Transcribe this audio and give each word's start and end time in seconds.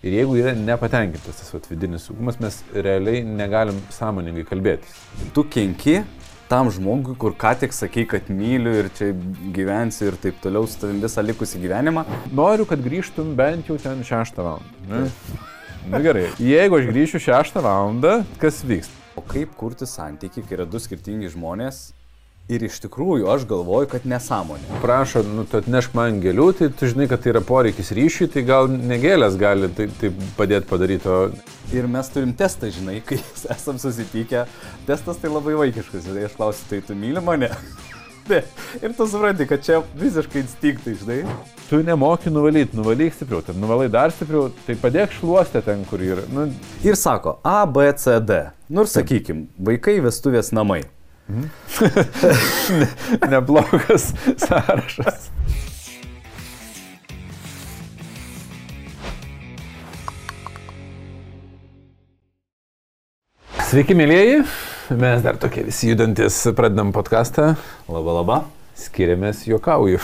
Ir 0.00 0.14
jeigu 0.16 0.38
yra 0.40 0.54
nepatenkintas 0.56 1.42
tas 1.42 1.50
vat, 1.52 1.66
vidinis 1.68 2.06
saugumas, 2.08 2.38
mes 2.40 2.54
realiai 2.72 3.20
negalim 3.20 3.76
sąmoningai 3.92 4.46
kalbėtis. 4.48 4.94
Tu 5.36 5.44
kenki 5.52 5.98
tam 6.48 6.70
žmogui, 6.72 7.18
kur 7.20 7.34
ką 7.36 7.52
tik 7.60 7.76
sakai, 7.76 8.06
kad 8.08 8.30
myliu 8.32 8.72
ir 8.80 8.88
čia 8.96 9.10
gyvensi 9.52 10.08
ir 10.08 10.16
taip 10.22 10.40
toliau 10.40 10.64
su 10.64 10.80
tavim 10.80 11.04
visą 11.04 11.22
likusį 11.26 11.60
gyvenimą. 11.66 12.06
Noriu, 12.32 12.64
kad 12.70 12.80
grįžtum 12.80 13.34
bent 13.36 13.68
jau 13.68 13.76
ten 13.82 14.00
6 14.06 14.40
val. 14.40 14.64
Na 14.88 15.04
nu, 15.04 16.02
gerai, 16.08 16.26
jeigu 16.40 16.80
aš 16.80 16.88
grįšiu 16.88 17.20
6 17.28 17.60
val, 17.60 18.00
kas 18.40 18.64
vyks? 18.64 18.88
O 19.20 19.22
kaip 19.26 19.52
kurti 19.60 19.84
santyki, 19.84 20.40
kai 20.40 20.56
yra 20.56 20.64
du 20.64 20.80
skirtingi 20.80 21.28
žmonės 21.36 21.90
Ir 22.50 22.64
iš 22.66 22.80
tikrųjų 22.82 23.28
aš 23.30 23.44
galvoju, 23.46 23.86
kad 23.92 24.06
nesąmonė. 24.10 24.80
Prašo, 24.82 25.22
nu, 25.22 25.44
tu 25.46 25.60
atnešk 25.60 25.92
man 25.94 26.18
gėlių, 26.22 26.48
tai 26.58 26.68
tu 26.74 26.88
žinai, 26.90 27.06
kad 27.10 27.22
tai 27.22 27.30
yra 27.30 27.42
poreikis 27.46 27.92
ryšiui, 27.94 28.26
tai 28.34 28.42
gal 28.48 28.66
negėlės 28.66 29.36
gali 29.38 29.68
tai, 29.76 29.86
tai 30.00 30.10
padėti 30.34 30.66
padaryti. 30.66 31.06
O... 31.06 31.30
Ir 31.76 31.86
mes 31.90 32.10
turim 32.10 32.32
testą, 32.34 32.72
žinai, 32.74 32.98
kai 33.06 33.20
esam 33.54 33.78
susitikę. 33.78 34.48
Testas 34.88 35.22
tai 35.22 35.30
labai 35.30 35.54
vaikiškas. 35.62 36.10
Ir 36.10 36.26
aš 36.26 36.34
klausiu, 36.40 36.66
tai 36.72 36.82
tu 36.88 36.98
myli 36.98 37.22
mane? 37.22 37.52
Ne. 38.30 38.44
Ir 38.78 38.92
tu 38.94 39.06
supranti, 39.10 39.42
kad 39.48 39.62
čia 39.64 39.80
visiškai 39.98 40.44
instinktai, 40.44 40.92
žinai. 41.00 41.16
Tu 41.66 41.80
nemoki 41.82 42.30
nuvalyti, 42.30 42.76
nuvalyk 42.78 43.16
stipriau, 43.16 43.40
ten 43.42 43.58
nuvalai 43.58 43.88
dar 43.90 44.12
stipriau, 44.14 44.52
tai 44.68 44.76
padėk 44.78 45.16
šluostę 45.16 45.64
ten, 45.66 45.82
kur 45.90 46.04
yra. 46.04 46.22
Nu... 46.30 46.46
Ir 46.86 46.94
sako 47.00 47.40
A, 47.42 47.64
B, 47.66 47.88
C, 47.98 48.20
D. 48.22 48.38
Ir 48.70 48.90
sakykim, 48.92 49.48
vaikai 49.58 49.98
vestuvės 50.04 50.52
namai. 50.54 50.84
Mhm. 51.30 51.50
Neblogas 53.30 54.12
sąrašas. 54.36 55.30
Sveiki, 63.70 63.94
mėlyjeji. 63.94 64.42
Mes 64.98 65.22
dar 65.22 65.38
tokie 65.38 65.62
visi 65.68 65.92
judantis 65.92 66.42
pradedam 66.58 66.90
podcastą. 66.90 67.52
Labą, 67.86 68.16
labą. 68.18 68.42
Skiriamės 68.74 69.46
juokauju. 69.46 70.02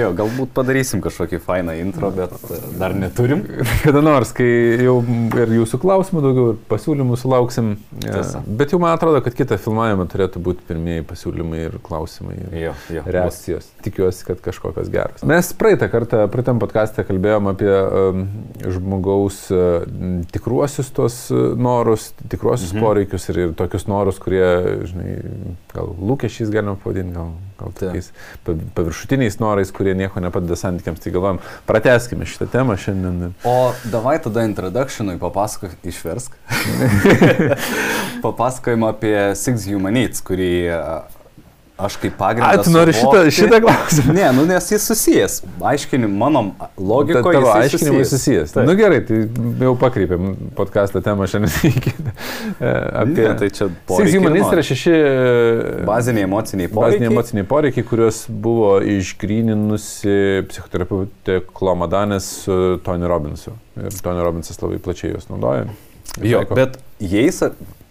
Jo, 0.00 0.10
galbūt 0.18 0.50
padarysim 0.56 1.02
kažkokį 1.04 1.40
fainą 1.42 1.74
intro, 1.78 2.10
bet 2.14 2.34
e, 2.50 2.58
dar 2.80 2.94
neturim. 2.96 3.44
Kada 3.84 4.02
nors, 4.04 4.32
kai 4.36 4.48
jau 4.82 4.96
ir 5.38 5.54
jūsų 5.58 5.80
klausimų 5.82 6.22
daugiau, 6.24 6.46
ir 6.54 6.60
pasiūlymų 6.70 7.18
sulauksim. 7.20 7.74
E, 7.98 8.06
Tiesa. 8.06 8.42
Bet 8.46 8.74
jau 8.74 8.80
man 8.82 8.96
atrodo, 8.96 9.20
kad 9.24 9.36
kitą 9.38 9.58
filmavimą 9.62 10.08
turėtų 10.10 10.42
būti 10.44 10.66
pirmieji 10.68 11.06
pasiūlymai 11.08 11.62
ir 11.66 11.78
klausimai. 11.84 12.38
Ir 12.48 12.58
jo, 12.66 12.74
jo, 12.98 13.04
reakcijos. 13.18 13.70
Tikiuosi, 13.84 14.24
kad 14.28 14.42
kažkokios 14.44 14.90
geros. 14.92 15.26
Mes 15.28 15.52
praeitą 15.58 15.90
kartą, 15.92 16.24
praeitam 16.32 16.62
podcast'e 16.62 17.06
kalbėjom 17.08 17.52
apie 17.52 17.70
um, 17.72 18.24
žmogaus 18.78 19.44
uh, 19.54 19.86
tikruosius 20.34 20.90
tos 20.94 21.20
norus, 21.58 22.10
tikruosius 22.26 22.74
mhm. 22.74 22.84
poreikius 22.84 23.30
ir, 23.32 23.44
ir 23.46 23.54
tokius 23.58 23.86
norus, 23.90 24.18
kurie, 24.22 24.46
žinai, 24.88 25.18
gal 25.74 25.94
lūkesčiais 25.98 26.50
galima 26.52 26.78
pavadinti, 26.82 27.14
gal 27.14 27.36
gal 27.58 27.72
tokiais 27.74 28.10
paviršutiniais 28.74 29.27
norais, 29.36 29.68
kurie 29.74 29.92
nieko 29.98 30.22
nepadeda 30.24 30.56
santykiams. 30.56 31.02
Tai 31.04 31.12
galvojam, 31.12 31.42
prateskime 31.68 32.24
šitą 32.28 32.48
temą 32.54 32.78
šiandien. 32.80 33.34
O 33.44 33.74
davai 33.92 34.16
tada 34.24 34.46
introductionui 34.48 35.18
papasakok, 35.20 35.76
išversk. 35.92 36.40
Papasakojim 38.24 38.88
apie 38.88 39.14
Six 39.36 39.68
Human 39.68 40.00
Needs, 40.00 40.24
kurį 40.24 40.52
Aš 41.78 41.94
kaip 42.02 42.16
pagrindas. 42.18 42.58
A, 42.58 42.62
tu 42.66 42.72
nori 42.74 42.90
šitą, 42.90 43.20
šitą 43.30 43.60
klausimą? 43.62 44.14
Ne, 44.16 44.26
nu 44.34 44.42
nes 44.48 44.66
jis 44.72 44.82
susijęs. 44.90 45.36
Aiškinim, 45.70 46.16
mano 46.18 46.42
logikoje. 46.74 47.38
Tavo 47.38 47.52
aiškinimai 47.54 48.04
susijęs. 48.10 48.54
Na 48.56 48.64
nu, 48.66 48.74
gerai, 48.78 48.98
tai 49.06 49.20
jau 49.62 49.76
pakreipėm 49.78 50.32
podcast'o 50.58 50.98
temą 51.06 51.28
šiandien 51.30 51.70
iki. 51.70 51.94
E, 52.58 52.72
apie... 53.02 53.22
Ne, 53.22 53.36
tai 53.38 53.50
čia 53.54 53.68
poreikiai. 53.86 54.10
Six 54.10 54.18
Human 54.18 54.40
yra 54.40 54.66
šeši 54.66 54.96
baziniai 55.86 56.26
emociniai 56.26 56.72
poreikiai. 56.72 56.98
Baziniai 56.98 57.12
emociniai 57.14 57.48
poreikiai, 57.54 57.86
kuriuos 57.92 58.24
buvo 58.48 58.74
išgryninusi 58.98 60.18
psichoterapeutė 60.50 61.44
Klomadanės 61.54 62.32
su 62.42 62.58
Tony 62.82 63.06
Robinsu. 63.06 63.54
Ir 63.78 64.02
Tony 64.02 64.26
Robinsas 64.26 64.58
labai 64.64 64.82
plačiai 64.82 65.14
juos 65.14 65.30
naudoja. 65.30 65.68
Jo, 66.26 66.42
bet 66.58 66.80
jais 66.98 67.38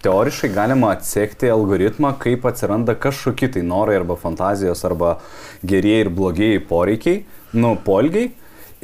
teoriškai 0.05 0.49
galima 0.53 0.91
atsekti 0.95 1.49
algoritmą, 1.51 2.13
kaip 2.21 2.45
atsiranda 2.49 2.95
kažkokie 2.95 3.49
tai 3.53 3.63
norai 3.65 3.97
arba 3.99 4.17
fantazijos 4.19 4.83
arba 4.87 5.17
gerieji 5.65 6.05
ir 6.05 6.11
blogieji 6.13 6.65
poreikiai, 6.69 7.23
nu, 7.53 7.75
polgiai. 7.85 8.31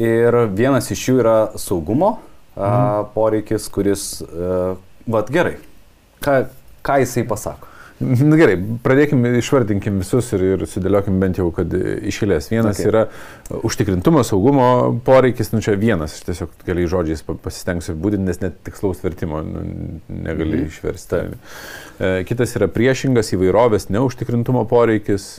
Ir 0.02 0.34
vienas 0.58 0.90
iš 0.90 1.04
jų 1.06 1.20
yra 1.22 1.36
saugumo 1.62 2.16
mhm. 2.16 2.64
a, 2.66 3.04
poreikis, 3.14 3.68
kuris, 3.70 4.08
a, 4.26 4.74
vad 5.06 5.30
gerai, 5.34 5.60
ką, 6.24 6.40
ką 6.86 6.98
jisai 7.04 7.28
pasako. 7.30 7.73
Na 8.02 8.38
gerai, 8.40 8.56
pradėkime, 8.84 9.30
išvardinkim 9.38 10.00
visus 10.02 10.32
ir, 10.36 10.44
ir 10.56 10.64
sudėliokim 10.70 11.20
bent 11.22 11.38
jau, 11.40 11.46
kad 11.56 11.72
išėlės. 11.74 12.50
Vienas 12.52 12.80
okay. 12.80 12.90
yra 12.90 13.04
užtikrintumo, 13.64 14.24
saugumo 14.28 14.68
poreikis, 15.06 15.52
nu 15.54 15.62
čia 15.64 15.76
vienas, 15.80 16.18
aš 16.18 16.26
tiesiog 16.28 16.56
keliais 16.66 16.90
žodžiais 16.92 17.24
pasistengsiu 17.30 17.96
būdinti, 18.00 18.26
nes 18.28 18.42
net 18.42 18.58
tikslaus 18.66 19.04
vertimo 19.06 19.44
nu, 19.46 19.64
negali 20.10 20.64
mm. 20.64 20.72
išversti. 20.72 21.22
E, 21.22 22.12
kitas 22.28 22.56
yra 22.58 22.68
priešingas 22.74 23.34
įvairovės 23.38 23.88
neužtikrintumo 23.94 24.66
poreikis, 24.72 25.30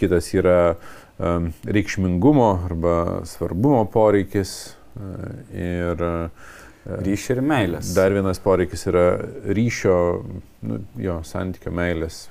kitas 0.00 0.32
yra 0.32 0.60
um, 0.72 1.50
reikšmingumo 1.68 2.50
arba 2.64 2.96
svarbumo 3.28 3.84
poreikis 3.92 4.54
uh, 4.96 5.04
ir 5.52 6.06
uh, 6.06 6.56
Ryšio 6.86 7.34
ir 7.36 7.42
meilės. 7.44 7.90
Dar 7.96 8.14
vienas 8.14 8.40
poreikis 8.40 8.86
yra 8.88 9.04
ryšio, 9.52 9.96
nu, 10.64 10.78
jo, 11.00 11.18
santykio 11.28 11.72
meilės 11.76 12.22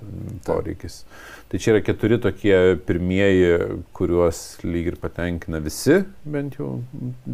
poreikis. 0.48 1.04
Ta. 1.04 1.40
Tai 1.50 1.58
čia 1.58 1.72
yra 1.74 1.82
keturi 1.82 2.20
tokie 2.22 2.58
pirmieji, 2.86 3.54
kuriuos 3.98 4.42
lyg 4.66 4.92
ir 4.92 4.98
patenkina 5.02 5.58
visi, 5.66 5.96
bent 6.30 6.59
jau 6.59 6.76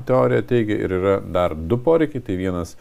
teorija 0.07 0.45
teigia, 0.47 0.77
ir 0.85 0.95
yra 0.99 1.17
dar 1.19 1.55
du 1.55 1.75
poreikiai, 1.83 2.23
tai 2.23 2.37
vienas 2.39 2.77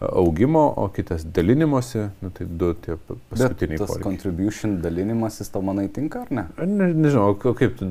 augimo, 0.00 0.62
o 0.80 0.86
kitas 0.94 1.26
dalinimosi, 1.36 2.06
nu, 2.24 2.32
tai 2.32 2.46
du 2.48 2.70
tie 2.72 2.96
paskutiniai. 2.96 3.74
Bet 3.74 3.82
tas 3.82 3.90
poreikiai. 3.90 4.06
contribution 4.06 4.78
dalinimasis 4.80 5.52
tau 5.52 5.60
manai 5.66 5.90
tinka 5.92 6.24
ar 6.24 6.32
ne? 6.32 6.46
ne 6.64 6.88
nežinau, 6.94 7.36
kaip 7.36 7.76
tu 7.76 7.90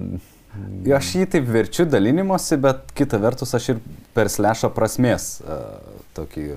aš 0.97 1.13
jį 1.19 1.27
taip 1.35 1.51
verčiu 1.51 1.85
dalinimuose, 1.89 2.57
bet 2.61 2.89
kita 2.97 3.19
vertus 3.21 3.53
aš 3.57 3.73
ir 3.75 3.83
per 4.15 4.31
slešą 4.31 4.71
prasmės 4.75 5.37
uh, 5.43 5.77
tokį. 6.17 6.49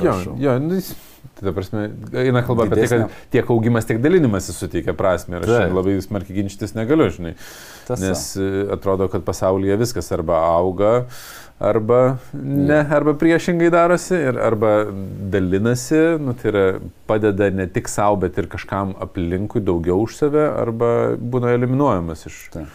Jo, 0.00 0.14
jo, 0.40 0.54
nu, 0.62 0.78
tai 1.36 1.44
ta 1.44 1.52
prasme, 1.52 1.82
eina 2.16 2.40
kalba 2.46 2.64
Didesnė. 2.64 2.80
apie 2.80 2.88
tai, 2.88 2.98
kad 3.00 3.32
tiek 3.34 3.50
augimas, 3.52 3.88
tiek 3.88 4.00
dalinimas 4.00 4.48
suteikia 4.56 4.94
prasme 4.96 5.36
ir 5.36 5.44
aš 5.44 5.52
tai. 5.52 5.66
labai 5.72 5.98
smarkiai 6.04 6.38
ginčytis 6.38 6.72
negaliu, 6.76 7.10
žinai. 7.12 7.34
Tasa. 7.84 8.00
Nes 8.00 8.22
e, 8.40 8.64
atrodo, 8.72 9.10
kad 9.12 9.26
pasaulyje 9.26 9.76
viskas 9.82 10.08
arba 10.16 10.38
auga, 10.46 10.94
uh, 11.04 11.43
arba 11.58 12.18
ne, 12.42 12.80
arba 12.90 13.14
priešingai 13.18 13.70
darosi, 13.70 14.14
ir, 14.14 14.38
arba 14.42 14.74
dalinasi, 15.32 16.02
nu, 16.20 16.34
tai 16.34 16.50
yra 16.50 16.64
padeda 17.06 17.50
ne 17.50 17.66
tik 17.70 17.88
savo, 17.88 18.18
bet 18.24 18.38
ir 18.38 18.50
kažkam 18.50 18.94
aplinkui 19.00 19.62
daugiau 19.64 20.04
už 20.04 20.18
save, 20.18 20.44
arba 20.50 20.90
būna 21.18 21.54
eliminuojamas 21.54 22.26
iš. 22.30 22.40
Tai. 22.54 22.66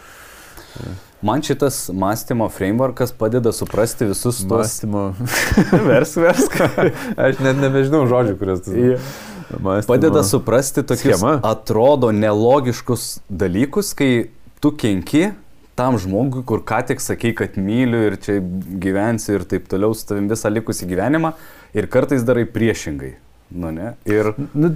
Man 1.22 1.42
šitas 1.44 1.90
mąstymo 1.92 2.48
frameworkas 2.48 3.12
padeda 3.12 3.52
suprasti 3.52 4.06
visus 4.08 4.40
tos... 4.40 4.48
Mąstymo. 4.48 5.02
vers, 5.90 6.16
vers. 6.16 6.46
Aš 7.26 7.42
net 7.44 7.60
nebežinau 7.60 8.06
žodžių, 8.08 8.38
kurias 8.40 8.64
tu... 8.64 8.72
Yeah. 8.72 9.12
Mąstymo. 9.50 9.90
Padeda 9.90 10.22
suprasti 10.24 10.86
tokius 10.86 11.18
Schema. 11.18 11.40
atrodo 11.44 12.12
nelogiškus 12.14 13.18
dalykus, 13.28 13.92
kai 13.98 14.30
tu 14.62 14.70
kenki 14.72 15.32
tam 15.80 15.96
žmogui, 16.00 16.44
kur 16.44 16.60
ką 16.66 16.82
tik 16.90 17.00
sakai, 17.00 17.32
kad 17.36 17.56
myliu 17.56 18.04
ir 18.10 18.18
čia 18.20 18.36
gyvensi 18.84 19.32
ir 19.38 19.46
taip 19.48 19.68
toliau 19.70 19.96
su 19.96 20.04
tavim 20.10 20.28
visą 20.28 20.52
likusį 20.52 20.88
gyvenimą 20.90 21.32
ir 21.76 21.88
kartais 21.92 22.26
darai 22.26 22.44
priešingai. 22.44 23.14
Nu, 23.50 23.72
ne? 23.74 23.94
Ir... 24.06 24.28
Nu, 24.54 24.74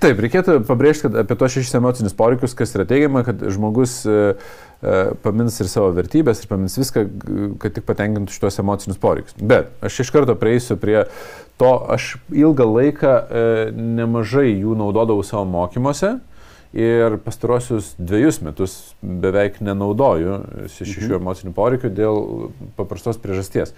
taip, 0.00 0.20
reikėtų 0.24 0.60
pabrėžti, 0.68 1.08
kad 1.08 1.18
apie 1.20 1.36
tos 1.36 1.52
šešis 1.52 1.76
emocinius 1.76 2.14
poreikius, 2.16 2.54
kas 2.56 2.72
yra 2.78 2.86
teigiama, 2.88 3.20
kad 3.26 3.42
žmogus 3.52 3.98
e, 4.08 4.14
e, 4.80 4.94
pamins 5.24 5.58
ir 5.60 5.68
savo 5.68 5.90
vertybės 5.98 6.40
ir 6.40 6.48
pamins 6.48 6.78
viską, 6.80 7.02
kad 7.60 7.76
tik 7.76 7.84
patenkintų 7.90 8.32
šitos 8.32 8.62
emocinius 8.62 9.02
poreikius. 9.02 9.36
Bet 9.36 9.74
aš 9.84 10.00
iš 10.06 10.14
karto 10.14 10.38
prieisiu 10.40 10.78
prie 10.80 11.02
to, 11.60 11.74
aš 11.92 12.14
ilgą 12.32 12.70
laiką 12.70 13.12
e, 13.12 13.44
nemažai 13.76 14.48
jų 14.54 14.78
naudodavau 14.80 15.26
savo 15.26 15.44
mokymuose. 15.52 16.14
E, 16.16 16.35
ir 16.76 17.16
pastarosius 17.24 17.94
dviejus 17.96 18.42
metus 18.44 18.74
beveik 19.00 19.62
nenaudoju 19.64 20.40
šešių 20.74 21.06
mhm. 21.06 21.14
emocinių 21.20 21.54
poreikių 21.56 21.92
dėl 21.96 22.20
paprastos 22.76 23.20
priežasties. 23.22 23.72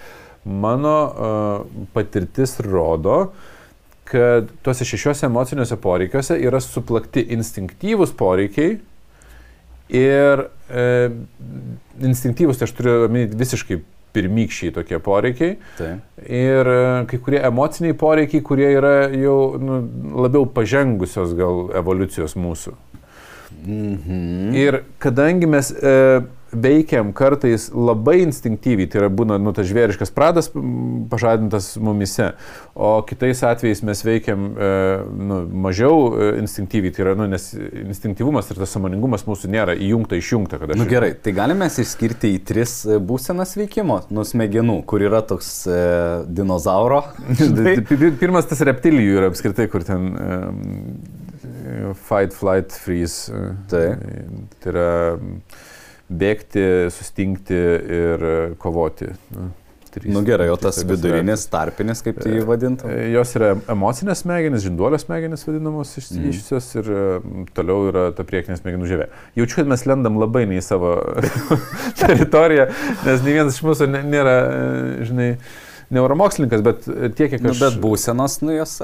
Mano 0.49 0.97
uh, 1.05 1.87
patirtis 1.95 2.57
rodo, 2.65 3.29
kad 4.09 4.49
tuose 4.65 4.87
šešiuose 4.89 5.27
emociniuose 5.29 5.77
poreikiuose 5.83 6.39
yra 6.41 6.61
suplakti 6.65 7.27
instinktyvūs 7.37 8.15
poreikiai 8.17 8.79
ir 9.89 10.45
e, 10.69 11.11
instinktyvus, 12.05 12.59
tai 12.59 12.69
aš 12.69 12.75
turiu 12.77 13.07
omeny 13.07 13.29
visiškai 13.39 13.81
pirmykščiai 14.17 14.73
tokie 14.77 14.99
poreikiai. 15.05 15.57
Taip. 15.79 16.23
Ir 16.25 16.71
e, 16.73 16.81
kai 17.11 17.21
kurie 17.25 17.41
emociniai 17.49 17.97
poreikiai, 17.99 18.45
kurie 18.45 18.69
yra 18.77 18.95
jau 19.13 19.39
nu, 19.61 19.81
labiau 20.25 20.49
pažengusios 20.53 21.35
gal 21.39 21.69
evoliucijos 21.79 22.37
mūsų. 22.41 22.75
Mhm. 23.67 24.55
Ir 24.55 24.83
kadangi 25.03 25.47
mes 25.51 25.71
e, 25.75 26.21
veikiam 26.49 27.11
kartais 27.13 27.67
labai 27.75 28.23
instinktyviai, 28.25 28.89
tai 28.89 29.03
yra 29.03 29.09
būna 29.13 29.37
nu, 29.43 29.51
tas 29.53 29.67
žvėriškas 29.69 30.13
pradas 30.17 30.47
pažadintas 31.13 31.75
mumise, 31.77 32.31
o 32.73 33.03
kitais 33.05 33.43
atvejais 33.45 33.83
mes 33.85 34.01
veikiam 34.07 34.47
e, 34.57 34.71
nu, 35.29 35.43
mažiau 35.67 36.15
e, 36.17 36.31
instinktyviai, 36.41 36.95
tai 36.97 37.05
yra, 37.05 37.15
nu, 37.21 37.27
nes 37.29 37.51
instinktyvumas 37.83 38.49
ir 38.55 38.63
tas 38.63 38.73
samoningumas 38.73 39.27
mūsų 39.29 39.51
nėra 39.53 39.77
įjungta, 39.77 40.17
išjungta. 40.23 40.63
aš- 40.65 40.79
Nu 40.81 40.89
gerai, 40.89 41.13
tai 41.21 41.35
galime 41.37 41.69
išskirti 41.69 42.33
į 42.39 42.43
tris 42.49 42.79
e, 42.89 42.97
būsenas 42.97 43.53
veikimo, 43.61 44.01
nu 44.09 44.25
smegenų, 44.25 44.81
kur 44.89 45.05
yra 45.05 45.21
toks 45.21 45.67
e, 45.69 45.79
dinozauro. 46.33 47.03
Pirmas 48.23 48.49
tas 48.49 48.65
reptilijų 48.65 49.21
yra 49.21 49.29
apskritai, 49.35 49.69
kur 49.69 49.85
ten 49.85 50.09
um, 50.17 50.63
fight, 52.09 52.33
flight, 52.37 52.73
freeze. 52.73 53.31
e, 53.33 53.55
Taip. 53.71 54.03
Tai 54.63 54.73
yra 54.73 54.89
mm, 55.17 55.39
bėgti, 56.21 56.67
sustingti 56.95 57.57
ir 58.03 58.23
e, 58.29 58.37
kovoti. 58.61 59.11
Nu, 59.35 59.51
trys- 59.93 60.13
Nu 60.15 60.21
gerai, 60.23 60.47
o 60.53 60.57
tas 60.61 60.79
vidurinis, 60.85 61.47
tarpinis, 61.51 62.03
kaip 62.05 62.19
tai 62.23 62.39
vadintum? 62.47 62.91
E, 62.93 63.09
Jos 63.15 63.33
yra 63.39 63.55
emocinės 63.73 64.21
smegenys, 64.25 64.65
žinduolio 64.67 64.99
smegenys 65.01 65.47
vadinamos 65.49 65.95
Mhm. 65.97 66.03
išsivyščiusios 66.03 66.69
ir 66.81 66.91
e, 66.93 67.05
toliau 67.57 67.89
yra 67.93 68.07
ta 68.17 68.25
priekinė 68.29 68.59
smegenų 68.61 68.89
žievė. 68.91 69.09
Jaučiu, 69.41 69.61
kad 69.63 69.73
mes 69.73 69.87
lendam 69.89 70.21
labai 70.21 70.45
ne 70.49 70.61
į 70.61 70.65
savo 70.65 70.93
teritoriją, 72.01 72.69
nes 73.07 73.25
nei 73.25 73.35
vienas 73.39 73.57
iš 73.59 73.65
mūsų 73.67 73.89
nėra, 73.97 74.37
e, 74.39 75.09
žinai, 75.09 75.31
neuromokslininkas, 75.95 76.63
bet 76.67 76.85
tiek, 77.17 77.31
kiek 77.33 77.41
Nu, 77.45 77.55
aš... 77.55 77.63
bet 77.65 77.79
būsenos, 77.83 78.41
nu 78.45 78.53
jos 78.59 78.79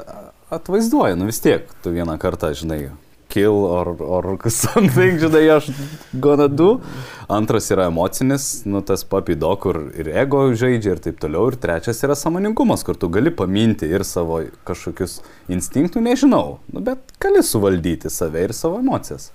atvaizduoja, 0.55 1.17
nu 1.19 1.29
vis 1.29 1.41
tiek, 1.43 1.67
tu 1.83 1.93
vieną 1.95 2.17
kartą, 2.21 2.53
žinai, 2.57 2.87
kill 3.35 3.65
or, 3.65 3.95
or 3.99 4.37
something, 4.49 5.19
žinai, 5.19 5.43
aš 5.57 5.69
gonna 6.13 6.47
do. 6.47 6.79
Antras 7.27 7.67
yra 7.73 7.89
emocinis, 7.89 8.63
nu 8.69 8.81
tas 8.85 9.03
papido, 9.09 9.49
kur 9.61 9.81
ir 9.97 10.11
ego 10.13 10.45
žaidžia 10.55 10.95
ir 10.95 11.01
taip 11.03 11.17
toliau. 11.23 11.49
Ir 11.51 11.57
trečias 11.61 11.99
yra 12.05 12.15
samoningumas, 12.19 12.85
kur 12.87 12.99
tu 12.99 13.09
gali 13.11 13.33
paminti 13.33 13.89
ir 13.91 14.05
savo 14.07 14.39
kažkokius 14.67 15.17
instinktų, 15.51 16.03
nežinau, 16.05 16.59
nu, 16.71 16.85
bet 16.85 17.17
gali 17.21 17.43
suvaldyti 17.43 18.13
save 18.13 18.45
ir 18.47 18.55
savo 18.55 18.79
emocijas. 18.83 19.31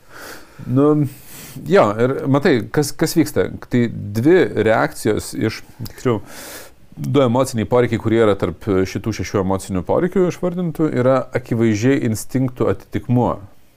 Nu, 0.67 0.89
jo, 1.69 1.85
ir 2.01 2.17
matai, 2.31 2.57
kas, 2.73 2.95
kas 2.97 3.17
vyksta. 3.19 3.51
Tai 3.69 3.85
dvi 4.21 4.39
reakcijos 4.71 5.33
iš, 5.37 5.63
tiksliau, 5.93 6.21
du 6.97 7.23
emociniai 7.23 7.69
poreikiai, 7.69 8.01
kurie 8.03 8.21
yra 8.25 8.35
tarp 8.39 8.67
šitų 8.89 9.15
šešių 9.21 9.43
emocinių 9.45 9.85
poreikių 9.87 10.27
išvardintų, 10.31 10.91
yra 11.01 11.21
akivaizdžiai 11.37 12.03
instinktų 12.11 12.71
atitikmuo. 12.73 13.35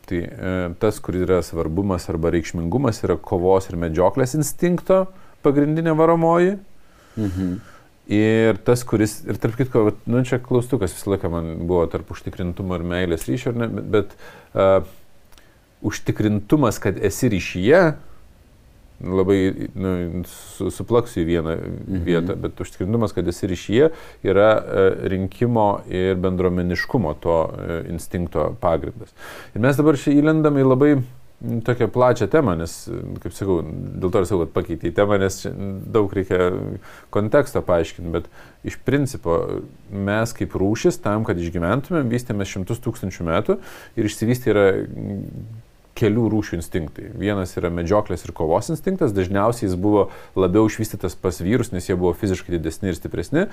Tai 0.09 0.19
e, 0.19 0.55
tas, 0.81 0.97
kur 0.99 1.15
yra 1.15 1.39
svarbumas 1.45 2.09
arba 2.11 2.33
reikšmingumas, 2.33 3.03
yra 3.05 3.15
kovos 3.15 3.69
ir 3.71 3.77
medžioklės 3.79 4.35
instinkto 4.35 5.05
pagrindinė 5.45 5.93
varomoji. 5.95 6.57
Mhm. 7.19 7.53
Ir 8.13 8.57
tas, 8.67 8.81
kuris, 8.83 9.21
ir 9.23 9.37
tarp 9.39 9.55
kitko, 9.55 9.85
nu 10.11 10.23
čia 10.27 10.41
klaustukas 10.43 10.91
visą 10.91 11.13
laiką 11.13 11.29
man 11.31 11.53
buvo 11.69 11.85
tarp 11.87 12.09
užtikrintumo 12.11 12.75
ir 12.75 12.83
meilės 12.83 13.23
ryšio, 13.29 13.53
ne, 13.55 13.69
bet, 13.71 13.85
bet 13.93 14.17
uh, 14.59 14.89
užtikrintumas, 15.87 16.81
kad 16.83 16.99
esi 16.99 17.31
ryšyje, 17.31 17.79
labai 19.03 19.69
nu, 19.75 20.23
su, 20.27 20.69
suplaksiu 20.71 21.23
į 21.23 21.25
vieną 21.27 21.55
Mhm. 21.57 22.03
vietą, 22.05 22.35
bet 22.39 22.61
užtikrintumas, 22.61 23.13
kad 23.13 23.27
esi 23.27 23.47
ryšyje, 23.47 23.89
yra 24.23 24.51
uh, 24.57 25.07
rinkimo 25.11 25.81
ir 25.89 26.15
bendromeniškumo 26.15 27.13
to 27.19 27.39
uh, 27.49 27.75
instinkto 27.91 28.55
pagrindas. 28.61 29.11
Ir 29.55 29.61
mes 29.61 29.77
dabar 29.77 29.99
čia 29.99 30.15
įlendam 30.15 30.57
į 30.57 30.65
labai 30.69 30.93
tokią 31.43 31.89
plačią 31.91 32.29
temą, 32.31 32.53
nes, 32.55 32.71
kaip 33.19 33.33
sakau, 33.35 33.57
dėl 33.99 34.11
to 34.13 34.21
ir 34.21 34.27
sakau, 34.29 34.45
kad 34.45 34.53
pakeitė 34.55 34.93
temą, 34.95 35.17
nes 35.19 35.41
daug 35.91 36.13
reikia 36.15 36.53
konteksto 37.11 37.59
paaiškinti, 37.67 38.11
bet 38.13 38.29
iš 38.63 38.77
principo 38.87 39.41
mes 39.91 40.31
kaip 40.37 40.55
rūšis 40.55 41.01
tam, 41.03 41.25
kad 41.27 41.35
išgyventumėm, 41.43 42.07
vystėmės 42.13 42.53
šimtus 42.53 42.79
tūkstančių 42.85 43.27
metų 43.27 43.57
ir 43.99 44.07
išsivystė 44.07 44.53
yra 44.55 44.65
kelių 45.97 46.25
rūšių 46.33 46.57
instinktai. 46.57 47.09
Vienas 47.19 47.53
yra 47.59 47.69
medžioklės 47.73 48.25
ir 48.25 48.33
kovos 48.35 48.71
instinktas, 48.73 49.13
dažniausiai 49.13 49.67
jis 49.67 49.75
buvo 49.79 50.07
labiau 50.39 50.65
išvystytas 50.69 51.15
pas 51.19 51.37
vyrus, 51.43 51.71
nes 51.73 51.85
jie 51.89 51.97
buvo 51.99 52.13
fiziškai 52.17 52.55
didesni 52.55 52.89
ir 52.89 52.97
stipresni. 52.97 53.45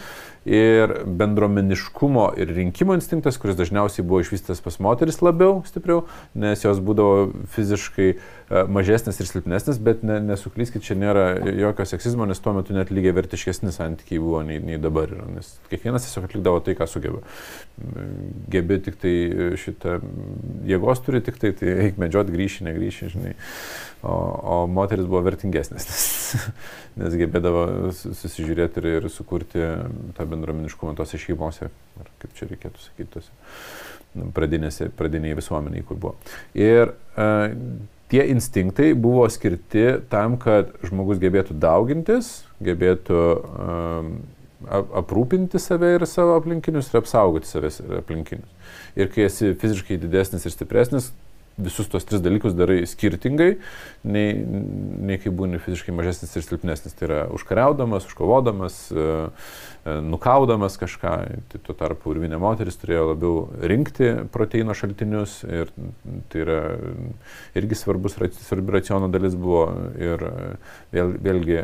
Ir 0.48 0.94
bendromeniškumo 1.20 2.30
ir 2.40 2.52
rinkimo 2.56 2.96
instinktas, 2.96 3.36
kuris 3.40 3.58
dažniausiai 3.60 4.06
buvo 4.06 4.22
išvystytas 4.24 4.62
pas 4.64 4.80
moteris 4.80 5.20
labiau 5.24 5.60
stipriau, 5.68 6.06
nes 6.34 6.64
jos 6.64 6.80
būdavo 6.84 7.28
fiziškai 7.52 8.08
e, 8.08 8.64
mažesnės 8.72 9.20
ir 9.20 9.28
silpnesnės, 9.28 9.80
bet 9.84 10.04
ne, 10.06 10.20
nesuklyskit, 10.30 10.84
čia 10.86 10.96
nėra 10.98 11.26
jokio 11.44 11.86
seksizmo, 11.92 12.28
nes 12.28 12.40
tuo 12.40 12.54
metu 12.56 12.76
net 12.76 12.92
lygiai 12.94 13.14
vertiškesni 13.20 13.74
santykiai 13.74 14.22
buvo 14.22 14.40
nei, 14.46 14.60
nei 14.64 14.80
dabar 14.80 15.12
yra, 15.12 15.28
nes 15.36 15.52
kiekvienas 15.68 16.08
tiesiog 16.08 16.30
atlikdavo 16.30 16.64
tai, 16.64 16.76
ką 16.78 16.88
sugeba. 16.88 17.20
Gebi 18.52 18.80
tik 18.84 18.98
tai 19.00 19.14
šitą 19.60 19.98
jėgos 20.68 21.04
turi, 21.04 21.22
tik 21.24 21.40
tai, 21.40 21.52
tai 21.56 21.76
eik 21.86 22.00
medžiot, 22.30 22.36
grįši, 22.36 22.64
negryši, 22.64 23.10
žinai. 23.12 23.34
O, 24.02 24.12
o 24.14 24.66
moteris 24.66 25.06
buvo 25.06 25.20
vertingesnės, 25.26 25.86
nes, 25.90 26.50
nes 26.96 27.16
gebėdavo 27.20 27.92
su- 27.92 28.14
susižiūrėti 28.16 28.80
ir, 28.80 28.86
ir 28.96 29.08
sukurti 29.12 29.60
tą 30.16 30.26
bendruomeniškumą 30.26 30.96
tose 30.96 31.18
šeimose, 31.20 31.68
ar 32.00 32.10
kaip 32.22 32.34
čia 32.38 32.48
reikėtų 32.48 32.80
sakyti, 32.80 33.10
tose 33.18 33.30
nu, 34.16 34.30
pradinėse, 34.34 34.90
pradiniai 34.96 35.36
visuomeniai, 35.38 35.84
kur 35.86 36.00
buvo. 36.00 36.14
Ir 36.56 36.94
uh, 36.94 37.52
tie 38.10 38.24
instinktai 38.32 38.94
buvo 38.94 39.28
skirti 39.30 40.00
tam, 40.10 40.38
kad 40.40 40.72
žmogus 40.86 41.20
gebėtų 41.22 41.58
daugintis, 41.60 42.40
gebėtų 42.64 43.20
ap- 44.66 44.96
aprūpinti 45.04 45.60
save 45.62 45.94
ir 45.98 46.06
savo 46.08 46.34
aplinkinius 46.40 46.90
ir 46.90 47.00
apsaugoti 47.04 47.46
save 47.48 47.70
ir 47.84 48.00
aplinkinius. 48.00 48.56
Ir 48.98 49.12
kai 49.12 49.28
esi 49.28 49.52
fiziškai 49.60 50.00
didesnis 50.02 50.48
ir 50.48 50.56
stipresnis, 50.56 51.12
visus 51.64 51.88
tos 51.90 52.06
tris 52.08 52.22
dalykus 52.24 52.54
darai 52.56 52.80
skirtingai, 52.88 53.50
nei, 54.04 54.34
nei 54.36 55.18
kai 55.20 55.32
būni 55.34 55.60
fiziškai 55.62 55.94
mažesnis 55.96 56.34
ir 56.36 56.46
silpnesnis. 56.46 56.96
Tai 56.98 57.08
yra 57.08 57.20
užkariaudamas, 57.36 58.08
užkovodamas, 58.10 58.78
e, 58.90 59.06
e, 59.84 59.96
nukaudamas 60.10 60.78
kažką. 60.80 61.14
Tai 61.52 61.62
tuo 61.66 61.76
tarpu 61.78 62.12
urvinė 62.14 62.40
moteris 62.42 62.80
turėjo 62.80 63.08
labiau 63.12 63.34
rinkti 63.72 64.12
proteino 64.34 64.76
šaltinius 64.76 65.40
ir 65.48 65.72
tai 66.32 66.44
yra 66.44 66.60
irgi 67.58 67.78
svarbus, 67.78 68.18
svarbi 68.42 68.78
raciono 68.78 69.10
dalis 69.12 69.36
buvo 69.38 69.66
ir 70.00 70.28
e, 70.30 70.54
vėl, 70.94 71.16
vėlgi 71.28 71.60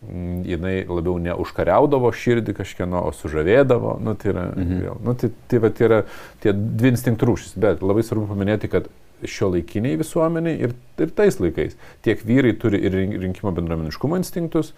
jinai 0.00 0.86
labiau 0.88 1.18
neužkariaudavo 1.20 2.08
širdį 2.16 2.54
kažkieno, 2.56 3.02
o 3.04 3.12
sužavėdavo. 3.12 3.98
Nu, 4.00 4.14
tai, 4.16 4.30
yra, 4.32 4.46
Mhm. 4.56 4.78
vėl, 4.80 4.96
nu, 5.04 5.14
tai, 5.14 5.30
tai, 5.48 5.60
tai 5.70 5.84
yra 5.88 5.98
tie 6.40 6.52
dvi 6.56 6.94
instinktų 6.94 7.28
rūšys. 7.28 7.52
Bet 7.60 7.82
labai 7.84 8.02
svarbu 8.02 8.26
paminėti, 8.32 8.70
kad 8.72 8.88
šio 9.28 9.50
laikiniai 9.52 9.98
visuomeniai 10.00 10.56
ir, 10.64 10.72
ir 10.98 11.10
tais 11.12 11.36
laikais 11.36 11.74
tiek 12.02 12.22
vyrai 12.24 12.54
turi 12.58 12.80
ir 12.80 12.90
rink- 12.96 13.18
rinkimo 13.20 13.52
bendruomeniškumo 13.52 14.16
instinktus, 14.16 14.72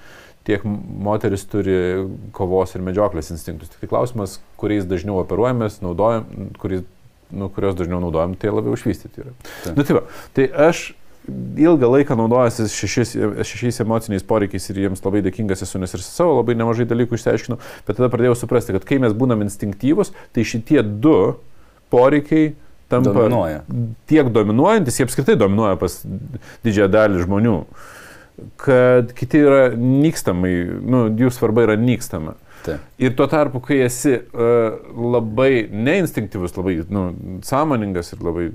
tiek 0.44 0.64
moteris 0.64 1.44
turi 1.46 2.08
kovos 2.34 2.74
ir 2.74 2.82
medžioklės 2.82 3.30
instinktus. 3.30 3.70
Tik 3.70 3.84
tai 3.84 3.88
klausimas, 3.92 4.40
kuriais 4.58 4.82
dažniau 4.84 5.20
operuojamės, 5.22 5.78
naudojam, 5.86 6.26
kuriais, 6.58 6.82
nu, 7.30 7.46
kurios 7.48 7.76
dažniau 7.78 8.00
naudojam, 8.02 8.34
tai 8.34 8.50
labiau 8.50 8.74
išvystyti 8.74 9.22
yra. 9.22 9.30
Taip. 9.62 9.76
Nu, 9.78 9.84
tai, 9.86 9.94
va, 9.94 10.02
tai 10.34 10.48
aš 10.66 10.82
ilgą 11.28 11.90
laiką 11.92 12.16
naudojasi 12.18 12.66
šešis, 12.72 13.14
šešiais 13.46 13.80
emociniais 13.84 14.24
poreikiais 14.26 14.66
ir 14.72 14.80
jiems 14.86 15.04
labai 15.04 15.22
dėkingas 15.22 15.62
esu, 15.62 15.78
nes 15.82 15.94
ir 15.94 16.02
savo 16.02 16.40
labai 16.40 16.56
nemažai 16.58 16.88
dalykų 16.90 17.18
išsiaiškinau, 17.18 17.60
bet 17.86 17.98
tada 17.98 18.10
pradėjau 18.12 18.34
suprasti, 18.42 18.74
kad 18.74 18.86
kai 18.88 18.98
mes 19.02 19.14
būnam 19.14 19.44
instinktyvus, 19.46 20.10
tai 20.34 20.46
šitie 20.48 20.82
du 20.82 21.16
poreikiai 21.94 22.54
tampa 22.92 23.14
Dominuoja. 23.14 23.62
tiek 24.10 24.28
dominuojantis, 24.34 24.98
jie 24.98 25.06
apskritai 25.06 25.38
dominuoja 25.40 25.78
pas 25.80 26.00
didžiąją 26.66 26.90
dalį 26.92 27.22
žmonių, 27.24 27.56
kad 28.60 29.14
kiti 29.16 29.44
yra 29.46 29.62
nykstamai, 29.76 30.54
nu, 30.82 31.06
jų 31.22 31.30
svarba 31.32 31.68
yra 31.68 31.78
nykstama. 31.80 32.34
Taip. 32.62 32.82
Ir 33.02 33.14
tuo 33.18 33.26
tarpu, 33.26 33.58
kai 33.64 33.80
esi 33.82 34.12
uh, 34.14 34.76
labai 34.94 35.64
neinstinktyvus, 35.72 36.54
labai 36.54 36.76
nu, 36.94 37.02
sąmoningas 37.46 38.12
ir 38.14 38.22
labai 38.22 38.46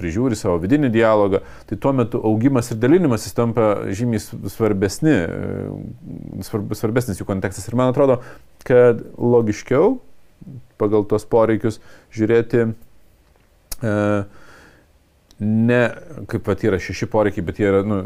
prižiūri 0.00 0.38
savo 0.38 0.56
vidinį 0.62 0.90
dialogą, 0.94 1.42
tai 1.68 1.76
tuo 1.82 1.92
metu 1.96 2.22
augimas 2.24 2.72
ir 2.72 2.80
dalinimasis 2.80 3.36
tampa 3.36 3.68
žymiai 3.92 4.22
svarbesni, 4.22 5.12
e, 5.12 6.42
svarb, 6.46 6.72
svarbesnis 6.78 7.20
jų 7.20 7.28
kontekstas. 7.28 7.68
Ir 7.68 7.76
man 7.78 7.92
atrodo, 7.92 8.20
kad 8.64 9.04
logiškiau 9.20 9.98
pagal 10.80 11.04
tos 11.10 11.26
poreikius 11.28 11.82
žiūrėti 12.14 12.64
uh, 12.70 14.44
ne 15.38 15.82
kaip 16.30 16.44
pat 16.46 16.64
yra 16.66 16.80
šeši 16.82 17.08
poreikiai, 17.10 17.44
bet 17.46 17.60
jie 17.60 17.68
yra 17.70 17.84
nu, 17.86 18.02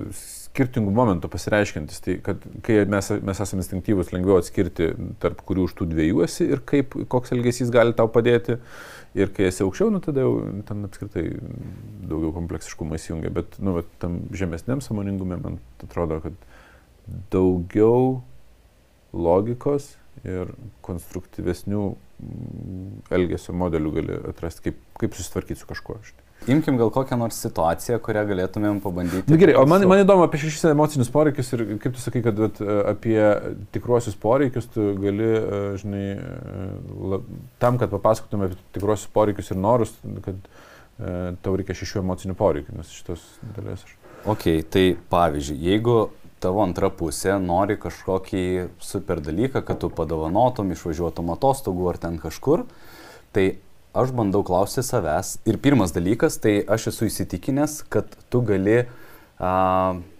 skirtingų 0.52 0.92
momentų 0.92 1.30
pasireiškintis. 1.32 2.00
Tai 2.04 2.16
kad 2.26 2.42
kai 2.64 2.82
mes, 2.90 3.08
mes 3.24 3.40
esame 3.40 3.64
instinktyvus, 3.64 4.12
lengviau 4.12 4.36
atskirti, 4.40 4.90
tarp 5.22 5.40
kurių 5.48 5.68
iš 5.68 5.76
tų 5.78 5.88
dviejų 5.94 6.24
esi 6.26 6.48
ir 6.52 6.60
kaip, 6.68 6.96
koks 7.12 7.32
elgesys 7.36 7.72
gali 7.72 7.96
tau 7.96 8.10
padėti. 8.12 8.58
Ir 9.16 9.32
kai 9.36 9.48
esi 9.48 9.64
aukščiau, 9.64 9.90
nu, 9.92 10.00
tada 10.04 10.24
jau 10.24 10.36
ten 10.68 10.86
apskritai 10.88 11.24
daugiau 12.08 12.32
kompleksiškumo 12.36 12.96
įsijungia. 12.96 13.32
Bet 13.32 13.58
nu, 13.64 13.78
va, 13.78 13.86
tam 14.00 14.22
žemesniam 14.36 14.84
samoningume 14.84 15.40
man 15.40 15.58
atrodo, 15.84 16.20
kad 16.24 17.18
daugiau 17.32 18.22
logikos 19.12 19.94
ir 20.24 20.52
konstruktyvesnių 20.84 21.84
elgesio 23.12 23.54
modelių 23.56 23.94
gali 23.96 24.18
atrasti, 24.32 24.68
kaip, 24.68 24.84
kaip 25.00 25.16
susitvarkyti 25.16 25.60
su 25.60 25.68
kažkuo. 25.68 25.98
Imkim 26.50 26.76
gal 26.76 26.90
kokią 26.90 27.16
nors 27.20 27.38
situaciją, 27.44 27.98
kurią 28.02 28.24
galėtumėm 28.26 28.80
pabandyti. 28.82 29.30
Na 29.30 29.38
gerai, 29.38 29.54
o 29.60 29.62
man, 29.68 29.84
man 29.90 30.02
įdomu 30.02 30.24
apie 30.26 30.40
šešis 30.42 30.72
emocinius 30.72 31.10
poreikius 31.14 31.52
ir 31.54 31.64
kaip 31.82 31.94
tu 31.94 32.02
sakai, 32.02 32.22
kad 32.24 32.40
vat, 32.42 32.58
apie 32.90 33.18
tikruosius 33.74 34.18
poreikius 34.18 34.66
tu 34.74 34.88
gali, 34.98 35.28
e, 35.38 35.62
žinai, 35.82 36.04
e, 36.18 36.66
lab, 37.14 37.28
tam, 37.62 37.78
kad 37.78 37.92
papasakotum 37.94 38.46
apie 38.48 38.58
tikruosius 38.74 39.12
poreikius 39.14 39.52
ir 39.54 39.60
norus, 39.62 39.94
kad 40.26 40.38
e, 40.42 41.34
tau 41.44 41.54
reikia 41.58 41.78
šešių 41.78 42.02
emocinių 42.02 42.38
poreikių, 42.38 42.78
nes 42.80 42.90
šitos 42.90 43.24
dalies 43.54 43.86
aš. 43.86 43.94
Ok, 44.32 44.48
tai 44.70 44.86
pavyzdžiui, 45.10 45.58
jeigu 45.70 45.96
tavo 46.42 46.62
antra 46.64 46.90
pusė 46.90 47.36
nori 47.42 47.78
kažkokį 47.80 48.46
super 48.82 49.22
dalyką, 49.22 49.62
kad 49.66 49.78
tu 49.82 49.90
padovanotum, 49.94 50.74
išvažiuotum 50.74 51.30
atostogų 51.36 51.92
ar 51.92 52.02
ten 52.02 52.18
kažkur, 52.22 52.66
tai 53.34 53.52
aš 53.94 54.12
bandau 54.16 54.42
klausti 54.44 54.82
savęs 54.84 55.36
ir 55.48 55.58
pirmas 55.60 55.92
dalykas, 55.92 56.38
tai 56.40 56.60
aš 56.64 56.90
esu 56.92 57.08
įsitikinęs, 57.10 57.82
kad 57.92 58.08
tu 58.32 58.40
gali, 58.46 58.86
a, 59.36 59.52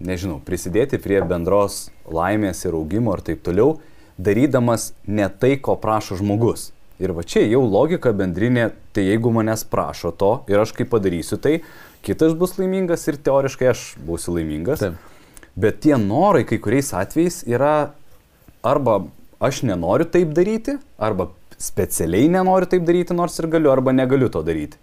nežinau, 0.00 0.40
prisidėti 0.44 1.00
prie 1.02 1.22
bendros 1.24 1.86
laimės 2.04 2.64
ir 2.66 2.76
augimo 2.76 3.16
ir 3.16 3.24
taip 3.24 3.42
toliau, 3.46 3.78
darydamas 4.20 4.92
ne 5.06 5.28
tai, 5.28 5.56
ko 5.56 5.78
prašo 5.80 6.20
žmogus. 6.20 6.70
Ir 7.02 7.14
va 7.16 7.24
čia 7.26 7.42
jau 7.48 7.64
logika 7.66 8.12
bendrinė, 8.14 8.68
tai 8.94 9.08
jeigu 9.08 9.32
manęs 9.34 9.64
prašo 9.66 10.12
to 10.14 10.34
ir 10.52 10.60
aš 10.62 10.74
kaip 10.76 10.92
padarysiu 10.92 11.40
tai, 11.42 11.56
kitas 12.04 12.36
bus 12.38 12.58
laimingas 12.60 13.08
ir 13.08 13.18
teoriškai 13.18 13.72
aš 13.72 13.86
būsiu 14.06 14.36
laimingas. 14.36 14.84
Taip. 14.84 15.00
Bet 15.58 15.82
tie 15.84 15.96
norai 16.00 16.44
kai 16.48 16.60
kuriais 16.62 16.92
atvejais 16.96 17.42
yra 17.48 17.92
arba 18.64 19.02
aš 19.42 19.64
nenoriu 19.66 20.06
taip 20.08 20.30
daryti, 20.36 20.76
arba 20.96 21.32
specialiai 21.62 22.30
nenoriu 22.32 22.68
taip 22.70 22.84
daryti, 22.88 23.14
nors 23.16 23.38
ir 23.38 23.48
galiu, 23.52 23.70
arba 23.72 23.94
negaliu 23.94 24.30
to 24.32 24.42
daryti. 24.46 24.80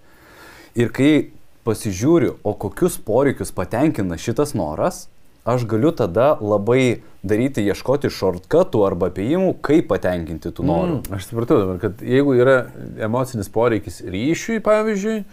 Ir 0.80 0.94
kai 0.96 1.30
pasižiūriu, 1.68 2.38
o 2.44 2.56
kokius 2.58 2.98
poreikius 3.04 3.52
patenkina 3.56 4.18
šitas 4.22 4.56
noras, 4.58 5.08
aš 5.50 5.66
galiu 5.70 5.92
tada 5.96 6.34
labai 6.42 7.02
daryti, 7.26 7.66
ieškoti 7.68 8.12
shortcutų 8.14 8.84
arba 8.88 9.10
apėjimų, 9.12 9.54
kaip 9.66 9.90
patenkinti 9.92 10.54
tų 10.56 10.66
norų. 10.70 10.98
Mm, 11.00 11.16
aš 11.18 11.30
supratau 11.30 11.60
dabar, 11.64 11.80
kad 11.82 12.04
jeigu 12.06 12.36
yra 12.38 12.58
emocinis 13.02 13.52
poreikis 13.52 14.02
ryšiui, 14.06 14.62
pavyzdžiui, 14.66 15.24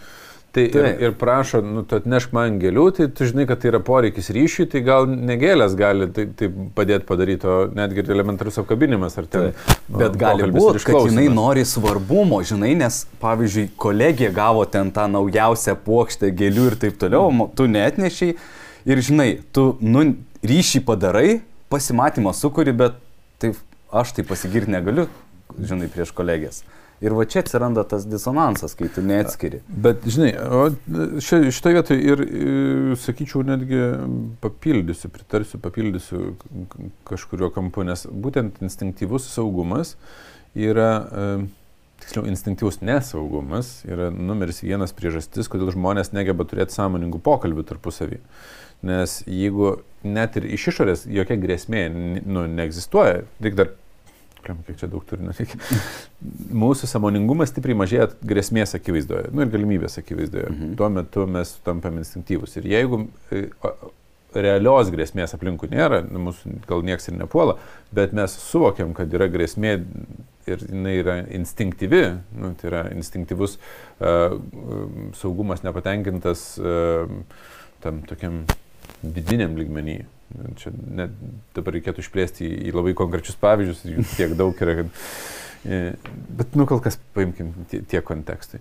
Tai 0.57 0.63
ir, 0.65 0.87
ir 1.05 1.15
prašo, 1.21 1.61
nu, 1.61 1.83
tu 1.85 1.99
atnešk 2.01 2.33
man 2.33 2.55
gėlių, 2.63 2.85
tai 2.97 3.07
tu 3.13 3.27
žinai, 3.29 3.45
kad 3.49 3.61
tai 3.61 3.69
yra 3.69 3.81
poreikis 3.85 4.31
ryšiui, 4.33 4.65
tai 4.73 4.81
gal 4.87 5.05
negėlės 5.05 5.75
gali 5.77 6.07
tai, 6.17 6.25
tai 6.33 6.49
padėti 6.77 7.05
padaryti, 7.09 7.45
o 7.45 7.57
netgi 7.77 8.07
elementarus 8.15 8.57
apkabinimas 8.63 9.19
ar 9.21 9.29
ten. 9.29 9.51
Tai. 9.53 9.77
Bet 10.01 10.17
gali 10.21 10.49
būti, 10.55 10.81
kad 10.87 11.11
jinai 11.11 11.27
nori 11.29 11.67
svarbumo, 11.69 12.41
žinai, 12.49 12.73
nes 12.81 13.03
pavyzdžiui, 13.21 13.67
kolegija 13.85 14.33
gavo 14.37 14.65
ten 14.65 14.95
tą 14.97 15.05
naujausią 15.13 15.77
plokštę 15.85 16.33
gėlių 16.41 16.71
ir 16.71 16.79
taip 16.87 16.97
toliau, 17.05 17.29
tu 17.59 17.69
netnešiai 17.69 18.39
ir 18.89 19.05
žinai, 19.05 19.29
tu 19.53 19.75
nu, 19.85 20.07
ryšį 20.47 20.87
padarai, 20.89 21.43
pasimatymą 21.73 22.33
sukuri, 22.39 22.73
bet 22.73 22.97
taip 23.43 23.61
aš 23.93 24.17
tai 24.17 24.25
pasigirti 24.25 24.73
negaliu, 24.73 25.11
žinai, 25.61 25.93
prieš 25.93 26.17
kolegijas. 26.17 26.65
Ir 27.05 27.13
va 27.13 27.27
čia 27.29 27.43
atsiranda 27.45 27.85
tas 27.85 28.07
disonansas, 28.09 28.73
kai 28.79 28.89
tu 28.93 29.03
neatskiri. 29.05 29.61
Bet, 29.69 30.07
žinai, 30.09 30.31
šitoje 31.21 31.77
vietoje 31.77 32.01
ir, 32.01 32.23
sakyčiau, 33.03 33.45
netgi 33.45 33.83
papildysiu, 34.41 35.11
pritarsiu, 35.13 35.61
papildysiu 35.61 36.23
kažkurio 37.09 37.51
kampu, 37.53 37.85
nes 37.85 38.07
būtent 38.09 38.63
instinktyvus 38.65 39.29
saugumas 39.29 39.93
yra, 40.57 40.91
tiksliau, 42.01 42.25
instinktyvus 42.33 42.81
nesaugumas 42.81 43.83
yra 43.85 44.09
numeris 44.15 44.63
vienas 44.65 44.97
priežastis, 44.97 45.53
kodėl 45.53 45.75
žmonės 45.77 46.15
negeba 46.17 46.49
turėti 46.49 46.79
sąmoningų 46.79 47.21
pokalbių 47.29 47.69
tarpusavį. 47.75 48.23
Nes 48.89 49.21
jeigu 49.29 49.83
net 50.05 50.37
ir 50.41 50.49
iš 50.53 50.71
išorės 50.73 51.05
jokia 51.09 51.37
grėsmė 51.41 51.91
nu, 51.93 52.49
neegzistuoja, 52.57 53.27
tik 53.45 53.57
dar 53.59 53.77
kiek 54.67 54.79
čia 54.81 54.89
daug 54.93 55.05
turinio 55.09 55.35
reikia. 55.37 55.59
Mūsų 56.65 56.89
samoningumas 56.91 57.51
stipriai 57.51 57.79
mažėja 57.83 58.09
grėsmės 58.23 58.77
akivaizdoje, 58.79 59.33
nu 59.35 59.45
ir 59.45 59.53
galimybės 59.53 59.99
akivaizdoje. 60.03 60.49
Mhm. 60.53 60.75
Tuo 60.79 60.91
metu 60.95 61.27
mes 61.31 61.57
tampame 61.67 62.03
instinktyvus. 62.05 62.57
Ir 62.61 62.71
jeigu 62.71 63.03
e, 63.35 63.47
realios 64.37 64.91
grėsmės 64.93 65.35
aplinkų 65.37 65.71
nėra, 65.73 66.03
nu, 66.07 66.23
mūsų 66.29 66.59
gal 66.69 66.85
nieks 66.87 67.11
ir 67.11 67.19
nepuola, 67.19 67.57
bet 67.95 68.15
mes 68.17 68.35
suvokiam, 68.47 68.95
kad 68.97 69.13
yra 69.15 69.29
grėsmė 69.33 69.77
ir 70.47 70.63
jinai 70.63 70.97
yra 71.01 71.17
instinktyvi, 71.35 72.03
nu, 72.39 72.53
tai 72.59 72.71
yra 72.71 72.83
instinktyvus 72.95 73.57
uh, 73.59 74.37
saugumas 75.19 75.65
nepatenkintas 75.67 76.53
uh, 76.63 77.09
tam 77.83 78.05
tokiam 78.07 78.45
vidiniam 79.03 79.57
lygmenį. 79.59 80.05
Čia 80.59 80.73
net 80.75 81.15
dabar 81.55 81.77
reikėtų 81.77 82.03
išplėsti 82.03 82.49
į, 82.67 82.73
labai 82.75 82.97
konkrečius 82.99 83.39
pavyzdžius, 83.41 83.85
jų 83.87 84.05
tiek 84.17 84.35
daug 84.39 84.59
yra, 84.63 84.81
kad... 84.81 85.07
E, 85.67 85.79
bet, 86.39 86.57
nu, 86.59 86.67
kol 86.69 86.83
kas 86.83 86.99
paimkim 87.15 87.53
tie, 87.71 87.81
tie 87.87 88.03
kontekstai. 88.05 88.61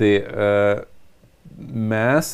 Tai 0.00 0.10
uh, 0.20 0.82
mes 1.56 2.30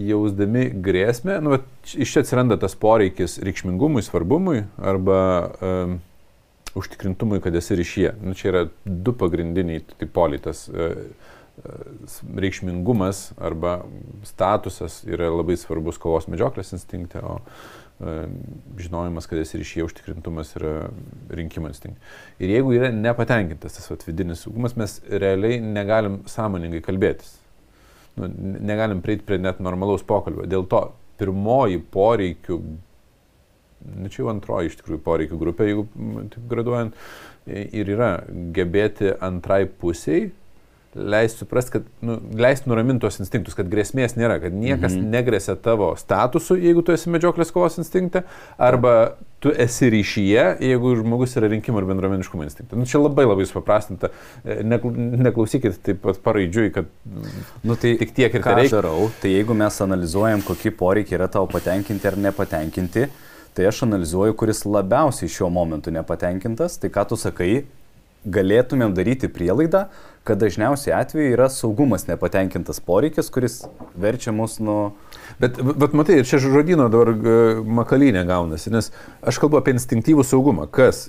jausdami 0.00 0.68
grėsmę, 0.84 1.40
nu, 1.44 1.56
bet 1.56 1.96
iš 1.96 2.14
čia 2.14 2.22
atsiranda 2.24 2.60
tas 2.60 2.76
poreikis 2.80 3.38
reikšmingumui, 3.44 4.04
svarbumui 4.04 4.62
arba 4.78 5.18
um, 5.60 5.98
užtikrintumui, 6.76 7.40
kad 7.44 7.56
esi 7.56 7.76
ryšyje. 7.76 8.14
Nu, 8.24 8.36
čia 8.36 8.52
yra 8.52 8.64
du 8.84 9.16
pagrindiniai 9.16 9.84
poliai. 10.12 10.44
Tas 10.44 10.66
uh, 10.72 10.96
reikšmingumas 12.40 13.34
arba 13.36 13.82
statusas 14.24 15.02
yra 15.04 15.28
labai 15.28 15.58
svarbus 15.60 16.00
kovos 16.00 16.30
medžioklės 16.32 16.72
instinkte, 16.72 17.20
o 17.20 17.40
E, 17.40 17.89
žinojimas, 18.80 19.26
kad 19.28 19.38
esi 19.38 19.58
ryšyje 19.60 19.84
užtikrintumas 19.84 20.54
yra 20.56 20.88
rinkimo 21.36 21.68
instinktas. 21.68 22.16
Ir 22.40 22.52
jeigu 22.54 22.72
yra 22.72 22.88
nepatenkintas 22.96 23.76
tas 23.76 23.90
vat, 23.90 24.06
vidinis 24.08 24.46
saugumas, 24.46 24.76
mes 24.80 24.96
realiai 25.10 25.60
negalim 25.60 26.22
sąmoningai 26.30 26.80
kalbėtis. 26.86 27.34
Nu, 28.16 28.30
negalim 28.64 29.02
prieiti 29.04 29.26
prie 29.28 29.38
net 29.40 29.60
normalaus 29.60 30.04
pokalbio. 30.06 30.48
Dėl 30.48 30.64
to 30.70 30.86
pirmoji 31.20 31.82
poreikių, 31.92 32.58
nu 34.00 34.12
čia 34.12 34.22
jau 34.22 34.30
antroji 34.32 34.72
iš 34.72 34.80
tikrųjų 34.80 35.02
poreikių 35.04 35.40
grupė, 35.40 35.68
jeigu 35.68 35.86
taip 36.32 36.48
graduojant, 36.50 36.96
ir 37.50 37.92
yra 37.96 38.12
gebėti 38.56 39.12
antrai 39.20 39.66
pusiai 39.68 40.30
leis 40.94 41.36
suprasti, 41.38 41.70
kad, 41.70 41.82
nu, 42.02 42.18
leis 42.34 42.64
nuraminti 42.66 43.04
tos 43.04 43.20
instinktus, 43.22 43.54
kad 43.54 43.68
grėsmės 43.70 44.16
nėra, 44.18 44.40
kad 44.42 44.54
niekas 44.54 44.96
mhm. 44.96 45.10
negresia 45.12 45.54
tavo 45.54 45.92
statusu, 45.98 46.56
jeigu 46.58 46.82
tu 46.82 46.94
esi 46.94 47.12
medžioklės 47.14 47.52
kovos 47.54 47.78
instinkte, 47.78 48.24
arba 48.58 49.14
tu 49.40 49.52
esi 49.54 49.88
ryšyje, 49.94 50.42
jeigu 50.66 50.96
žmogus 50.98 51.36
yra 51.38 51.48
rinkimų 51.52 51.80
ir 51.80 51.88
bendruomeniškumo 51.92 52.44
instinkte. 52.44 52.76
Nu, 52.76 52.88
čia 52.90 53.00
labai 53.00 53.24
labai 53.24 53.46
supaprastinta, 53.48 54.10
e, 54.44 54.58
neklausykit 54.66 55.78
taip 55.86 56.02
pat 56.04 56.20
paraidžiui, 56.26 56.68
kad 56.74 56.90
nu, 57.64 57.78
tai 57.78 57.94
tik 58.02 58.12
tiek 58.16 58.34
ir 58.34 58.44
ką 58.44 58.50
tai 58.50 58.58
reikia. 58.64 58.76
Darau, 58.80 59.08
tai 59.22 59.32
jeigu 59.38 59.56
mes 59.56 59.80
analizuojam, 59.86 60.44
kokie 60.44 60.74
poreikiai 60.74 61.20
yra 61.22 61.30
tavo 61.32 61.48
patenkinti 61.54 62.10
ar 62.10 62.18
nepatenkinti, 62.28 63.06
tai 63.56 63.70
aš 63.70 63.84
analizuoju, 63.86 64.36
kuris 64.38 64.66
labiausiai 64.68 65.32
šiuo 65.32 65.48
momentu 65.54 65.94
nepatenkintas, 65.94 66.76
tai 66.82 66.92
ką 66.92 67.06
tu 67.08 67.18
sakai, 67.20 67.62
galėtumėm 68.24 68.94
daryti 68.96 69.30
prielaidą, 69.32 69.86
kad 70.28 70.40
dažniausiai 70.42 70.92
atveju 70.98 71.32
yra 71.32 71.48
saugumas 71.48 72.04
nepatenkintas 72.08 72.82
poreikis, 72.84 73.30
kuris 73.32 73.62
verčia 73.96 74.34
mus 74.36 74.58
nuo... 74.60 74.92
Bet, 75.40 75.56
bet 75.56 75.96
matai, 75.96 76.18
ir 76.20 76.28
čia 76.28 76.42
žodino 76.42 76.90
dabar 76.92 77.14
makalynė 77.80 78.26
gaunasi, 78.28 78.72
nes 78.74 78.90
aš 79.24 79.40
kalbu 79.40 79.60
apie 79.60 79.72
instinktyvų 79.78 80.26
saugumą. 80.28 80.68
Kas 80.68 81.06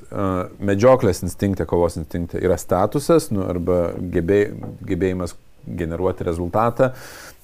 medžioklės 0.63 1.23
instinkte, 1.27 1.67
kovos 1.67 1.99
instinkte 1.99 2.39
yra 2.39 2.55
statusas 2.61 3.29
nu, 3.35 3.43
arba 3.51 3.89
gebėj, 3.99 4.47
gebėjimas 4.87 5.35
generuoti 5.65 6.27
rezultatą. 6.27 6.91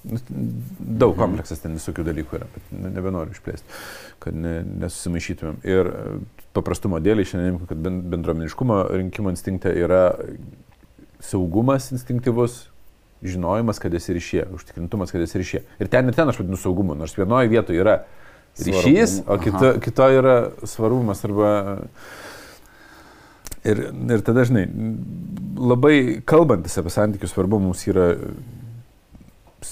Daug 0.08 1.12
mhm. 1.12 1.20
kompleksas 1.20 1.60
ten 1.64 1.76
visokių 1.76 2.06
dalykų 2.08 2.38
yra, 2.40 2.48
bet 2.54 2.70
nebenoriu 2.72 3.36
išplėsti, 3.36 3.80
kad 4.24 4.38
ne, 4.38 4.62
nesusimaišytumėm. 4.86 5.60
Ir 5.68 5.92
paprastumo 6.56 7.02
dėlį 7.04 7.26
šiandien, 7.28 7.60
kad 7.68 7.82
bendruomeniškumo 7.84 8.80
rinkimo 8.94 9.34
instinkte 9.34 9.74
yra 9.76 10.06
saugumas 11.24 11.92
instinktyvus, 11.92 12.68
žinojimas, 13.26 13.82
kad 13.82 13.94
esi 13.98 14.14
ryšė, 14.16 14.46
užtikrintumas, 14.54 15.12
kad 15.12 15.24
esi 15.26 15.42
ryšė. 15.42 15.64
Ir 15.82 15.90
ten 15.92 16.08
ir 16.08 16.16
ten 16.16 16.30
aš 16.30 16.44
vadinu 16.44 16.60
saugumu, 16.62 16.96
nors 16.98 17.18
vienoje 17.18 17.50
vietoje 17.52 17.82
yra 17.82 17.98
ryšys, 18.62 19.22
o 19.28 19.38
kito, 19.42 19.74
kito 19.84 20.10
yra 20.22 20.38
svarumas 20.66 21.26
arba... 21.28 21.52
Ir, 23.68 23.82
ir 24.16 24.24
tada, 24.26 24.46
žinai, 24.48 24.68
labai 25.58 25.98
kalbantis 26.28 26.78
apie 26.80 26.94
santykius 26.94 27.34
svarbu 27.36 27.60
mums 27.64 27.84
yra 27.90 28.14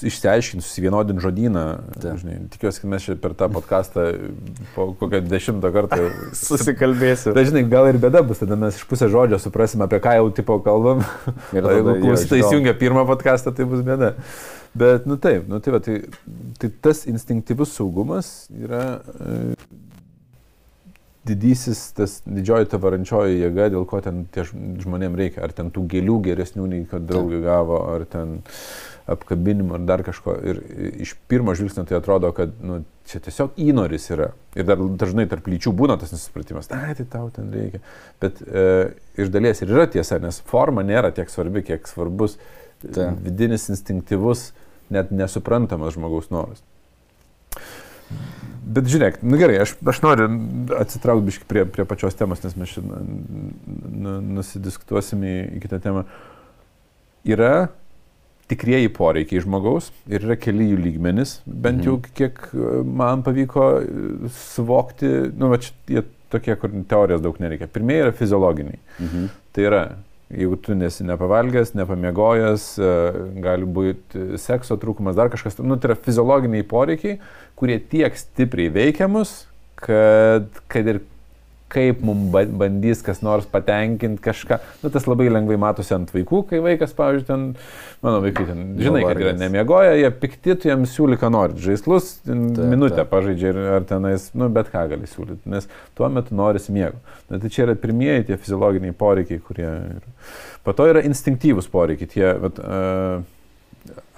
išsiaiškinti, 0.04 0.66
susivienodinti 0.66 1.24
žodyną. 1.24 1.64
Žinai, 2.02 2.38
tikiuosi, 2.54 2.82
kad 2.82 2.92
mes 2.92 3.06
čia 3.06 3.16
per 3.22 3.36
tą 3.38 3.48
podcastą 3.54 4.08
po 4.74 4.88
kokią 5.00 5.22
dešimtą 5.30 5.72
kartą 5.76 6.10
susikalbėsim. 6.48 7.36
Tai 7.38 7.46
žinai, 7.48 7.64
gal 7.72 7.90
ir 7.92 8.00
bėda 8.02 8.24
bus, 8.26 8.42
tada 8.42 8.58
mes 8.60 8.80
iš 8.80 8.88
pusę 8.90 9.10
žodžio 9.12 9.40
suprasime, 9.42 9.86
apie 9.86 10.02
ką 10.04 10.18
jau 10.18 10.28
tipo 10.36 10.58
kalbam. 10.66 11.06
Ir 11.56 11.70
jeigu 11.70 11.98
klausytai 12.02 12.42
įsijungia 12.42 12.76
pirmą 12.80 13.06
podcastą, 13.08 13.54
tai 13.56 13.70
bus 13.70 13.86
bėda. 13.86 14.16
Bet, 14.76 15.06
nu 15.08 15.16
taip, 15.22 15.46
nu 15.48 15.62
tai, 15.64 15.72
va, 15.72 15.80
tai, 15.80 16.02
tai 16.60 16.72
tas 16.84 17.06
instinktyvus 17.08 17.78
saugumas 17.78 18.50
yra 18.52 19.00
e, 19.24 19.38
didysis, 21.26 21.82
tas 21.98 22.20
didžioji 22.26 22.70
ta 22.72 22.80
varančioji 22.82 23.40
jėga, 23.42 23.70
dėl 23.74 23.86
ko 23.90 24.02
ten 24.06 24.26
tie 24.34 24.46
žmonėm 24.46 25.16
reikia. 25.18 25.44
Ar 25.46 25.54
ten 25.56 25.72
tų 25.74 25.86
gėlių 25.96 26.20
geresnių 26.30 26.68
nei 26.72 26.84
kad 26.90 27.08
draugė 27.10 27.42
gavo, 27.46 27.80
ar 27.96 28.06
ten 28.10 28.42
apkabinimų, 29.10 29.78
ar 29.78 29.86
dar 29.86 30.04
kažko. 30.06 30.36
Ir 30.50 30.62
iš 31.06 31.16
pirmo 31.30 31.54
žvilgsnio 31.58 31.86
tai 31.90 32.00
atrodo, 32.00 32.32
kad 32.36 32.54
nu, 32.66 32.82
čia 33.10 33.22
tiesiog 33.26 33.58
įnoris 33.62 34.10
yra. 34.14 34.32
Ir 34.58 34.68
dar 34.70 34.82
dažnai 35.02 35.28
tarp 35.30 35.50
lyčių 35.50 35.74
būna 35.78 35.98
tas 36.02 36.14
nesupratimas, 36.16 36.70
ai, 36.74 36.96
tai 36.98 37.06
tau 37.10 37.30
ten 37.34 37.52
reikia. 37.54 37.82
Bet 38.22 38.42
e, 38.46 38.66
iš 39.22 39.34
dalies 39.34 39.62
ir 39.62 39.74
yra 39.74 39.86
tiesa, 39.92 40.22
nes 40.24 40.42
forma 40.50 40.86
nėra 40.86 41.14
tiek 41.16 41.30
svarbi, 41.32 41.66
kiek 41.66 41.90
svarbus 41.90 42.40
Ta. 42.86 43.12
vidinis 43.22 43.70
instinktyvus 43.74 44.52
net 44.94 45.14
nesuprantamas 45.14 45.96
žmogaus 45.98 46.30
noras. 46.34 46.62
Bet 48.66 48.88
žiūrėk, 48.90 49.20
nu 49.22 49.38
gerai, 49.38 49.60
aš, 49.62 49.76
aš 49.86 50.02
noriu 50.02 50.26
atsitraukti 50.80 51.28
biškai 51.28 51.48
prie, 51.50 51.64
prie 51.70 51.86
pačios 51.86 52.18
temos, 52.18 52.42
nes 52.42 52.56
mes 52.58 52.72
šiandien 52.72 54.32
nusidiskutuosime 54.34 55.30
į, 55.30 55.42
į 55.58 55.62
kitą 55.66 55.80
temą. 55.84 56.06
Yra 57.30 57.68
tikrieji 58.50 58.90
poreikiai 58.94 59.42
žmogaus 59.42 59.92
ir 60.10 60.26
yra 60.26 60.38
keli 60.38 60.72
jų 60.72 60.82
lygmenis, 60.82 61.40
bent 61.46 61.86
jau 61.86 61.98
mhm. 62.00 62.12
kiek 62.18 62.42
man 62.86 63.22
pavyko 63.26 63.70
suvokti, 64.54 65.12
nu, 65.38 65.50
va, 65.54 65.62
jie 65.90 66.06
tokie, 66.34 66.58
kur 66.60 66.74
teorijos 66.90 67.24
daug 67.24 67.38
nereikia. 67.42 67.70
Pirmieji 67.72 68.08
yra 68.08 68.18
fiziologiniai. 68.18 68.82
Mhm. 69.00 69.32
Tai 69.56 69.66
yra 69.70 69.84
Jeigu 70.34 70.58
tu 70.58 70.74
nesi 70.74 71.06
nepavalgęs, 71.06 71.76
nepamiegojęs, 71.78 72.64
e, 72.82 72.94
gali 73.46 73.68
būti 73.70 74.40
sekso 74.42 74.78
trūkumas, 74.82 75.18
dar 75.18 75.30
kažkas, 75.30 75.60
nu, 75.62 75.78
tai 75.78 75.92
yra 75.92 75.98
fiziologiniai 76.02 76.66
poreikiai, 76.66 77.20
kurie 77.60 77.78
tiek 77.78 78.18
stipriai 78.18 78.72
veikia 78.74 79.10
mus, 79.12 79.44
kad, 79.78 80.50
kad 80.72 80.90
ir 80.90 81.04
kaip 81.72 82.02
mums 82.06 82.30
bandys 82.60 83.02
kas 83.06 83.22
nors 83.26 83.48
patenkinti 83.50 84.22
kažką. 84.24 84.60
Nu, 84.84 84.92
tas 84.94 85.08
labai 85.10 85.28
lengvai 85.34 85.58
matosi 85.60 85.96
ant 85.98 86.12
vaikų, 86.14 86.44
kai 86.52 86.62
vaikas, 86.64 86.94
pavyzdžiui, 86.98 87.26
ten, 87.28 87.46
mano 88.06 88.22
vaikai 88.24 88.46
ten, 88.50 88.64
žinai, 88.80 89.02
kad 89.08 89.22
yra 89.24 89.34
nemiegoja, 89.40 89.96
jie 89.98 90.12
pikti, 90.22 90.56
tu 90.62 90.70
jiems 90.70 90.94
siūly, 90.96 91.18
ką 91.22 91.32
nori. 91.34 91.58
Žaislus, 91.66 92.12
ta, 92.26 92.38
minutę 92.38 93.02
ta. 93.02 93.08
pažaidžia 93.10 93.52
ir 93.52 93.62
ar 93.80 93.88
tenais, 93.90 94.30
nu, 94.38 94.50
bet 94.54 94.70
ką 94.74 94.86
gali 94.94 95.10
siūlyti, 95.10 95.42
nes 95.52 95.70
tuo 95.98 96.10
metu 96.14 96.38
norisi 96.38 96.76
miego. 96.76 97.02
Na, 97.32 97.42
tai 97.42 97.50
čia 97.50 97.66
yra 97.66 97.78
pirmieji 97.80 98.30
tie 98.30 98.40
fiziologiniai 98.42 98.96
poreikiai, 98.98 99.42
kurie... 99.44 99.72
Po 100.66 100.74
to 100.74 100.88
yra 100.90 101.02
instinktyvūs 101.06 101.68
poreikiai, 101.74 102.10
tie, 102.10 102.30
vat, 102.42 102.62
uh, 102.62 103.35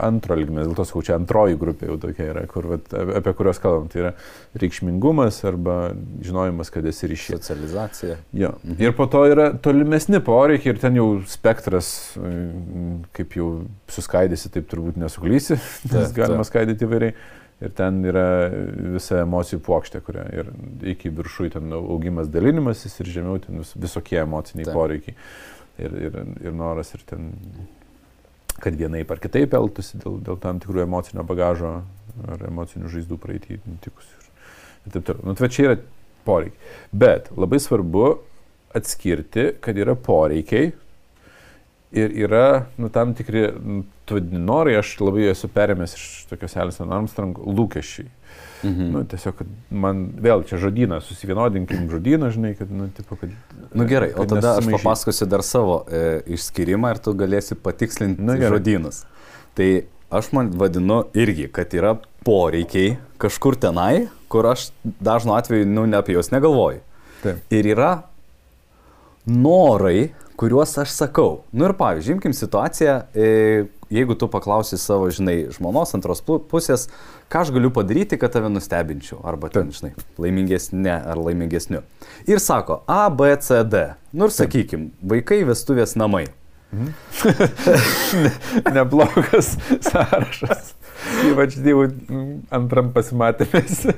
antro 0.01 0.35
lygmens, 0.37 0.67
dėl 0.67 0.75
to 0.77 0.85
sakau, 0.87 1.01
čia 1.05 1.15
antroji 1.17 1.57
grupė 1.59 1.89
jau 1.89 1.97
tokia 2.01 2.29
yra, 2.31 2.43
kur, 2.49 2.67
vat, 2.73 2.91
apie 3.19 3.33
kurios 3.37 3.59
kalbam. 3.61 3.87
Tai 3.91 4.01
yra 4.03 4.11
reikšmingumas 4.61 5.39
arba 5.47 5.77
žinojimas, 6.25 6.71
kad 6.73 6.85
esi 6.89 7.09
ryšys. 7.11 7.39
Socializacija. 7.39 8.19
Jo. 8.37 8.53
Mhm. 8.63 8.77
Ir 8.83 8.93
po 8.97 9.07
to 9.11 9.23
yra 9.29 9.49
tolimesni 9.63 10.21
poreikiai 10.23 10.75
ir 10.75 10.83
ten 10.83 10.99
jau 10.99 11.07
spektras, 11.29 11.89
kaip 13.17 13.35
jau 13.39 13.49
suskaidysi, 13.93 14.53
taip 14.53 14.69
turbūt 14.71 14.99
nesuklysi, 15.01 15.59
nes 15.93 16.15
galima 16.15 16.45
ta. 16.45 16.51
skaidyti 16.51 16.87
įvairiai. 16.87 17.17
Ir 17.57 17.71
ten 17.73 18.03
yra 18.05 18.51
visa 18.93 19.23
emocijų 19.23 19.57
plokštė, 19.65 20.03
kuria 20.05 20.27
ir 20.29 20.51
iki 20.93 21.09
viršų 21.09 21.47
ten 21.55 21.71
augimas 21.73 22.29
dalinimasis 22.29 22.99
ir 23.01 23.09
žemiau 23.15 23.39
ten 23.41 23.63
vis, 23.63 23.71
visokie 23.73 24.19
emociniai 24.21 24.67
ta. 24.67 24.75
poreikiai. 24.77 25.17
Ir, 25.81 25.95
ir, 26.05 26.19
ir 26.41 26.53
noras 26.57 26.93
ir 26.93 27.01
ten 27.05 27.31
kad 28.63 28.77
vienaip 28.77 29.11
ar 29.13 29.21
kitaip 29.21 29.53
elgtųsi 29.57 29.99
dėl, 30.01 30.17
dėl 30.25 30.39
tam 30.41 30.61
tikrų 30.63 30.83
emocinio 30.85 31.25
bagažo 31.27 31.73
ar 32.27 32.47
emocinių 32.47 32.89
žaizdų 32.91 33.19
praeitį 33.21 33.59
nutikusių. 33.65 34.25
Ir 34.87 34.95
taip 34.95 35.05
toliau. 35.09 35.27
Nu, 35.27 35.37
tai 35.37 35.51
čia 35.53 35.67
yra 35.67 35.77
poreikiai. 36.27 36.73
Bet 36.91 37.31
labai 37.37 37.59
svarbu 37.61 38.07
atskirti, 38.77 39.51
kad 39.63 39.77
yra 39.79 39.95
poreikiai 39.95 40.71
ir 41.97 42.15
yra 42.27 42.67
nu, 42.77 42.89
tam 42.93 43.13
tikri 43.17 43.47
nu, 43.53 43.83
norai, 44.31 44.77
aš 44.79 44.97
labai 45.01 45.29
esu 45.31 45.49
perėmęs 45.51 45.95
iš 45.97 46.07
tokios 46.31 46.57
Alison 46.59 46.91
Armstrong 46.93 47.37
lūkesčiai. 47.37 48.09
Mhm. 48.63 48.87
Nu, 48.93 49.03
tiesiog, 49.05 49.43
man 49.69 50.07
vėl 50.23 50.41
čia 50.49 50.57
žodyną, 50.61 50.97
susivienodinkim 51.05 51.85
žodyną, 51.91 52.31
žinai, 52.33 52.55
kad, 52.57 52.71
nu, 52.73 52.87
tipo, 52.95 53.17
kad... 53.19 53.33
Nu 53.77 53.85
gerai, 53.89 54.09
kad 54.15 54.23
o 54.23 54.37
tada 54.37 54.55
aš 54.61 54.69
papasakosiu 54.73 55.27
dar 55.29 55.43
savo 55.45 55.83
e, 55.85 56.23
išskirimą 56.37 56.95
ir 56.95 57.01
tu 57.05 57.13
galėsi 57.17 57.57
patikslinti 57.61 58.23
nu, 58.23 58.33
gerai. 58.39 58.57
žodynus. 58.57 59.03
Tai 59.57 59.69
aš 60.17 60.31
man 60.33 60.49
vadinu 60.57 61.03
irgi, 61.17 61.49
kad 61.53 61.73
yra 61.77 61.97
poreikiai 62.25 62.97
kažkur 63.21 63.59
tenai, 63.61 64.07
kur 64.31 64.49
aš 64.49 64.71
dažnu 64.83 65.37
atveju, 65.37 65.67
nu, 65.69 65.85
ne 65.85 65.99
apie 66.01 66.17
juos 66.17 66.33
negalvoju. 66.33 66.81
Taip. 67.21 67.45
Ir 67.53 67.71
yra 67.75 67.91
norai, 69.27 70.09
kuriuos 70.39 70.75
aš 70.81 70.93
sakau. 70.93 71.43
Nu 71.51 71.67
ir 71.67 71.75
pavyzdžiui, 71.77 72.17
imkim 72.17 72.33
situaciją, 72.35 72.99
e, 73.13 73.29
jeigu 73.93 74.15
tu 74.15 74.27
paklausi 74.31 74.77
savo, 74.77 75.09
žinai, 75.13 75.37
žmonos 75.55 75.93
antros 75.97 76.21
pusės, 76.25 76.87
ką 77.31 77.45
aš 77.45 77.53
galiu 77.55 77.71
padaryti, 77.73 78.19
kad 78.19 78.33
tave 78.35 78.51
nustebinčiau, 78.51 79.21
arba 79.27 79.51
ten, 79.53 79.71
žinai, 79.75 79.93
laimingesnė 80.21 80.97
ar 80.97 81.21
laimingesniu. 81.21 81.83
Ir 82.29 82.43
sako 82.43 82.81
A, 82.87 83.07
B, 83.09 83.31
C, 83.41 83.63
D. 83.67 83.85
Nu 84.13 84.27
ir 84.27 84.35
sakykim, 84.35 84.91
vaikai 85.01 85.43
vestuvės 85.47 85.97
namai. 85.99 86.27
Mhm. 86.71 86.87
ne, 88.23 88.31
neblogas 88.75 89.53
sąrašas. 89.87 90.73
Ypač 91.29 91.55
dievų 91.63 91.85
antram 92.53 92.91
pasimatymės. 92.95 93.85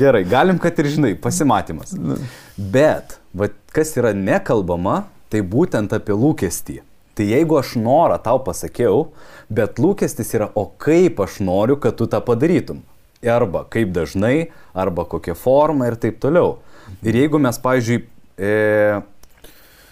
Gerai, 0.00 0.22
galim, 0.28 0.58
kad 0.60 0.78
ir 0.82 0.90
žinai, 0.92 1.14
pasimatymas. 1.18 1.94
Nu. 1.96 2.18
Bet, 2.58 3.16
va, 3.32 3.48
kas 3.72 3.94
yra 3.96 4.12
nekalbama, 4.16 5.04
tai 5.32 5.40
būtent 5.46 5.94
apie 5.96 6.16
lūkestį. 6.16 6.80
Tai 7.18 7.26
jeigu 7.26 7.58
aš 7.58 7.74
norą 7.80 8.16
tau 8.22 8.38
pasakiau, 8.44 9.10
bet 9.50 9.80
lūkestis 9.82 10.30
yra, 10.36 10.50
o 10.54 10.68
kaip 10.80 11.20
aš 11.20 11.40
noriu, 11.44 11.76
kad 11.80 11.98
tu 11.98 12.06
tą 12.10 12.22
padarytum. 12.24 12.84
Arba 13.20 13.66
kaip 13.68 13.90
dažnai, 13.92 14.50
arba 14.72 15.04
kokia 15.04 15.34
forma 15.36 15.90
ir 15.90 15.98
taip 16.00 16.20
toliau. 16.22 16.58
Ir 17.04 17.18
jeigu 17.18 17.40
mes, 17.42 17.58
pavyzdžiui, 17.60 17.98
e, 18.40 18.52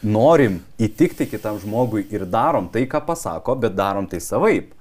norim 0.02 0.61
įtikti 0.81 1.26
kitam 1.28 1.59
žmogui 1.61 2.07
ir 2.14 2.24
darom 2.31 2.70
tai, 2.72 2.87
ką 2.88 3.02
pasako, 3.07 3.59
bet 3.61 3.76
darom 3.76 4.09
tai 4.09 4.22
savaip. 4.24 4.72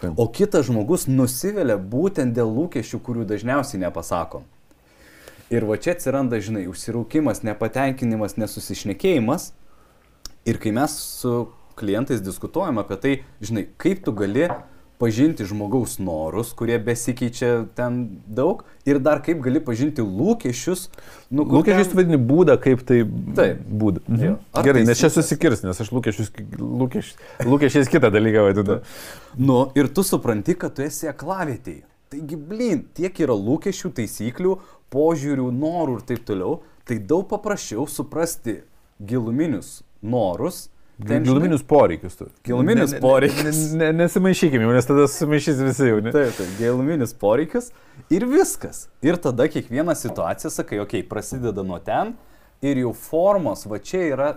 Taip. 0.00 0.18
O 0.18 0.26
kitas 0.28 0.66
žmogus 0.68 1.06
nusivelia 1.08 1.78
būtent 1.78 2.34
dėl 2.36 2.50
lūkesčių, 2.52 3.00
kurių 3.00 3.24
dažniausiai 3.30 3.80
nepasakom. 3.86 4.44
Ir 5.52 5.66
va 5.68 5.76
čia 5.78 5.94
atsiranda, 5.94 6.40
žinai, 6.42 6.66
užsirūkimas, 6.68 7.44
nepatenkinimas, 7.46 8.36
nesusišnekėjimas. 8.40 9.52
Ir 10.48 10.58
kai 10.60 10.72
mes 10.76 10.96
su 11.20 11.46
klientais 11.78 12.22
diskutuojam 12.24 12.80
apie 12.82 13.00
tai, 13.00 13.16
žinai, 13.44 13.66
kaip 13.80 14.04
tu 14.04 14.14
gali 14.16 14.48
pažinti 14.98 15.44
žmogaus 15.44 15.96
norus, 15.98 16.52
kurie 16.56 16.76
besikeičia 16.80 17.66
ten 17.76 17.98
daug, 18.30 18.62
ir 18.86 19.00
dar 19.02 19.20
kaip 19.24 19.40
gali 19.42 19.60
pažinti 19.62 20.04
lūkesčius. 20.04 20.86
Nu, 21.34 21.46
lūkesčius 21.50 21.90
ten... 21.90 21.98
vadini 21.98 22.20
būdą, 22.30 22.56
kaip 22.62 22.84
tai 22.86 23.00
Taip. 23.36 23.64
būdą. 23.68 24.04
Mhm. 24.06 24.36
Gerai, 24.66 24.84
nes 24.86 25.00
čia 25.00 25.10
susikirs, 25.12 25.64
nes 25.66 25.82
aš 25.82 25.90
lūkesčius, 25.94 26.30
lūkesčius, 26.60 27.16
lūkesčiais 27.48 27.90
kitą 27.92 28.12
dalyką 28.14 28.46
vadinu. 28.48 28.78
Nu, 29.40 29.58
ir 29.78 29.90
tu 29.94 30.06
supranti, 30.06 30.56
kad 30.58 30.76
tu 30.76 30.86
esi 30.86 31.10
aklavietėje. 31.10 31.82
Taigi, 32.14 32.38
blin, 32.38 32.84
tiek 32.94 33.16
yra 33.24 33.34
lūkesčių, 33.34 33.90
taisyklių, 33.96 34.58
požiūrių, 34.94 35.48
norų 35.50 35.98
ir 35.98 36.06
taip 36.12 36.22
toliau. 36.28 36.60
Tai 36.84 37.00
daug 37.00 37.24
paprasčiau 37.30 37.88
suprasti 37.90 38.60
giluminius 39.02 39.80
norus 40.04 40.68
Giluminius 40.98 41.62
poreikius. 41.66 42.20
Giluminius 42.44 42.92
ne, 42.92 43.00
poreikius. 43.02 43.72
Ne, 43.72 43.78
ne, 43.78 44.04
nesimaišykime, 44.04 44.68
nes 44.76 44.86
tada 44.86 45.08
sumaišys 45.10 45.62
visi 45.66 45.88
jau. 45.88 45.98
Ne? 46.04 46.12
Taip, 46.14 46.36
taip, 46.38 46.52
giluminius 46.60 47.14
poreikius 47.18 47.72
ir 48.14 48.26
viskas. 48.30 48.84
Ir 49.02 49.18
tada 49.22 49.48
kiekvieną 49.50 49.96
situaciją 49.98 50.52
sakai, 50.54 50.78
okei, 50.84 51.02
okay, 51.02 51.08
prasideda 51.08 51.66
nuo 51.66 51.80
ten 51.82 52.14
ir 52.64 52.78
jau 52.84 52.92
formos, 52.96 53.66
va 53.68 53.80
čia 53.82 54.04
yra 54.12 54.28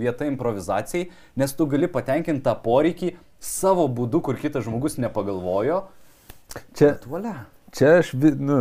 vieta 0.00 0.26
improvizacijai, 0.26 1.10
nes 1.36 1.52
tu 1.54 1.68
gali 1.70 1.90
patenkinti 1.92 2.44
tą 2.46 2.56
poreikį 2.64 3.12
savo 3.42 3.84
būdu, 3.92 4.22
kur 4.24 4.40
kitas 4.40 4.64
žmogus 4.66 4.96
nepagalvojo. 5.02 5.84
Čia, 6.72 6.94
Atvalia. 6.96 7.44
Čia 7.76 7.98
aš 8.00 8.14
vi, 8.16 8.30
nu, 8.40 8.58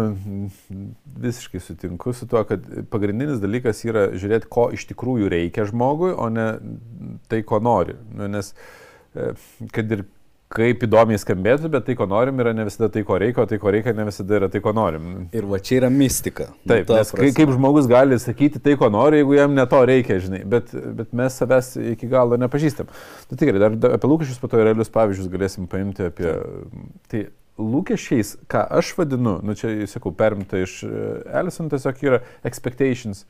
visiškai 1.23 1.59
sutinku 1.63 2.11
su 2.13 2.27
tuo, 2.27 2.41
kad 2.43 2.65
pagrindinis 2.91 3.39
dalykas 3.39 3.85
yra 3.87 4.09
žiūrėti, 4.11 4.49
ko 4.51 4.67
iš 4.75 4.83
tikrųjų 4.89 5.29
reikia 5.31 5.63
žmogui, 5.69 6.11
o 6.11 6.27
ne 6.33 6.49
tai, 7.31 7.39
ko 7.47 7.61
nori. 7.63 7.95
Nu, 8.11 8.27
nes 8.31 8.51
e, 9.15 9.31
kad 9.71 9.93
ir 9.95 10.03
kaip 10.55 10.83
įdomiai 10.85 11.19
skambėtų, 11.19 11.69
bet 11.71 11.87
tai, 11.87 11.95
ko 11.97 12.07
norim, 12.09 12.41
yra 12.43 12.51
ne 12.55 12.65
visada 12.67 12.89
tai, 12.91 13.05
ko 13.07 13.17
reikia, 13.21 13.45
o 13.45 13.49
tai, 13.49 13.59
ko 13.61 13.71
reikia, 13.73 13.93
ne 13.95 14.05
visada 14.09 14.35
yra 14.37 14.49
tai, 14.51 14.61
ko 14.63 14.75
norim. 14.75 15.07
Ir 15.35 15.47
va 15.49 15.61
čia 15.63 15.79
yra 15.79 15.89
mistika. 15.93 16.49
Taip, 16.67 16.91
nes 16.91 17.15
kai, 17.15 17.31
kaip 17.39 17.55
žmogus 17.55 17.87
gali 17.91 18.19
sakyti 18.21 18.61
tai, 18.63 18.75
ko 18.79 18.91
nori, 18.93 19.23
jeigu 19.23 19.39
jam 19.39 19.55
ne 19.55 19.65
to 19.71 19.79
reikia, 19.89 20.19
žinai, 20.27 20.43
bet, 20.51 20.75
bet 20.99 21.15
mes 21.15 21.39
savęs 21.41 21.71
iki 21.95 22.11
galo 22.11 22.37
nepažįstam. 22.43 22.91
Tai 23.31 23.39
tikrai, 23.41 23.63
dar, 23.63 23.79
apie 23.95 24.11
lūkesčius, 24.11 24.43
po 24.43 24.51
to 24.51 24.61
realius 24.61 24.91
pavyzdžius 24.93 25.31
galėsim 25.33 25.71
paimti 25.71 26.11
apie... 26.11 26.37
Tai 27.11 27.25
lūkesčiais, 27.61 28.35
ką 28.51 28.65
aš 28.79 28.93
vadinu, 28.97 29.37
nu 29.45 29.55
čia, 29.57 29.71
sakau, 29.87 30.11
perimta 30.15 30.59
iš 30.63 30.81
Ellison, 30.85 31.69
tiesiog 31.71 32.01
yra 32.03 32.19
expectations, 32.47 33.23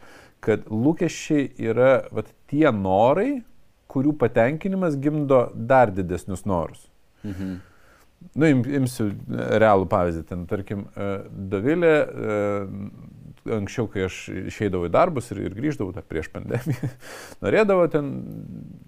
kad 0.45 0.65
lūkesčiai 0.69 1.51
yra 1.69 1.91
vat, 2.13 2.31
tie 2.49 2.65
norai, 2.73 3.43
kurių 3.91 4.15
patenkinimas 4.19 4.97
gimdo 4.99 5.45
dar 5.55 5.93
didesnius 5.93 6.43
norus. 6.49 6.89
Mhm. 7.23 7.55
Nu, 8.33 8.47
im, 8.49 8.63
imsiu 8.79 9.11
realų 9.61 9.85
pavyzdį. 9.91 10.23
Ten, 10.29 10.45
tarkim, 10.49 10.85
e, 10.97 11.09
Davilė, 11.51 11.93
e, 11.93 12.37
anksčiau, 13.45 13.87
kai 13.91 14.05
aš 14.07 14.17
išeidavau 14.49 14.89
į 14.89 14.93
darbus 14.93 15.29
ir, 15.33 15.43
ir 15.45 15.55
grįždavau 15.57 15.93
dar 15.95 16.05
prieš 16.07 16.31
pandemiją, 16.33 16.89
norėdavo 17.45 17.85
ten, 17.93 18.11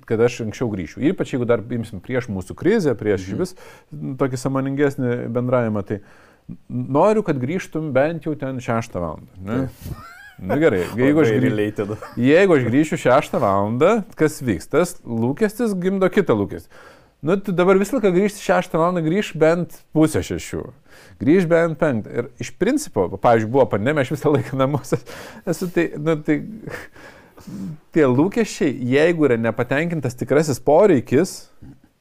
kad 0.09 0.21
aš 0.25 0.41
anksčiau 0.47 0.71
grįžčiau. 0.73 1.03
Ypač 1.11 1.35
jeigu 1.35 1.47
dar 1.49 1.61
imsim 1.61 2.01
prieš 2.03 2.29
mūsų 2.33 2.57
krizę, 2.57 2.95
prieš 2.97 3.29
mhm. 3.29 3.43
vis 3.43 3.55
tokį 4.21 4.41
samoningesnį 4.41 5.15
bendravimą, 5.35 5.85
tai 5.87 6.01
noriu, 6.69 7.25
kad 7.27 7.39
grįžtum 7.41 7.91
bent 7.95 8.27
jau 8.27 8.35
ten 8.39 8.61
6 8.63 8.97
valandą. 8.97 9.41
Ne? 9.43 9.65
Na 10.37 10.53
nu, 10.53 10.61
gerai, 10.61 10.83
jeigu 11.01 11.23
aš, 11.23 11.33
grįžtu, 11.41 11.97
jeigu 12.21 12.57
aš 12.57 12.67
grįšiu 12.67 13.01
6 13.07 13.39
valandą, 13.41 13.93
kas 14.19 14.37
vyks? 14.45 14.69
Tas 14.69 14.95
lūkestis 15.01 15.73
gimdo 15.81 16.09
kitą 16.13 16.37
lūkestį. 16.37 16.85
Nu, 17.21 17.37
tu 17.41 17.53
dabar 17.55 17.79
visą 17.81 17.97
laiką 17.97 18.11
grįžti 18.13 18.43
šeštą 18.45 18.77
valandą, 18.77 19.01
grįž 19.05 19.31
bent 19.41 19.79
pusę 19.95 20.21
šešių. 20.25 20.63
Grįž 21.21 21.47
bent 21.49 21.79
penktą. 21.81 22.13
Ir 22.13 22.27
iš 22.43 22.51
principo, 22.61 23.07
pavyzdžiui, 23.17 23.49
buvo 23.55 23.65
pandemija, 23.71 24.05
aš 24.05 24.13
visą 24.13 24.33
laiką 24.35 24.59
namuose 24.59 24.99
esu, 25.49 25.69
tai, 25.73 25.89
nu, 25.97 26.13
tai 26.21 26.37
tie 27.95 28.05
lūkesčiai, 28.05 28.69
jeigu 28.93 29.25
yra 29.29 29.39
nepatenkintas 29.41 30.17
tikrasis 30.19 30.61
poreikis, 30.61 31.39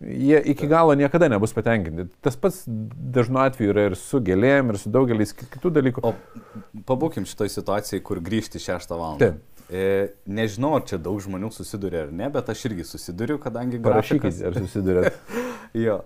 jie 0.05 0.43
iki 0.53 0.69
galo 0.69 0.93
niekada 0.99 1.31
nebus 1.33 1.57
patenkinti. 1.57 2.11
Tas 2.21 2.37
pats 2.37 2.63
dažnu 2.67 3.41
atveju 3.47 3.73
yra 3.73 3.89
ir 3.91 3.99
su 4.01 4.21
gėlėm, 4.21 4.73
ir 4.73 4.81
su 4.81 4.93
daugeliais 4.93 5.33
kitų 5.37 5.73
dalykų. 5.79 6.05
O 6.05 6.83
pabūkim 6.89 7.25
šitoj 7.29 7.53
situacijai, 7.57 8.05
kur 8.05 8.21
grįžti 8.25 8.61
šeštą 8.61 9.01
valandą. 9.01 9.33
Taip. 9.33 9.56
E, 9.67 10.13
nežinau, 10.31 10.77
ar 10.79 10.85
čia 10.87 10.99
daug 11.03 11.19
žmonių 11.23 11.51
susiduria 11.55 12.05
ar 12.07 12.13
ne, 12.15 12.29
bet 12.31 12.53
aš 12.53 12.69
irgi 12.69 12.87
susiduriu, 12.87 13.41
kadangi... 13.43 13.81
Parašykit, 13.83 14.39
ar 14.47 14.59
susidurėt. 14.61 15.17
jo. 15.87 16.01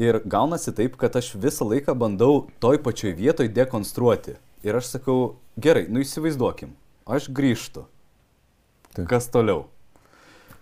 Ir 0.00 0.22
gaunasi 0.24 0.72
taip, 0.74 0.96
kad 0.98 1.14
aš 1.20 1.34
visą 1.38 1.68
laiką 1.68 1.94
bandau 1.98 2.46
toj 2.64 2.80
pačioj 2.82 3.12
vietoj 3.18 3.50
dekonstruoti. 3.52 4.38
Ir 4.64 4.80
aš 4.80 4.94
sakau, 4.96 5.36
gerai, 5.60 5.84
nu 5.92 6.00
įsivaizduokim, 6.00 6.72
aš 7.04 7.28
grįžtu. 7.36 7.84
Taip. 8.94 9.06
Kas 9.10 9.28
toliau? 9.28 9.66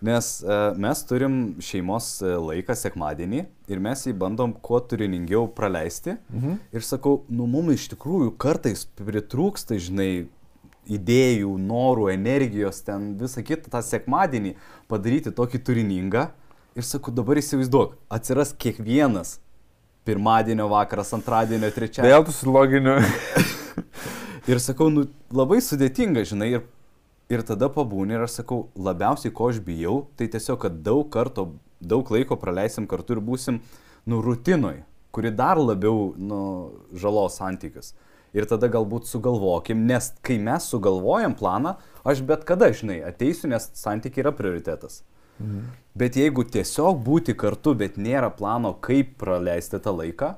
Nes 0.02 0.34
e, 0.42 0.58
mes 0.82 1.00
turim 1.06 1.38
šeimos 1.62 2.16
e, 2.26 2.34
laiką 2.34 2.74
sekmadienį 2.74 3.44
ir 3.70 3.82
mes 3.82 4.02
jį 4.02 4.16
bandom 4.18 4.50
kuo 4.50 4.80
turiningiau 4.82 5.46
praleisti. 5.54 6.16
Mhm. 6.34 6.58
Ir 6.74 6.86
sakau, 6.86 7.20
nu 7.30 7.46
mums 7.46 7.78
iš 7.78 7.92
tikrųjų 7.94 8.34
kartais 8.42 8.82
pritrūksta, 8.98 9.78
žinai, 9.78 10.26
idėjų, 10.90 11.52
norų, 11.62 12.08
energijos, 12.12 12.82
ten 12.86 13.12
visą 13.20 13.44
kitą 13.46 13.70
tą 13.72 13.82
sekmadienį 13.86 14.56
padaryti 14.90 15.32
tokį 15.34 15.62
turiningą. 15.66 16.28
Ir 16.78 16.86
sakau, 16.88 17.12
dabar 17.14 17.36
įsivaizduok, 17.36 17.98
atsiras 18.10 18.54
kiekvienas 18.56 19.36
pirmadienio 20.08 20.66
vakaras, 20.72 21.12
antradienio, 21.14 21.70
trečiadienio. 21.70 22.14
Vėl 22.16 22.24
tu 22.26 22.34
su 22.34 22.50
loginiu. 22.50 22.96
ir 24.50 24.62
sakau, 24.62 24.88
nu, 24.90 25.04
labai 25.30 25.60
sudėtinga, 25.62 26.24
žinai, 26.26 26.48
ir, 26.56 26.64
ir 27.30 27.44
tada 27.46 27.68
pabūni 27.72 28.16
ir 28.16 28.24
aš 28.24 28.40
sakau, 28.40 28.64
labiausiai 28.74 29.34
ko 29.36 29.50
aš 29.52 29.60
bijau, 29.62 30.06
tai 30.16 30.30
tiesiog, 30.32 30.58
kad 30.64 30.80
daug 30.82 31.04
karto, 31.12 31.52
daug 31.78 32.08
laiko 32.14 32.40
praleisim 32.40 32.88
kartu 32.90 33.18
ir 33.18 33.22
būsim, 33.22 33.60
nu, 34.08 34.22
rutinoj, 34.24 34.80
kuri 35.14 35.30
dar 35.36 35.60
labiau, 35.60 36.14
nu, 36.16 36.40
žalos 36.96 37.36
santykius 37.38 37.92
ir 38.36 38.48
tada 38.48 38.68
galbūt 38.72 39.08
sugalvokim, 39.08 39.86
nes 39.88 40.12
kai 40.24 40.38
mes 40.42 40.68
sugalvojam 40.72 41.34
planą, 41.38 41.76
aš 42.04 42.22
bet 42.28 42.46
kada, 42.48 42.70
žinai, 42.74 43.00
ateisiu, 43.06 43.50
nes 43.52 43.70
santykiai 43.78 44.26
yra 44.26 44.34
prioritetas. 44.36 45.02
Mhm. 45.38 45.66
Bet 45.98 46.16
jeigu 46.16 46.44
tiesiog 46.48 47.02
būti 47.04 47.34
kartu, 47.36 47.74
bet 47.76 47.98
nėra 48.00 48.30
plano, 48.32 48.72
kaip 48.80 49.18
praleisti 49.20 49.80
tą 49.82 49.92
laiką, 49.98 50.34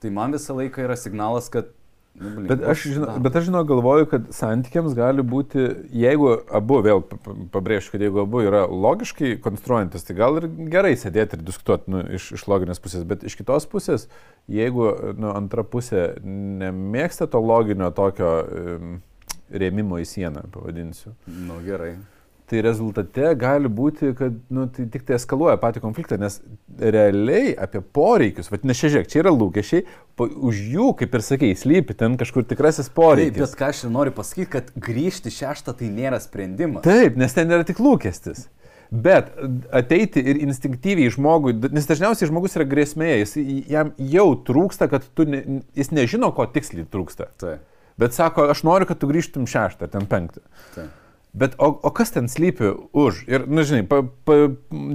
tai 0.00 0.12
man 0.16 0.32
visą 0.32 0.56
laiką 0.56 0.86
yra 0.86 0.96
signalas, 0.96 1.50
kad 1.52 1.74
Nu, 2.14 2.30
blin, 2.34 2.48
bet, 2.50 2.62
aš 2.68 2.82
žinau, 2.90 3.12
bet 3.22 3.36
aš 3.38 3.46
žinau, 3.46 3.62
galvoju, 3.64 4.08
kad 4.10 4.26
santykiams 4.34 4.96
gali 4.98 5.22
būti, 5.24 5.62
jeigu 5.94 6.32
abu, 6.52 6.80
vėl 6.84 7.04
pabrėžiu, 7.54 7.94
kad 7.94 8.04
jeigu 8.04 8.24
abu 8.24 8.42
yra 8.44 8.64
logiškai 8.66 9.36
konstruojantis, 9.44 10.04
tai 10.04 10.18
gal 10.18 10.40
ir 10.40 10.48
gerai 10.72 10.92
sėdėti 11.00 11.38
ir 11.38 11.46
diskutuoti 11.46 11.94
nu, 11.94 12.02
iš, 12.18 12.32
iš 12.36 12.46
loginės 12.50 12.82
pusės, 12.82 13.06
bet 13.08 13.24
iš 13.24 13.38
kitos 13.40 13.68
pusės, 13.70 14.08
jeigu 14.50 14.90
nu, 15.16 15.30
antra 15.32 15.64
pusė 15.64 16.10
nemėgsta 16.20 17.30
to 17.30 17.40
loginio 17.40 17.88
tokio 17.96 18.36
um, 18.44 18.96
rėmimo 19.50 20.02
į 20.02 20.08
sieną, 20.10 20.48
pavadinsiu. 20.52 21.14
Na 21.30 21.54
nu, 21.54 21.62
gerai 21.64 21.94
tai 22.50 22.60
rezultate 22.66 23.32
gali 23.38 23.70
būti, 23.70 24.10
kad 24.18 24.36
nu, 24.52 24.66
tai 24.74 24.86
tik 24.90 25.04
tai 25.06 25.16
eskaluoja 25.16 25.56
patį 25.62 25.82
konfliktą, 25.84 26.18
nes 26.20 26.40
realiai 26.80 27.52
apie 27.54 27.82
poreikius, 27.82 28.50
nes 28.66 28.80
čia 28.80 28.90
žiūrėk, 28.94 29.10
čia 29.12 29.20
yra 29.22 29.32
lūkesčiai, 29.34 29.84
po, 30.18 30.26
už 30.50 30.62
jų, 30.74 30.88
kaip 30.98 31.14
ir 31.14 31.26
sakei, 31.26 31.50
slypi 31.58 31.96
ten 31.98 32.18
kažkur 32.20 32.46
tikrasis 32.50 32.90
poreikis. 32.94 33.36
Taip, 33.38 33.44
bet 33.46 33.58
ką 33.60 33.70
aš 33.70 33.84
noriu 33.92 34.14
pasakyti, 34.16 34.50
kad 34.56 34.72
grįžti 34.88 35.32
šeštą 35.34 35.76
tai 35.78 35.92
nėra 35.94 36.18
sprendimas. 36.22 36.82
Taip, 36.86 37.18
nes 37.20 37.36
ten 37.36 37.54
yra 37.54 37.66
tik 37.68 37.82
lūkestis. 37.82 38.48
Bet 38.90 39.30
ateiti 39.70 40.22
ir 40.26 40.40
instinktyviai 40.42 41.12
žmogui, 41.14 41.54
nes 41.70 41.86
dažniausiai 41.86 42.26
žmogus 42.26 42.56
yra 42.58 42.66
grėsmėje, 42.66 43.20
jis, 43.22 43.34
jam 43.70 43.92
jau 44.02 44.32
trūksta, 44.48 44.90
kad 44.90 45.06
tu, 45.14 45.28
ne, 45.30 45.60
jis 45.78 45.92
nežino, 45.94 46.32
ko 46.34 46.48
tiksliai 46.50 46.88
trūksta. 46.90 47.30
Taip. 47.38 47.68
Bet 48.00 48.16
sako, 48.16 48.48
aš 48.50 48.64
noriu, 48.66 48.88
kad 48.88 48.98
tu 48.98 49.06
grįžtum 49.10 49.46
šeštą, 49.50 49.86
ten 49.92 50.10
penktą. 50.10 50.42
Taip. 50.74 50.96
Bet 51.32 51.54
o, 51.62 51.68
o 51.70 51.90
kas 51.94 52.10
ten 52.10 52.26
slypi 52.26 52.72
už? 52.90 53.22
Ir, 53.30 53.44
na, 53.46 53.60
nu, 53.60 53.64
žinai, 53.66 53.84
pa, 53.86 54.00
pa, 54.26 54.36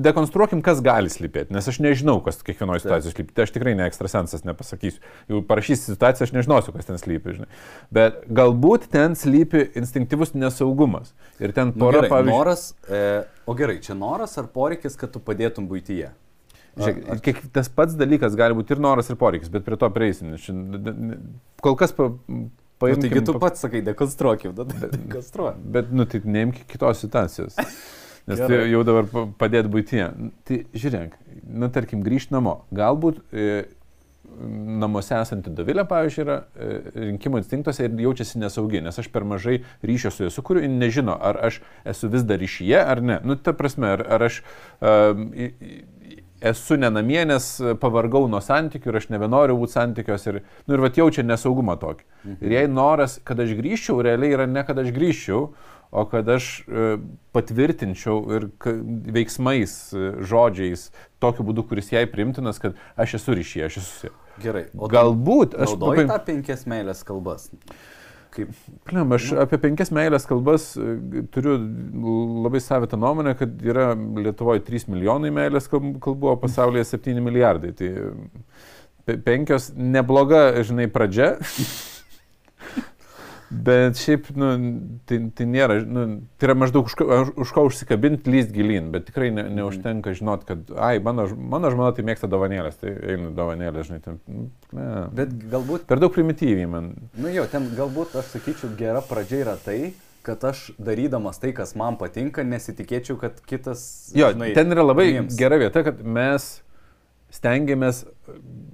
dekonstruokim, 0.03 0.59
kas 0.65 0.81
gali 0.83 1.07
slypėti, 1.11 1.53
nes 1.55 1.69
aš 1.71 1.79
nežinau, 1.79 2.17
kas 2.25 2.41
kiekvienoje 2.43 2.83
situacijoje 2.83 3.15
slypi. 3.15 3.35
Tai 3.37 3.45
aš 3.47 3.53
tikrai 3.55 3.75
ne 3.79 3.87
ekstrasensas 3.87 4.43
nepasakysiu. 4.47 4.99
Jau 5.31 5.39
parašysi 5.47 5.93
situaciją, 5.93 6.27
aš 6.27 6.33
nežinosiu, 6.35 6.73
kas 6.75 6.89
ten 6.89 6.99
slypi, 6.99 7.37
žinai. 7.37 7.47
Bet 7.95 8.19
galbūt 8.35 8.89
ten 8.91 9.15
slypi 9.15 9.63
instinktyvus 9.79 10.35
nesaugumas. 10.35 11.15
Ir 11.39 11.55
ten 11.55 11.71
pora, 11.71 12.01
nu, 12.01 12.03
gerai, 12.03 12.11
pavyzdžiui. 12.11 12.35
Noras, 12.35 12.67
e, 12.83 13.01
o 13.47 13.55
gerai, 13.55 13.79
čia 13.87 13.95
noras 13.95 14.35
ar 14.41 14.51
poreikis, 14.51 14.99
kad 14.99 15.15
tu 15.15 15.23
padėtum 15.23 15.71
būtyje? 15.71 16.11
Žiūrėk, 16.75 17.23
kiek, 17.23 17.39
tas 17.55 17.71
pats 17.71 17.95
dalykas 17.95 18.35
gali 18.35 18.57
būti 18.57 18.75
ir 18.75 18.83
noras, 18.83 19.07
ir 19.07 19.15
poreikis, 19.19 19.47
bet 19.51 19.63
prie 19.63 19.79
to 19.79 19.87
prieisim. 19.95 20.35
Kol 21.63 21.79
kas 21.79 21.95
pa, 21.95 22.09
Paimkim, 22.79 23.03
nu, 23.03 23.09
taigi 23.09 23.25
tu 23.25 23.37
pats 23.39 23.61
sakai, 23.63 23.81
dekonstruokim, 23.85 24.55
tada 24.57 24.89
dekonstruokim. 24.91 25.61
Bet, 25.71 25.93
nu, 25.95 26.07
tai 26.11 26.19
neimk 26.27 26.65
kitos 26.71 26.99
situacijos. 27.05 27.55
Nes 28.27 28.41
tai 28.41 28.65
jau 28.71 28.81
dabar 28.85 29.07
padėt 29.37 29.69
būtyje. 29.71 30.09
Tai 30.49 30.59
žiūrėk, 30.73 31.15
nu, 31.45 31.69
tarkim, 31.73 32.01
grįžti 32.05 32.33
namo. 32.33 32.55
Galbūt 32.73 33.21
e, 33.29 33.67
namuose 34.81 35.15
esanti 35.19 35.53
Dovilė, 35.53 35.85
pavyzdžiui, 35.87 36.23
yra 36.25 36.37
e, 36.41 36.79
rinkimų 37.11 37.43
instinktuose 37.43 37.85
ir 37.85 37.99
jaučiasi 38.01 38.41
nesaugi, 38.41 38.81
nes 38.83 38.97
aš 38.99 39.11
per 39.13 39.27
mažai 39.29 39.59
ryšio 39.85 40.11
su 40.11 40.25
juo 40.25 40.33
sukuriu 40.33 40.65
ir 40.65 40.73
nežino, 40.73 41.15
ar 41.15 41.39
aš 41.51 41.61
esu 41.93 42.09
vis 42.11 42.25
dar 42.27 42.41
ryšyje 42.41 42.81
ar 42.81 43.03
ne. 43.05 43.19
Nu, 43.23 43.37
ta 43.37 43.53
prasme, 43.55 43.93
ar, 43.93 44.03
ar 44.17 44.27
aš 44.31 44.41
uh, 44.41 45.13
esu 46.51 46.77
nenamie, 46.79 47.21
nes 47.27 47.49
pavargau 47.81 48.25
nuo 48.31 48.41
santykių 48.43 48.91
ir 48.91 48.99
aš 49.01 49.07
nebenoriu 49.13 49.57
būti 49.59 49.77
santykiuose 49.77 50.31
ir, 50.31 50.41
nu, 50.65 50.77
ir 50.77 50.83
vat 50.85 50.99
jaučia 50.99 51.25
nesaugumą 51.25 51.77
tokį. 51.81 52.05
Mhm. 52.25 52.41
Ir 52.45 52.57
jei 52.59 52.67
noras, 52.71 53.19
kad 53.25 53.39
aš 53.41 53.55
grįžčiau, 53.57 54.01
realiai 54.05 54.35
yra 54.37 54.49
ne 54.49 54.65
kad 54.67 54.79
aš 54.81 54.91
grįžčiau, 54.95 55.49
o 55.95 56.03
kad 56.11 56.29
aš 56.29 56.49
e, 56.67 56.85
patvirtinčiau 57.35 58.17
ir 58.35 58.47
veiksmais, 59.15 59.75
e, 59.95 60.11
žodžiais, 60.27 60.89
tokiu 61.23 61.45
būdu, 61.47 61.63
kuris 61.69 61.91
jai 61.93 62.03
primtinas, 62.11 62.59
kad 62.61 62.75
aš 62.99 63.17
esu 63.21 63.37
ryšyje, 63.37 63.69
aš 63.69 63.77
esu. 63.81 64.11
Gerai. 64.43 64.65
O 64.75 64.89
galbūt 64.91 65.55
aš... 65.55 65.75
Naudoju 65.77 66.09
tą 66.09 66.19
penkias 66.27 66.65
meilės 66.67 67.05
kalbas. 67.07 67.47
Kaip... 68.35 68.51
Pliam, 68.87 69.13
aš 69.15 69.29
nu. 69.31 69.39
apie 69.45 69.59
penkias 69.63 69.91
meilės 69.95 70.27
kalbas 70.27 70.71
e, 70.75 71.23
turiu 71.33 71.55
labai 72.45 72.61
savitą 72.63 72.99
nuomonę, 72.99 73.35
kad 73.39 73.55
yra 73.63 73.93
Lietuvoje 73.95 74.63
3 74.67 74.89
milijonai 74.91 75.31
meilės 75.35 75.69
kalbų, 75.71 76.33
o 76.33 76.37
pasaulyje 76.41 76.85
7 76.91 77.23
milijardai. 77.23 77.71
Tai, 77.79 77.91
pe- 79.07 79.19
penkios 79.23 79.71
nebloga, 79.75 80.47
žinai, 80.67 80.89
pradžia. 80.91 81.35
Bet 83.49 83.99
šiaip, 84.01 84.31
nu, 84.33 84.47
tai, 85.05 85.19
tai 85.37 85.45
nėra, 85.45 85.77
nu, 85.85 86.05
tai 86.39 86.47
yra 86.47 86.55
maždaug 86.57 86.87
už, 86.89 86.95
už 87.43 87.51
ką 87.53 87.65
užsikabinti, 87.67 88.31
lyst 88.33 88.49
gilin, 88.55 88.89
bet 88.93 89.05
tikrai 89.11 89.29
ne, 89.33 89.45
neužtenka 89.53 90.15
žinot, 90.17 90.47
kad, 90.49 90.63
ai, 90.81 90.97
mano, 91.03 91.27
mano 91.37 91.69
žmona 91.73 91.91
tai 91.93 92.07
mėgsta 92.07 92.29
dovanėlės, 92.31 92.79
tai 92.81 92.95
einu 93.13 93.29
dovanėlės, 93.37 93.91
žinai, 93.91 94.01
tai, 94.01 94.15
nu, 94.25 94.47
ne. 94.73 94.89
Bet 95.21 95.37
galbūt, 95.53 95.85
Per 95.89 96.01
daug 96.01 96.15
primityviai 96.15 96.71
man. 96.71 96.89
nu 97.21 97.31
jo, 97.33 97.45
ten 97.51 97.69
galbūt 97.77 98.17
aš 98.17 98.33
sakyčiau, 98.33 98.73
gera 98.79 99.05
pradžia 99.05 99.43
yra 99.45 99.55
tai, 99.61 99.93
kad 100.25 100.41
aš 100.49 100.71
darydamas 100.81 101.37
tai, 101.37 101.53
kas 101.53 101.75
man 101.77 101.99
patinka, 102.01 102.43
nesitikėčiau, 102.43 103.19
kad 103.21 103.37
kitas... 103.45 104.09
Jo, 104.17 104.33
ten 104.57 104.73
yra 104.73 104.89
labai 104.89 105.11
priims. 105.11 105.37
gera 105.37 105.61
vieta, 105.61 105.85
kad 105.85 106.01
mes 106.01 106.55
stengiamės 107.35 108.05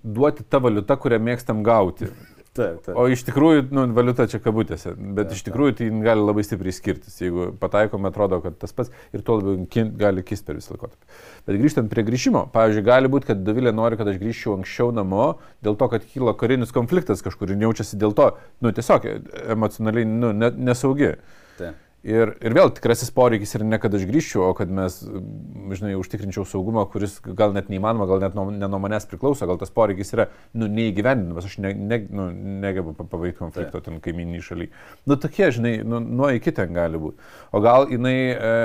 duoti 0.03 0.45
tą 0.47 0.62
valiutą, 0.63 0.95
kurią 1.01 1.19
mėgstam 1.23 1.63
gauti. 1.65 2.12
Taip, 2.51 2.81
taip. 2.83 2.97
O 2.99 3.05
iš 3.07 3.21
tikrųjų, 3.23 3.69
nu, 3.71 3.85
valiuta 3.95 4.25
čia 4.27 4.41
kabutėse, 4.43 4.91
bet 4.99 5.29
Taip, 5.29 5.37
iš 5.37 5.43
tikrųjų 5.47 5.75
tai 5.79 5.85
gali 6.03 6.25
labai 6.25 6.43
stipriai 6.43 6.75
skirtis. 6.75 7.13
Jeigu 7.23 7.45
pataikom, 7.61 8.03
atrodo, 8.09 8.41
kad 8.43 8.57
tas 8.59 8.75
pats 8.75 8.91
ir 9.15 9.23
tuo 9.23 9.37
labiau 9.39 9.61
kin, 9.71 9.93
gali 9.99 10.23
kisti 10.27 10.49
per 10.49 10.57
visą 10.59 10.73
laikotarpį. 10.75 11.21
Bet 11.47 11.59
grįžtant 11.61 11.91
prie 11.93 12.03
grįžimo, 12.09 12.41
pavyzdžiui, 12.51 12.83
gali 12.89 13.11
būti, 13.13 13.29
kad 13.29 13.45
Davilė 13.47 13.71
nori, 13.75 13.95
kad 13.99 14.11
aš 14.11 14.19
grįžčiau 14.19 14.57
anksčiau 14.57 14.91
namo, 14.95 15.29
dėl 15.63 15.79
to, 15.79 15.87
kad 15.93 16.03
kyla 16.11 16.35
karinis 16.39 16.75
konfliktas 16.75 17.23
kažkur 17.23 17.55
ir 17.55 17.63
jaučiasi 17.63 18.01
dėl 18.01 18.17
to, 18.19 18.27
nu, 18.59 18.75
tiesiog 18.75 19.07
emocionaliai 19.55 20.11
nu, 20.11 20.33
ne, 20.35 20.51
nesaugi. 20.71 21.13
taip. 21.61 21.79
Ir, 22.01 22.31
ir 22.41 22.55
vėl 22.57 22.71
tikrasis 22.73 23.11
poreikis 23.13 23.51
yra 23.53 23.65
ne 23.67 23.77
kad 23.77 23.93
aš 23.93 24.07
grįžčiau, 24.09 24.47
o 24.47 24.53
kad 24.57 24.71
mes, 24.73 24.95
žinai, 25.77 25.91
užtikrinčiau 25.99 26.47
saugumą, 26.49 26.87
kuris 26.89 27.19
gal 27.37 27.53
net 27.53 27.67
neįmanoma, 27.69 28.07
gal 28.09 28.23
net 28.23 28.33
nuo, 28.33 28.47
ne 28.49 28.65
nuo 28.65 28.79
manęs 28.81 29.05
priklauso, 29.09 29.45
gal 29.45 29.59
tas 29.61 29.69
poreikis 29.75 30.09
yra, 30.15 30.25
nu, 30.57 30.65
neįgyvendinamas, 30.65 31.45
aš 31.45 31.59
ne, 31.61 31.75
ne, 31.77 31.99
nu, 32.09 32.25
negebu 32.63 32.95
pa- 32.97 33.05
pabaigti 33.05 33.37
konflikto 33.43 33.83
ten 33.85 33.99
kaiminiai 34.01 34.41
šaliai. 34.41 34.71
Nu, 35.05 35.17
tokie, 35.21 35.51
žinai, 35.53 35.75
nu, 35.85 35.99
nuo 36.01 36.31
iki 36.33 36.53
ten 36.57 36.73
gali 36.73 36.97
būti. 37.03 37.21
O 37.53 37.61
gal 37.61 37.85
jinai 37.93 38.15
e, 38.33 38.55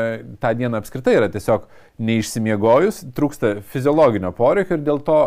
tą 0.40 0.55
dieną 0.57 0.81
apskritai 0.81 1.18
yra 1.18 1.29
tiesiog 1.33 1.66
neišsimiegojus, 2.09 3.03
trūksta 3.16 3.59
fiziologinio 3.68 4.31
poreikio 4.37 4.79
ir 4.79 4.87
dėl 4.87 5.03
to 5.05 5.18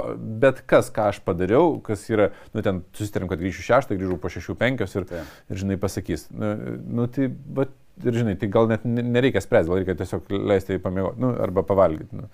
bet 0.41 0.63
kas, 0.69 0.89
ką 0.93 1.11
aš 1.13 1.21
padariau, 1.25 1.75
kas 1.85 2.07
yra, 2.09 2.31
nu, 2.55 2.65
ten 2.65 2.81
susitarėm, 2.97 3.29
kad 3.29 3.41
grįšiu 3.41 3.67
šeštą, 3.69 3.99
grįžau 4.01 4.17
po 4.21 4.33
šešių 4.33 4.57
penkios 4.57 4.97
ir, 4.97 5.05
Taip. 5.09 5.37
ir 5.49 5.61
žinai, 5.61 5.77
pasakys. 5.81 6.25
Nu, 6.33 6.55
nu 6.89 7.07
tai, 7.13 7.29
bet, 7.29 7.73
ir 8.05 8.13
žinai, 8.21 8.35
tai 8.39 8.47
gal 8.51 8.67
net 8.71 8.85
ne- 8.85 9.03
nereikia 9.03 9.41
spręsti, 9.43 9.69
gal 9.71 9.79
reikia 9.81 9.95
tiesiog 9.99 10.29
leisti 10.49 10.75
jai 10.75 10.81
pamiegoti, 10.83 11.19
nu, 11.23 11.33
arba 11.43 11.63
pavalgyti. 11.67 12.15
Nu. 12.15 12.29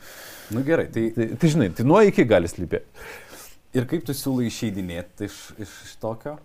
Nu 0.51 0.63
gerai, 0.67 0.87
tai 0.93 1.09
Tai, 1.15 1.27
tai, 1.41 1.49
žinai, 1.49 1.69
tai 1.75 1.85
nuo 1.87 2.01
iki 2.05 2.25
gali 2.25 2.47
slypėti. 2.51 2.85
ir 3.75 3.85
kaip 3.91 4.05
tu 4.07 4.13
siūlai 4.15 4.45
išeidinėti 4.51 5.25
iš, 5.29 5.39
iš 5.59 5.73
iš 5.87 5.95
tokio? 5.99 6.37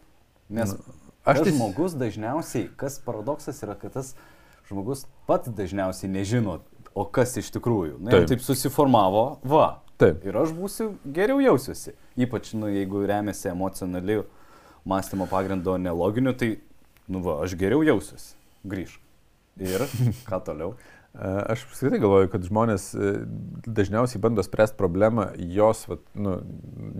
Nes 0.51 0.73
Nu, 0.73 0.79
aš 1.25 1.43
tai 1.45 1.53
žmogus 1.53 1.95
dažniausiai, 1.95 2.71
kas 2.77 2.99
paradoksas 3.05 3.61
yra, 3.63 3.77
kad 3.79 3.93
tas 3.93 4.15
žmogus 4.71 5.05
pats 5.29 5.49
dažniausiai 5.53 6.11
nežino, 6.11 6.61
o 6.95 7.05
kas 7.05 7.37
iš 7.37 7.51
tikrųjų. 7.55 8.01
Na, 8.01 8.11
Taip. 8.11 8.27
taip. 8.27 8.39
taip 8.39 8.41
susiformavo, 8.49 9.39
va. 9.45 9.83
Taip. 10.01 10.25
Ir 10.25 10.35
aš 10.41 10.51
būsiu 10.57 10.95
geriau 11.05 11.39
jausiuosi. 11.45 11.93
Ypač, 12.17 12.55
nu, 12.57 12.67
jeigu 12.73 13.05
remiasi 13.07 13.51
emocionaliu 13.53 14.25
mąstymo 14.89 15.27
pagrindu, 15.29 15.75
o 15.75 15.77
ne 15.79 15.93
loginiu, 15.93 16.33
tai, 16.33 16.55
nu, 17.07 17.21
va, 17.21 17.37
aš 17.45 17.53
geriau 17.61 17.83
jausiuosi. 17.85 18.33
Grįžk. 18.65 18.99
Ir 19.61 19.85
ką 20.29 20.41
toliau? 20.47 20.75
Aš 21.15 21.65
apskritai 21.67 21.99
galvoju, 21.99 22.29
kad 22.31 22.45
žmonės 22.47 22.85
e, 22.95 23.15
dažniausiai 23.67 24.21
bando 24.23 24.45
spręsti 24.47 24.79
problemą 24.79 25.33
jos, 25.43 25.83
vat, 25.91 26.05
nu, 26.15 26.37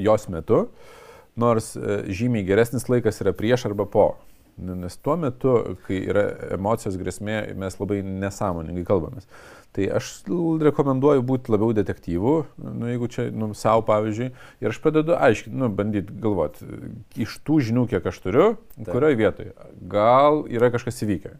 jos 0.03 0.27
metu, 0.35 0.65
nors 1.39 1.77
e, 1.79 2.01
žymiai 2.11 2.43
geresnis 2.49 2.89
laikas 2.91 3.23
yra 3.23 3.33
prieš 3.37 3.69
arba 3.71 3.87
po. 3.87 4.09
Nes 4.61 4.99
tuo 5.01 5.15
metu, 5.17 5.55
kai 5.87 6.03
yra 6.11 6.25
emocijos 6.59 6.99
grėsmė, 7.01 7.55
mes 7.57 7.79
labai 7.81 8.01
nesąmoningai 8.05 8.83
kalbamės. 8.89 9.31
Tai 9.73 9.87
aš 10.01 10.09
rekomenduoju 10.67 11.23
būti 11.25 11.55
labiau 11.55 11.71
detektyvu, 11.79 12.35
nu, 12.67 12.89
jeigu 12.91 13.09
čia, 13.15 13.29
nu, 13.31 13.53
savo 13.55 13.85
pavyzdžiui, 13.87 14.33
ir 14.61 14.73
aš 14.73 14.81
pradedu 14.83 15.15
aiškiai, 15.15 15.55
nu, 15.55 15.71
bandyti 15.71 16.19
galvoti, 16.21 16.67
iš 17.23 17.39
tų 17.47 17.61
žinių, 17.71 17.87
kiek 17.95 18.11
aš 18.11 18.19
turiu, 18.27 18.49
Taip. 18.75 18.91
kurioje 18.91 19.21
vietoje, 19.23 19.55
gal 19.95 20.43
yra 20.51 20.73
kažkas 20.75 20.99
įvykę. 21.07 21.37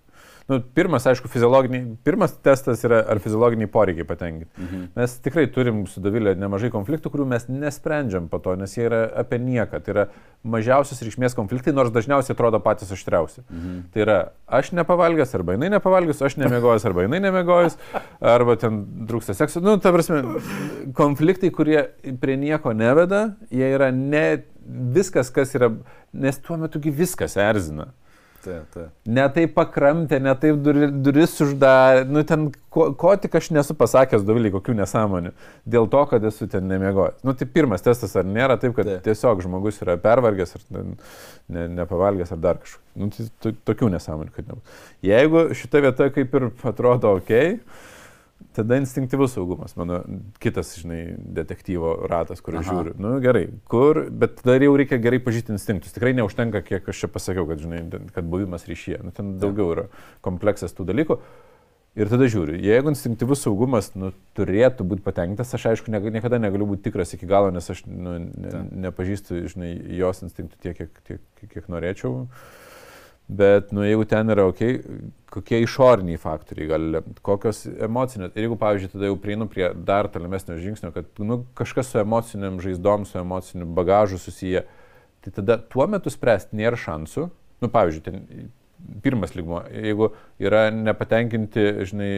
Nu, 0.49 0.59
pirmas, 0.75 1.07
aišku, 1.07 1.29
fiziologiniai, 1.31 1.97
pirmas 2.07 2.33
testas 2.45 2.83
yra, 2.87 3.03
ar 3.13 3.21
fiziologiniai 3.23 3.71
poreikiai 3.71 4.07
patenkinti. 4.09 4.51
Mhm. 4.57 4.83
Mes 4.99 5.15
tikrai 5.25 5.47
turim 5.53 5.85
su 5.91 6.03
Davilė 6.03 6.35
nemažai 6.39 6.73
konfliktų, 6.73 7.13
kurių 7.13 7.27
mes 7.31 7.47
nesprendžiam 7.51 8.29
po 8.31 8.41
to, 8.43 8.57
nes 8.59 8.75
jie 8.77 8.87
yra 8.89 9.05
apie 9.23 9.39
nieką. 9.43 9.83
Tai 9.85 9.95
yra 9.95 10.07
mažiausios 10.43 11.03
reikšmės 11.05 11.37
konfliktai, 11.37 11.75
nors 11.77 11.93
dažniausiai 11.95 12.35
atrodo 12.35 12.61
patys 12.65 12.93
aštriausi. 12.97 13.45
Mhm. 13.47 13.79
Tai 13.93 14.05
yra 14.07 14.19
aš 14.61 14.73
nepavalgęs, 14.79 15.35
arba 15.39 15.57
jinai 15.57 15.73
nepavalgęs, 15.77 16.23
aš 16.27 16.39
nemiegojęs, 16.41 16.87
arba 16.89 17.07
jinai 17.07 17.23
nemiegojęs, 17.27 17.79
arba 18.21 18.57
ten 18.61 18.83
trūksta 19.11 19.37
sekso. 19.37 19.63
Nu, 19.65 19.77
ta 19.83 19.93
prasme, 19.95 20.23
konfliktai, 20.97 21.53
kurie 21.55 21.85
prie 22.21 22.39
nieko 22.41 22.73
neveda, 22.77 23.37
jie 23.53 23.75
yra 23.77 23.91
ne 23.95 24.43
viskas, 24.95 25.31
kas 25.35 25.55
yra, 25.59 25.73
nes 26.13 26.39
tuo 26.43 26.59
metugi 26.61 26.93
viskas 26.95 27.37
erzina. 27.41 27.91
Taip, 28.41 28.69
taip. 28.73 28.93
Ne 29.05 29.25
taip 29.35 29.51
pakramtė, 29.53 30.17
ne 30.25 30.33
taip 30.41 30.63
duri, 30.65 30.87
duris 31.05 31.35
uždarė, 31.45 32.07
nu 32.09 32.23
ten 32.25 32.47
ko, 32.73 32.87
ko 32.97 33.13
tik 33.21 33.35
aš 33.37 33.51
nesu 33.53 33.77
pasakęs, 33.77 34.25
Dovilį, 34.25 34.55
kokių 34.55 34.79
nesąmonių, 34.79 35.35
dėl 35.69 35.89
to, 35.93 36.01
kad 36.09 36.25
esu 36.25 36.49
ten 36.49 36.65
nemiegojęs. 36.71 37.21
Nu 37.27 37.35
tai 37.37 37.49
pirmas 37.53 37.85
testas, 37.85 38.17
ar 38.17 38.25
nėra 38.25 38.57
taip, 38.63 38.73
kad 38.79 38.89
Taip. 38.89 39.05
tiesiog 39.05 39.45
žmogus 39.45 39.83
yra 39.85 39.99
pervargęs 40.01 40.57
ar 40.57 40.65
ten 40.71 40.97
ne, 41.53 41.67
nepavalgęs 41.83 42.33
ar 42.33 42.41
dar 42.41 42.63
kažkokių. 42.63 42.87
Nu 43.03 43.13
tai 43.13 43.29
to, 43.45 43.53
tokių 43.69 43.93
nesąmonių, 43.99 44.33
kad 44.39 44.49
nebūtų. 44.49 44.81
Jeigu 45.11 45.45
šita 45.61 45.85
vieta 45.85 46.09
kaip 46.17 46.41
ir 46.41 46.49
atrodo 46.73 47.13
ok, 47.21 47.35
tada 48.57 48.79
instinktyvus 48.81 49.35
saugumas, 49.37 49.75
mano 49.79 50.01
kitas, 50.43 50.73
žinai, 50.81 51.01
detektyvo 51.39 51.93
ratas, 52.11 52.43
kur 52.45 52.59
aš 52.59 52.67
Aha. 52.67 52.77
žiūriu. 52.77 52.95
Nu 53.03 53.13
gerai, 53.23 53.45
kur, 53.71 54.03
bet 54.11 54.43
dar 54.47 54.63
jau 54.65 54.73
reikia 54.79 55.01
gerai 55.03 55.21
pažyti 55.23 55.55
instinktus. 55.55 55.95
Tikrai 55.97 56.15
neužtenka, 56.19 56.65
kiek 56.67 56.89
aš 56.91 57.05
čia 57.05 57.13
pasakiau, 57.13 57.47
kad, 57.51 57.63
žinai, 57.63 57.85
kad 58.15 58.27
buvimas 58.27 58.67
ryšyje. 58.71 59.05
Nu, 59.07 59.15
ten 59.17 59.37
daugiau 59.43 59.71
yra 59.77 59.87
kompleksas 60.27 60.75
tų 60.77 60.89
dalykų. 60.91 61.21
Ir 61.99 62.07
tada 62.07 62.29
žiūriu, 62.31 62.55
jeigu 62.63 62.93
instinktyvus 62.93 63.41
saugumas 63.43 63.89
nu, 63.99 64.13
turėtų 64.39 64.85
būti 64.87 65.03
patenkintas, 65.03 65.51
aš 65.57 65.73
aišku 65.73 65.91
neg 65.91 66.05
niekada 66.15 66.39
negaliu 66.39 66.69
būti 66.71 66.85
tikras 66.85 67.17
iki 67.17 67.27
galo, 67.27 67.49
nes 67.51 67.67
aš 67.73 67.83
nu, 67.91 68.13
ne, 68.31 68.61
nepažįstu 68.87 69.41
žinai, 69.51 69.73
jos 69.99 70.23
instinktų 70.23 70.61
tiek, 70.63 70.79
kiek, 70.79 71.01
tiek, 71.09 71.25
kiek, 71.41 71.51
kiek 71.57 71.67
norėčiau. 71.73 72.29
Bet 73.31 73.71
nu, 73.71 73.85
jeigu 73.87 74.05
ten 74.11 74.33
yra 74.33 74.49
ok, 74.51 74.61
kokie 75.31 75.61
išoriniai 75.63 76.19
faktoriai 76.19 76.67
gali 76.73 76.89
lemti, 76.97 77.21
kokios 77.27 77.63
emocinės. 77.71 78.33
Ir 78.35 78.47
jeigu, 78.47 78.57
pavyzdžiui, 78.59 78.93
tada 78.97 79.11
jau 79.11 79.19
prieinu 79.23 79.47
prie 79.51 79.69
dar 79.87 80.09
tolimesnio 80.11 80.57
žingsnio, 80.59 80.91
kad 80.95 81.23
nu, 81.23 81.45
kažkas 81.59 81.93
su 81.93 82.01
emociniam 82.03 82.59
žaizdom, 82.65 83.07
su 83.07 83.21
emociniu 83.21 83.69
bagažu 83.77 84.19
susiję, 84.19 84.65
tai 85.23 85.35
tada 85.37 85.61
tuo 85.63 85.87
metu 85.91 86.11
spręsti 86.11 86.59
nėra 86.59 86.81
šansų. 86.81 87.29
Nu, 87.61 87.71
pavyzdžiui, 87.71 88.07
ten 88.09 88.51
pirmas 89.05 89.35
lygmo, 89.37 89.61
jeigu 89.71 90.11
yra 90.43 90.67
nepatenkinti, 90.75 91.67
žinai, 91.89 92.11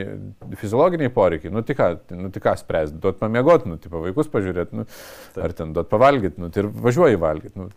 fiziologiniai 0.61 1.12
poreikiai, 1.12 1.53
nu 1.53 1.62
tai 1.66 1.77
ką, 1.77 1.88
nu, 2.16 2.31
tai 2.33 2.42
ką 2.44 2.55
spręsti, 2.61 3.01
duot 3.03 3.18
pamiegoti, 3.20 3.68
nu, 3.70 3.79
tipo 3.83 4.01
vaikus 4.03 4.31
pažiūrėti, 4.33 4.81
nu, 4.81 4.87
ar 5.42 5.57
ten 5.59 5.75
duot 5.77 5.90
pavalgyti, 5.92 6.40
nu, 6.40 6.48
tai 6.55 6.64
ir 6.64 6.70
važiuoji 6.87 7.20
valgyti. 7.20 7.59
Nu, 7.59 7.68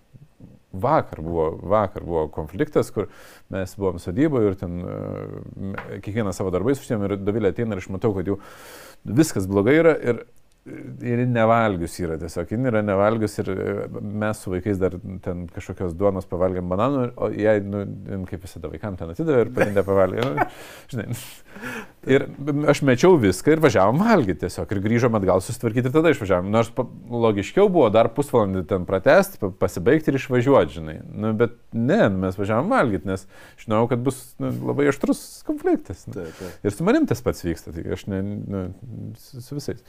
vakar 0.82 1.22
buvo, 1.26 1.50
vakar 1.76 2.06
buvo 2.06 2.28
konfliktas, 2.34 2.92
kur 2.96 3.10
mes 3.54 3.76
buvom 3.80 4.00
sodyboje 4.02 4.52
ir 4.52 4.58
ten 4.60 4.80
uh, 4.82 6.00
kiekvieną 6.06 6.34
savo 6.36 6.54
darbais 6.56 6.82
užsiėmė 6.82 7.12
ir 7.12 7.20
Davilė 7.26 7.54
ateina 7.54 7.76
ir 7.76 7.84
aš 7.84 7.92
matau, 7.94 8.14
kad 8.18 8.28
jau 8.30 8.40
viskas 9.06 9.48
blogai 9.50 9.78
yra 9.80 9.94
ir, 10.02 10.26
ir 11.06 11.22
nevalgius 11.30 12.00
yra 12.02 12.18
tiesiog, 12.22 12.50
ji 12.50 12.70
yra 12.72 12.82
nevalgius 12.86 13.38
ir 13.44 13.52
e, 13.54 13.74
mes 14.24 14.42
su 14.42 14.54
vaikais 14.54 14.80
dar 14.82 14.96
ten 15.26 15.46
kažkokios 15.54 15.94
duonos 15.98 16.26
pavalgėm 16.30 16.72
bananų, 16.72 17.04
o 17.22 17.30
jai, 17.34 17.60
nu, 17.62 17.84
jin 18.10 18.26
kaip 18.30 18.46
visada 18.48 18.72
vaikams 18.72 19.02
ten 19.02 19.14
atidavė 19.14 19.46
ir 19.46 19.52
pati 19.58 19.76
nepavalgė. 19.76 20.26
Nu, 20.26 20.48
žinai. 20.94 21.20
Ir 22.06 22.28
aš 22.70 22.84
mečiau 22.86 23.16
viską 23.18 23.56
ir 23.56 23.62
važiavom 23.64 23.98
valgyti 24.04 24.44
tiesiog 24.44 24.72
ir 24.76 24.82
grįžom 24.84 25.16
atgal 25.18 25.42
susitvarkyti 25.42 25.90
ir 25.90 25.94
tada 25.96 26.12
išvažiavom. 26.14 26.52
Nors 26.54 26.70
pa- 26.76 26.86
logiškiau 27.10 27.70
buvo 27.72 27.88
dar 27.94 28.12
pusvalandį 28.14 28.62
ten 28.70 28.86
pratesti, 28.86 29.40
pa- 29.42 29.50
pasibaigti 29.66 30.12
ir 30.14 30.20
išvažiuoti, 30.20 30.76
žinai. 30.78 30.98
Nu, 31.10 31.32
bet 31.38 31.56
ne, 31.74 32.04
mes 32.14 32.38
važiavom 32.38 32.70
valgyti, 32.70 33.10
nes 33.10 33.26
žinau, 33.64 33.86
kad 33.90 34.06
bus 34.06 34.22
nu, 34.38 34.54
labai 34.70 34.92
aštrus 34.94 35.24
konfliktas. 35.48 36.06
Nu. 36.06 36.20
Taip, 36.20 36.38
taip. 36.38 36.62
Ir 36.62 36.78
su 36.78 36.86
manim 36.86 37.10
tas 37.10 37.26
pats 37.26 37.42
vyksta, 37.48 37.74
tai 37.74 37.88
aš 37.98 38.06
ne, 38.14 38.22
nu, 38.22 38.64
su, 39.18 39.42
su 39.42 39.58
visais. 39.58 39.82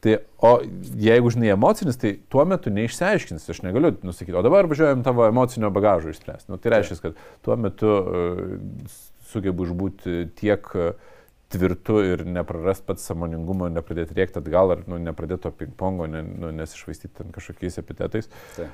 Tai, 0.00 0.16
o 0.38 0.54
jeigu, 0.96 1.34
žinai, 1.34 1.50
emocinis, 1.52 1.98
tai 2.00 2.14
tuo 2.32 2.46
metu 2.48 2.70
neišsiaiškins, 2.72 3.50
aš 3.52 3.60
negaliu 3.66 3.92
nusakyti, 4.06 4.38
o 4.38 4.46
dabar 4.46 4.70
važiuojam 4.70 5.02
tavo 5.04 5.26
emocinio 5.28 5.68
bagažo 5.74 6.14
išspręsti. 6.14 6.48
Nu, 6.54 6.56
tai 6.62 6.78
reiškia, 6.78 7.02
kad 7.02 7.18
tuo 7.44 7.58
metu 7.60 7.90
uh, 7.90 8.94
sugebu 9.28 9.66
išbūti 9.68 10.22
tiek 10.38 10.70
uh, 10.72 11.09
tvirtu 11.50 11.98
ir 12.06 12.22
neprarast 12.28 12.84
pats 12.86 13.06
samoningumo, 13.10 13.68
nepradėti 13.72 14.14
rėkti 14.16 14.38
atgal 14.40 14.76
ar 14.76 14.84
nu, 14.90 15.00
nepradėti 15.02 15.48
to 15.48 15.54
ping-pongo, 15.62 16.06
ne, 16.10 16.22
nu, 16.22 16.52
nesišvaistyti 16.54 17.16
ten 17.22 17.34
kažkokiais 17.34 17.80
epitetais. 17.82 18.30
Tai. 18.56 18.68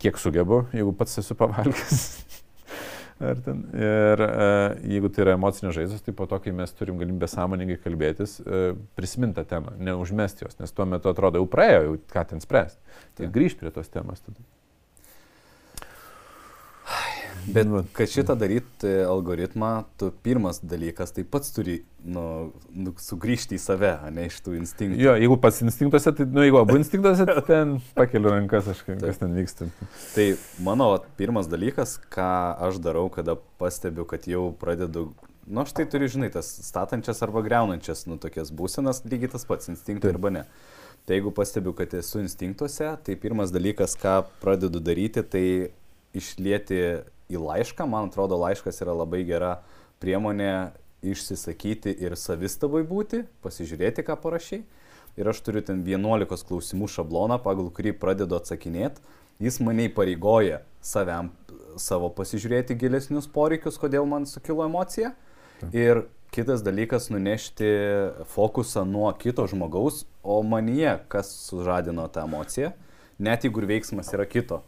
Kiek 0.00 0.20
sugebu, 0.20 0.64
jeigu 0.76 0.94
pats 0.94 1.18
esu 1.22 1.34
pavalgęs. 1.38 2.04
Ten, 3.20 3.58
ir 3.76 4.22
e, 4.24 4.44
jeigu 4.94 5.10
tai 5.12 5.26
yra 5.26 5.34
emocinės 5.36 5.74
žaizdos, 5.76 6.00
tai 6.06 6.14
po 6.16 6.24
to, 6.24 6.38
kai 6.40 6.54
mes 6.56 6.70
turim 6.72 6.96
galimybę 6.96 7.28
sąmoningai 7.28 7.76
kalbėtis, 7.82 8.38
e, 8.40 8.60
prisimintą 8.96 9.44
temą, 9.50 9.74
neužmesti 9.76 10.46
jos, 10.46 10.56
nes 10.56 10.72
tuo 10.72 10.86
metu 10.88 11.10
atrodo 11.12 11.42
jau 11.42 11.50
praėjo, 11.52 11.82
jau 11.84 11.98
ką 12.14 12.22
ten 12.30 12.40
spręsti. 12.40 12.80
Tai 13.18 13.28
grįžti 13.34 13.60
prie 13.60 13.74
tos 13.76 13.92
temos 13.92 14.24
tada. 14.24 14.40
Bet 17.46 17.68
kad 17.92 18.10
šitą 18.10 18.34
daryti 18.38 18.88
e, 18.88 19.04
algoritmą, 19.06 19.84
tu 19.98 20.10
pirmas 20.24 20.60
dalykas, 20.64 21.12
tai 21.16 21.24
pats 21.24 21.52
turi 21.54 21.80
nu, 22.04 22.24
nu, 22.72 22.92
sugrįžti 23.00 23.56
į 23.56 23.62
save, 23.62 23.92
ne 24.14 24.26
iš 24.28 24.40
tų 24.44 24.56
instinktų. 24.58 25.00
Jo, 25.00 25.14
jeigu 25.20 25.36
pats 25.40 25.60
instinktuose, 25.64 26.12
tai, 26.16 26.26
nu, 26.30 26.44
jeigu 26.44 26.60
abu 26.60 26.76
instinktuose, 26.80 27.26
tai 27.28 27.44
ten 27.46 27.74
pakeliu 27.96 28.32
rankas, 28.34 28.70
aš 28.72 28.82
kas 28.88 29.20
ten 29.20 29.34
vyksta. 29.36 29.70
Tai 30.14 30.26
mano 30.66 30.90
pirmas 31.20 31.50
dalykas, 31.50 31.96
ką 32.12 32.30
aš 32.68 32.80
darau, 32.84 33.08
kada 33.12 33.36
pastebiu, 33.60 34.06
kad 34.08 34.28
jau 34.30 34.50
pradedu, 34.60 35.10
nu, 35.46 35.62
aš 35.64 35.74
tai 35.76 35.88
turiu, 35.90 36.10
žinai, 36.12 36.32
tas 36.34 36.50
statančias 36.66 37.22
arba 37.26 37.44
greunančias, 37.46 38.06
nu, 38.10 38.20
tokias 38.20 38.52
būsenas, 38.54 39.04
lygiai 39.08 39.32
tas 39.36 39.48
pats 39.48 39.72
instinktai 39.72 40.14
arba 40.14 40.34
ne. 40.34 40.46
Tai 41.08 41.16
jeigu 41.16 41.32
pastebiu, 41.34 41.72
kad 41.76 41.94
esu 41.96 42.20
instinktuose, 42.20 42.92
tai 43.04 43.16
pirmas 43.18 43.52
dalykas, 43.54 43.96
ką 43.98 44.20
pradedu 44.42 44.82
daryti, 44.84 45.24
tai 45.24 45.46
išlieti 46.16 46.80
į 47.30 47.40
laišką. 47.40 47.86
Man 47.88 48.10
atrodo, 48.10 48.38
laiškas 48.40 48.82
yra 48.84 48.94
labai 48.98 49.22
gera 49.28 49.60
priemonė 50.02 50.72
išsisakyti 51.06 51.94
ir 52.04 52.16
savistabai 52.18 52.82
būti, 52.86 53.24
pasižiūrėti, 53.44 54.04
ką 54.04 54.18
parašiai. 54.20 54.64
Ir 55.18 55.30
aš 55.32 55.40
turiu 55.44 55.62
ten 55.64 55.82
11 55.84 56.46
klausimų 56.48 56.88
šabloną, 56.90 57.40
pagal 57.42 57.70
kurį 57.74 57.94
pradedu 57.98 58.38
atsakinėti. 58.38 59.02
Jis 59.40 59.58
mane 59.64 59.88
įpareigoja 59.88 60.60
saviam, 60.84 61.32
savo 61.80 62.10
pasižiūrėti 62.12 62.76
gilesnius 62.78 63.28
poreikius, 63.30 63.78
kodėl 63.80 64.06
man 64.08 64.26
sukilo 64.28 64.64
emocija. 64.66 65.14
Ir 65.72 66.06
kitas 66.32 66.62
dalykas- 66.64 67.08
nunešti 67.12 67.68
fokusą 68.34 68.84
nuo 68.86 69.12
kito 69.12 69.46
žmogaus, 69.46 70.04
o 70.22 70.42
manyje, 70.42 71.00
kas 71.08 71.32
sužadino 71.48 72.08
tą 72.08 72.24
emociją, 72.28 72.72
net 73.18 73.42
jeigu 73.44 73.62
ir 73.62 73.66
veiksmas 73.66 74.12
yra 74.12 74.26
kito. 74.26 74.62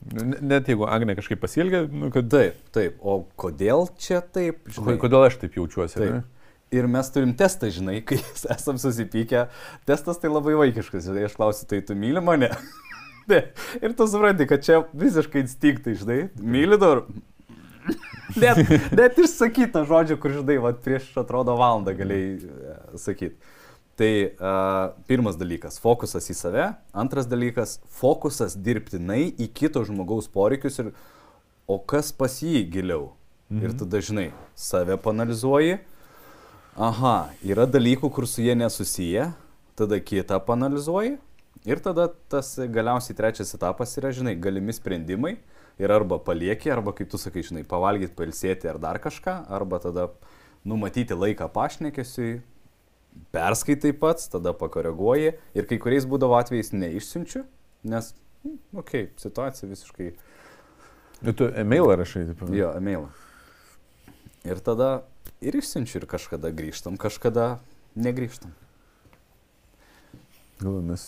Net 0.00 0.68
jeigu 0.68 0.86
Agne 0.88 1.14
kažkaip 1.16 1.42
pasielgia, 1.42 1.82
nu, 1.84 2.08
kad... 2.12 2.30
Taip, 2.32 2.60
taip. 2.72 3.00
O 3.04 3.20
kodėl 3.38 3.84
čia 4.00 4.22
taip? 4.24 4.62
Žinai? 4.72 4.96
Kodėl 5.00 5.26
aš 5.26 5.36
taip 5.42 5.58
jaučiuosi? 5.58 5.98
Taip. 6.00 6.14
Ne? 6.14 6.22
Ir 6.72 6.86
mes 6.88 7.08
turim 7.12 7.34
testą, 7.36 7.68
žinai, 7.74 7.98
kai 8.06 8.16
esam 8.56 8.78
susipykę. 8.80 9.44
Testas 9.88 10.22
tai 10.22 10.30
labai 10.32 10.56
vaikiškas, 10.62 11.04
žinai, 11.10 11.26
aš 11.28 11.36
klausiu, 11.36 11.68
tai 11.68 11.82
tu 11.84 11.98
myli 11.98 12.22
mane? 12.24 12.48
ne. 13.30 13.42
Ir 13.82 13.96
tu 13.98 14.08
supranti, 14.08 14.48
kad 14.48 14.64
čia 14.64 14.80
visiškai 14.96 15.44
instinktai, 15.44 15.98
žinai, 16.00 16.20
myli 16.40 16.80
dar. 16.80 17.04
net, 18.40 18.64
net 18.96 19.20
išsakytą 19.20 19.84
žodžią, 19.90 20.16
kur, 20.22 20.32
žinai, 20.40 20.60
va, 20.64 20.72
prieš 20.72 21.12
atrodo 21.20 21.58
valandą 21.60 21.92
galėjai 21.98 22.36
e, 22.40 22.78
sakyti. 23.04 23.58
Tai 24.00 24.32
uh, 24.32 24.94
pirmas 25.04 25.36
dalykas- 25.36 25.76
fokusas 25.84 26.24
į 26.32 26.34
save, 26.38 26.66
antras 26.96 27.26
dalykas- 27.28 27.74
fokusas 28.00 28.54
dirbtinai 28.56 29.34
į 29.36 29.48
kito 29.52 29.82
žmogaus 29.84 30.24
poreikius 30.24 30.78
ir 30.80 30.94
o 31.68 31.76
kas 31.78 32.10
pas 32.10 32.32
jį 32.40 32.64
giliau. 32.72 33.10
Mhm. 33.50 33.62
Ir 33.62 33.70
tada, 33.76 34.00
žinai, 34.00 34.32
save 34.56 34.96
panalizuoji, 34.96 35.80
aha, 36.78 37.30
yra 37.44 37.66
dalykų, 37.66 38.10
kur 38.10 38.24
su 38.24 38.40
jie 38.40 38.54
nesusiję, 38.54 39.34
tada 39.76 40.00
kitą 40.00 40.40
panalizuoji. 40.46 41.18
Ir 41.66 41.76
tada 41.76 42.08
tas 42.28 42.56
galiausiai 42.56 43.14
trečias 43.14 43.52
etapas 43.52 43.98
yra, 43.98 44.08
žinai, 44.16 44.40
galimi 44.40 44.72
sprendimai. 44.72 45.36
Ir 45.78 45.92
arba 45.92 46.18
palieki, 46.18 46.72
arba 46.72 46.92
kaip 46.92 47.10
tu 47.10 47.18
sakai, 47.18 47.42
žinai, 47.42 47.64
pavalgyti, 47.68 48.16
pailsėti 48.16 48.64
ar 48.70 48.78
dar 48.78 48.98
kažką, 48.98 49.44
arba 49.50 49.78
tada 49.78 50.08
numatyti 50.64 51.12
laiką 51.12 51.52
pašnekesiui, 51.52 52.40
perskaitai 53.34 53.92
pats, 53.96 54.28
tada 54.32 54.52
pakoreguoji 54.56 55.34
ir 55.54 55.68
kai 55.70 55.78
kuriais 55.82 56.06
būdavo 56.10 56.36
atvejais 56.38 56.72
neišsiunčiu, 56.74 57.44
nes, 57.90 58.12
hm, 58.44 58.56
okei, 58.74 59.06
okay, 59.06 59.22
situacija 59.22 59.70
visiškai. 59.70 60.10
Ir 61.20 61.36
tu 61.36 61.50
emailą 61.62 61.98
rašai, 62.00 62.24
taip 62.30 62.40
pat? 62.42 62.54
Jo, 62.56 62.72
emailą. 62.78 63.10
Ir 64.48 64.62
tada 64.64 64.90
ir 65.44 65.56
išsiunčiu 65.60 66.00
ir 66.00 66.08
kažkada 66.08 66.52
grįžtam, 66.56 66.96
kažkada 67.00 67.58
negrįžtam. 67.98 68.54
Galvoju, 70.60 70.82
mes, 70.84 71.04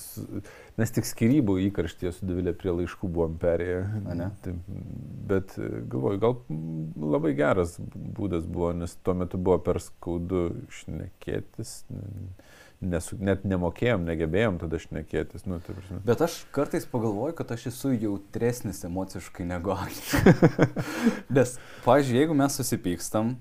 mes 0.81 0.93
tik 0.97 1.07
skirybų 1.07 1.59
įkarštyje 1.69 2.15
su 2.17 2.29
Davilė 2.29 2.55
prie 2.57 2.73
laiškų 2.73 3.11
buvom 3.13 3.37
perėję. 3.43 3.83
Tai, 4.45 4.55
bet 5.29 5.55
galvoju, 5.59 6.21
gal 6.23 6.37
labai 7.15 7.35
geras 7.37 7.77
būdas 7.81 8.49
buvo, 8.49 8.73
nes 8.77 8.97
tuo 9.05 9.17
metu 9.19 9.41
buvo 9.41 9.59
per 9.65 9.83
skaudu 9.85 10.49
šnekėtis. 10.81 11.83
Nesu, 12.83 13.15
net 13.23 13.45
nemokėjom, 13.47 14.03
negebėjom 14.09 14.57
tada 14.59 14.81
šnekėtis. 14.83 15.45
Nu, 15.47 15.61
tai, 15.63 15.77
bet 16.03 16.25
aš 16.25 16.41
kartais 16.55 16.89
pagalvoju, 16.91 17.37
kad 17.39 17.53
aš 17.55 17.69
esu 17.71 17.93
jautresnis 17.95 18.83
emociškai 18.89 19.47
negu 19.47 19.77
Agnė. 19.77 20.33
nes, 21.37 21.55
pažiūrėjau, 21.85 22.25
jeigu 22.25 22.39
mes 22.41 22.59
susipykstam, 22.59 23.37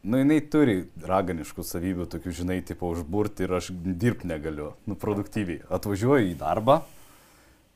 Nu, 0.00 0.16
jinai 0.16 0.38
turi 0.48 0.76
raganiškų 1.04 1.64
savybių, 1.66 2.06
tokių, 2.08 2.32
žinai, 2.38 2.60
tipo 2.64 2.88
užburti 2.88 3.44
ir 3.44 3.52
aš 3.58 3.68
dirbti 3.74 4.30
negaliu, 4.30 4.70
nu, 4.88 4.96
produktyviai. 4.96 5.60
Atvažiuoju 5.68 6.30
į 6.30 6.38
darbą 6.40 6.78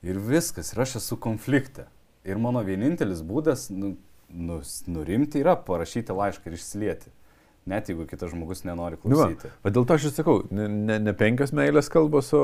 ir 0.04 0.20
viskas, 0.24 0.72
ir 0.72 0.80
aš 0.86 0.96
esu 1.02 1.18
konflikte. 1.20 1.84
Ir 2.24 2.40
mano 2.40 2.62
vienintelis 2.64 3.20
būdas 3.20 3.66
nu, 3.74 3.92
nu, 4.32 4.62
nurimti 4.88 5.42
yra 5.44 5.58
parašyti 5.66 6.16
laišką 6.16 6.48
ir 6.48 6.56
išsilieti. 6.56 7.12
Net 7.68 7.88
jeigu 7.88 8.08
kitas 8.08 8.32
žmogus 8.32 8.64
nenori 8.64 8.96
nu 8.96 9.04
klausyti. 9.04 9.52
Nu, 9.52 9.60
bet 9.64 9.76
dėl 9.76 9.84
to 9.88 9.96
aš 9.96 10.08
ir 10.08 10.16
sakau, 10.16 10.40
ne, 10.52 10.64
ne, 10.68 10.98
ne 11.00 11.14
penkios 11.16 11.52
meilės 11.56 11.92
kalbos, 11.92 12.32
o, 12.36 12.42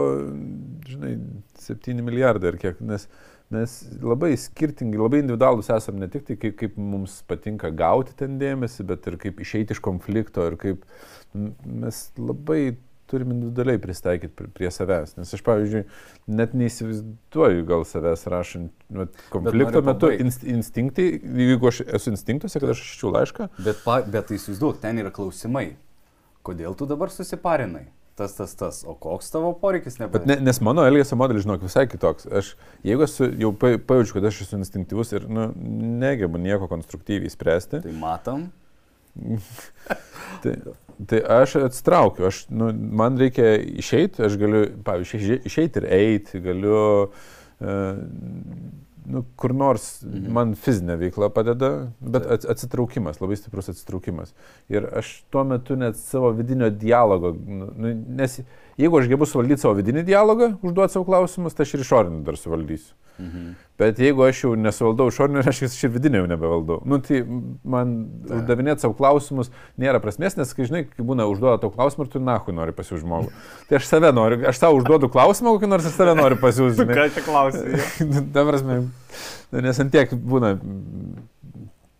žinai, 0.88 1.16
septyni 1.60 2.04
milijardai 2.04 2.52
ar 2.52 2.60
kiek. 2.60 2.80
Nes, 2.84 3.04
uh, 3.08 3.29
Mes 3.50 3.72
labai 3.98 4.36
skirtingi, 4.38 4.98
labai 5.00 5.24
individualūs 5.24 5.72
esame 5.74 6.04
ne 6.04 6.08
tik 6.10 6.22
tai 6.28 6.36
kaip, 6.38 6.54
kaip 6.60 6.76
mums 6.78 7.16
patinka 7.26 7.72
gauti 7.74 8.14
ten 8.18 8.36
dėmesį, 8.38 8.86
bet 8.86 9.08
ir 9.10 9.16
kaip 9.18 9.42
išeiti 9.42 9.74
iš 9.74 9.80
konflikto 9.82 10.44
ir 10.46 10.54
kaip 10.60 10.84
mes 11.34 11.98
labai 12.14 12.76
turim 13.10 13.32
individualiai 13.34 13.80
pristaikyti 13.82 14.32
prie, 14.38 14.48
prie 14.54 14.70
savęs. 14.70 15.16
Nes 15.18 15.34
aš, 15.34 15.42
pavyzdžiui, 15.46 15.82
net 16.30 16.54
neįsivaizduoju 16.54 17.66
gal 17.66 17.82
savęs 17.90 18.22
rašant 18.30 18.70
nu, 18.94 19.06
konflikto 19.34 19.82
metu 19.82 20.12
inst, 20.14 20.46
instinktai, 20.46 21.08
jeigu 21.18 21.72
aš 21.72 21.82
esu 21.88 22.14
instinktuose, 22.14 22.62
kad 22.62 22.70
aš 22.76 22.84
iščiau 22.86 23.10
laišką. 23.18 23.50
Bet, 23.58 23.82
pa, 23.82 24.00
bet 24.06 24.30
tai 24.30 24.38
įsivaizduok, 24.38 24.78
ten 24.84 25.02
yra 25.02 25.10
klausimai. 25.14 25.72
Kodėl 26.46 26.78
tu 26.78 26.86
dabar 26.88 27.10
susiparinai? 27.12 27.88
Tas, 28.20 28.36
tas, 28.36 28.52
tas, 28.58 28.80
o 28.84 28.94
koks 29.00 29.32
tavo 29.32 29.52
poreikis 29.56 29.96
nebuvo? 30.00 30.22
Ne, 30.28 30.36
nes 30.44 30.60
mano 30.64 30.84
elgesio 30.84 31.16
modelis, 31.16 31.46
žinok, 31.46 31.64
visai 31.64 31.86
kitoks. 31.88 32.28
Aš, 32.40 32.52
jeigu 32.86 33.06
esu, 33.06 33.30
jau 33.40 33.52
pajaučiu, 33.56 34.18
kad 34.18 34.28
aš 34.28 34.42
esu 34.44 34.58
instinktyvus 34.60 35.14
ir 35.16 35.24
nu, 35.32 35.48
negebu 36.02 36.40
nieko 36.42 36.68
konstruktyviai 36.70 37.32
spręsti. 37.32 37.80
Tai 37.86 37.96
matom. 38.02 38.46
tai, 40.44 40.54
tai 41.08 41.22
aš 41.40 41.56
atsitraukiu, 41.64 42.28
aš, 42.28 42.44
nu, 42.52 42.68
man 43.00 43.16
reikia 43.20 43.56
išeiti, 43.80 44.22
aš 44.28 44.36
galiu, 44.40 44.66
pavyzdžiui, 44.86 45.40
išeiti 45.48 45.82
ir 45.82 45.88
eiti, 45.96 46.42
galiu 46.44 46.76
uh, 46.76 47.16
nu, 49.06 49.24
kur 49.36 49.54
nors 49.56 50.02
mhm. 50.04 50.30
man 50.36 50.54
fizinė 50.58 50.96
veikla 51.00 51.30
padeda, 51.34 51.70
bet 52.00 52.26
atsitraukimas, 52.28 53.20
labai 53.22 53.38
stiprus 53.38 53.70
atsitraukimas. 53.72 54.34
Ir 54.72 54.88
aš 55.00 55.20
tuo 55.32 55.44
metu 55.48 55.78
net 55.80 55.98
savo 56.00 56.32
vidinio 56.36 56.70
dialogo, 56.70 57.32
nu, 57.32 57.70
nu 57.76 57.94
nes 58.20 58.40
jeigu 58.80 59.00
aš 59.00 59.08
gebu 59.10 59.28
suvaldyti 59.28 59.62
savo 59.62 59.76
vidinį 59.78 60.04
dialogą, 60.08 60.54
užduoti 60.64 60.96
savo 60.96 61.06
klausimus, 61.08 61.56
tai 61.56 61.66
aš 61.66 61.76
ir 61.76 61.84
išorinį 61.84 62.22
dar 62.26 62.38
suvaldysiu. 62.40 62.94
Mhm. 63.20 63.48
Bet 63.80 63.98
jeigu 64.00 64.24
aš 64.24 64.42
jau 64.44 64.50
nesuvaldau 64.56 65.08
išorinio, 65.08 65.42
aš 65.48 65.62
ir 65.68 65.92
vidinio 65.92 66.22
jau 66.22 66.28
nebevaldau. 66.30 66.78
Nu, 66.88 66.98
tai 67.04 67.20
man 67.24 67.94
Ta. 68.26 68.38
uždavinėti 68.38 68.84
savo 68.84 68.96
klausimus 68.96 69.52
nėra 69.80 70.00
prasmės, 70.04 70.36
nes, 70.36 70.52
kai 70.56 70.66
žinai, 70.68 70.82
kai 70.88 71.04
būna 71.06 71.26
užduoda 71.30 71.60
tau 71.62 71.72
klausimą 71.72 72.06
ir 72.06 72.12
tu 72.12 72.22
nahui 72.24 72.54
nori 72.56 72.76
pasiūsti 72.76 73.04
žmogų. 73.04 73.32
Tai 73.68 73.80
aš 73.80 73.88
save 73.88 74.12
noriu, 74.16 74.40
aš 74.48 74.60
tau 74.60 74.72
užduodu 74.76 75.08
klausimą 75.12 75.56
kokį 75.56 75.72
nors 75.72 75.88
ir 75.88 75.96
save 75.96 76.16
noriu 76.18 76.40
pasiūsti. 76.40 76.88
Ką 76.92 77.08
čia 77.16 77.24
klausai? 77.24 77.80
Ta 78.36 78.44
prasme, 78.48 78.80
nes 79.56 79.84
ant 79.84 79.92
tiek 79.96 80.12
būna 80.12 80.56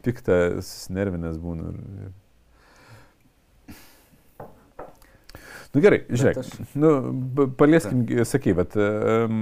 piktas, 0.05 0.75
nervinės 0.93 1.41
būna. 1.41 1.73
Nu 5.71 5.79
gerai, 5.85 6.01
žiūrėk, 6.11 6.39
aš... 6.41 6.71
nu, 6.83 6.89
palieskim, 7.55 8.01
Ta. 8.09 8.25
sakai, 8.27 8.57
bet 8.59 8.75
um, 8.75 9.35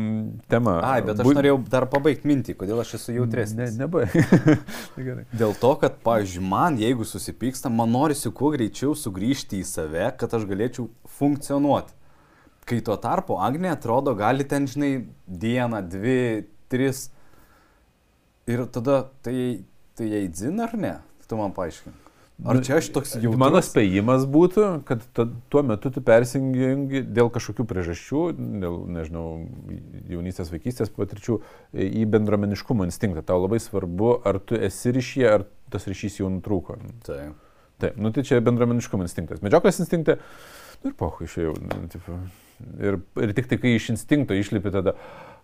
tema. 0.52 0.74
Ai, 0.84 0.98
bet 1.06 1.22
aš 1.22 1.24
bu... 1.24 1.32
norėjau 1.38 1.56
dar 1.72 1.86
pabaigti 1.88 2.28
mintį, 2.28 2.54
kodėl 2.60 2.82
aš 2.82 2.98
esu 2.98 3.14
jautresnis. 3.16 3.78
Ne, 3.78 3.86
nebaig. 3.86 4.12
Dėl 5.40 5.54
to, 5.56 5.70
kad, 5.80 5.96
pavyzdžiui, 6.04 6.42
man, 6.44 6.76
jeigu 6.82 7.06
susipyksta, 7.08 7.72
man 7.72 7.94
norisi 7.96 8.28
kuo 8.36 8.50
greičiau 8.52 8.92
sugrįžti 8.92 9.62
į 9.62 9.68
save, 9.70 10.10
kad 10.20 10.36
aš 10.36 10.44
galėčiau 10.50 10.90
funkcionuoti. 11.16 11.96
Kai 12.68 12.82
tuo 12.84 12.98
tarpu 13.00 13.38
Agnė 13.40 13.72
atrodo, 13.72 14.12
gali 14.18 14.44
ten, 14.44 14.68
žinai, 14.68 14.90
dieną, 15.24 15.80
dvi, 15.88 16.18
tris. 16.68 17.06
Ir 18.48 18.66
tada 18.72 19.06
tai, 19.24 19.64
tai 19.96 20.12
jai 20.12 20.26
dzin 20.28 20.60
ar 20.60 20.76
ne? 20.76 20.92
Tu 21.24 21.40
man 21.40 21.56
paaiškink. 21.56 22.07
Ar 22.46 22.54
nu, 22.54 22.62
čia 22.62 22.76
aš 22.78 22.92
toks 22.94 23.16
jau... 23.18 23.32
Mano 23.34 23.58
spėjimas 23.64 24.22
būtų, 24.30 24.66
kad 24.86 25.02
ta, 25.16 25.24
tuo 25.50 25.62
metu 25.66 25.90
tu 25.90 26.02
persijungi 26.06 27.00
dėl 27.02 27.32
kažkokių 27.34 27.66
priežasčių, 27.66 28.20
dėl, 28.62 28.76
nežinau, 28.94 29.24
jaunystės, 30.06 30.52
vaikystės 30.54 30.92
patirčių 30.94 31.40
į 31.74 32.04
bendromeniškumo 32.14 32.86
instinktą. 32.86 33.24
Tau 33.26 33.40
labai 33.42 33.58
svarbu, 33.62 34.12
ar 34.22 34.38
tu 34.38 34.54
esi 34.54 34.94
ryšyje, 34.94 35.26
ar 35.32 35.48
tas 35.74 35.90
ryšys 35.90 36.20
jau 36.20 36.30
nutrūko. 36.30 36.78
Taip. 37.08 37.34
Taip, 37.82 37.98
nu 37.98 38.14
tai 38.14 38.22
čia 38.26 38.38
bendromeniškumo 38.42 39.06
instinktas. 39.06 39.42
Medžioklės 39.42 39.82
instinktai, 39.82 40.20
nu 40.84 40.92
ir 40.92 40.96
pohu 40.98 41.26
išėjau. 41.26 41.56
Nu, 41.62 41.80
tipo, 41.90 42.20
ir, 42.78 43.00
ir 43.22 43.34
tik 43.34 43.50
tai 43.50 43.58
kai 43.62 43.74
iš 43.74 43.90
instinkto 43.96 44.38
išlipi 44.38 44.72
tada, 44.74 44.94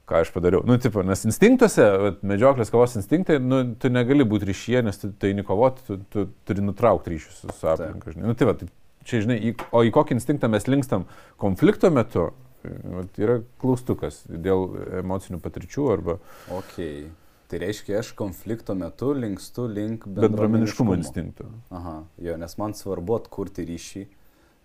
ką 0.09 0.21
aš 0.21 0.31
padariau. 0.35 0.63
Nu, 0.69 0.77
tipo, 0.81 1.03
nes 1.07 1.25
instinktuose, 1.29 1.87
medžioklės 2.27 2.73
kovos 2.73 2.97
instinktai, 3.01 3.39
nu, 3.41 3.63
tu 3.81 3.91
negali 3.93 4.27
būti 4.29 4.49
ryšyje, 4.51 4.85
nes 4.85 5.01
tu 5.01 5.11
tai 5.21 5.33
nekovoti, 5.37 5.85
tu, 5.89 5.99
tu 6.13 6.27
turi 6.49 6.65
nutraukti 6.65 7.15
ryšius 7.15 7.43
su, 7.43 7.53
su 7.57 7.69
aplinka. 7.73 8.13
Nu, 8.21 8.37
tai 8.37 8.49
va, 8.51 8.57
tai 8.61 8.69
čia, 9.09 9.23
žinai, 9.25 9.39
į, 9.41 9.55
o 9.73 9.85
į 9.87 9.93
kokį 9.95 10.19
instinktą 10.19 10.51
mes 10.53 10.69
linkstam 10.69 11.09
konflikto 11.41 11.91
metu, 11.95 12.31
va, 12.65 13.05
yra 13.21 13.41
klaustukas 13.63 14.23
dėl 14.29 14.71
emocinių 15.03 15.41
patirčių 15.45 15.93
arba... 15.97 16.19
Okay. 16.61 17.07
Tai 17.45 17.59
reiškia, 17.61 17.99
aš 18.01 18.15
konflikto 18.17 18.75
metu 18.75 19.11
linkstu 19.15 19.67
link 19.69 20.07
bendruomeniškumo 20.11 20.97
instinktų. 20.97 21.45
Aha, 21.77 21.99
jo, 22.25 22.37
nes 22.41 22.57
man 22.59 22.73
svarbu 22.75 23.19
atkurti 23.21 23.67
ryšį, 23.69 24.05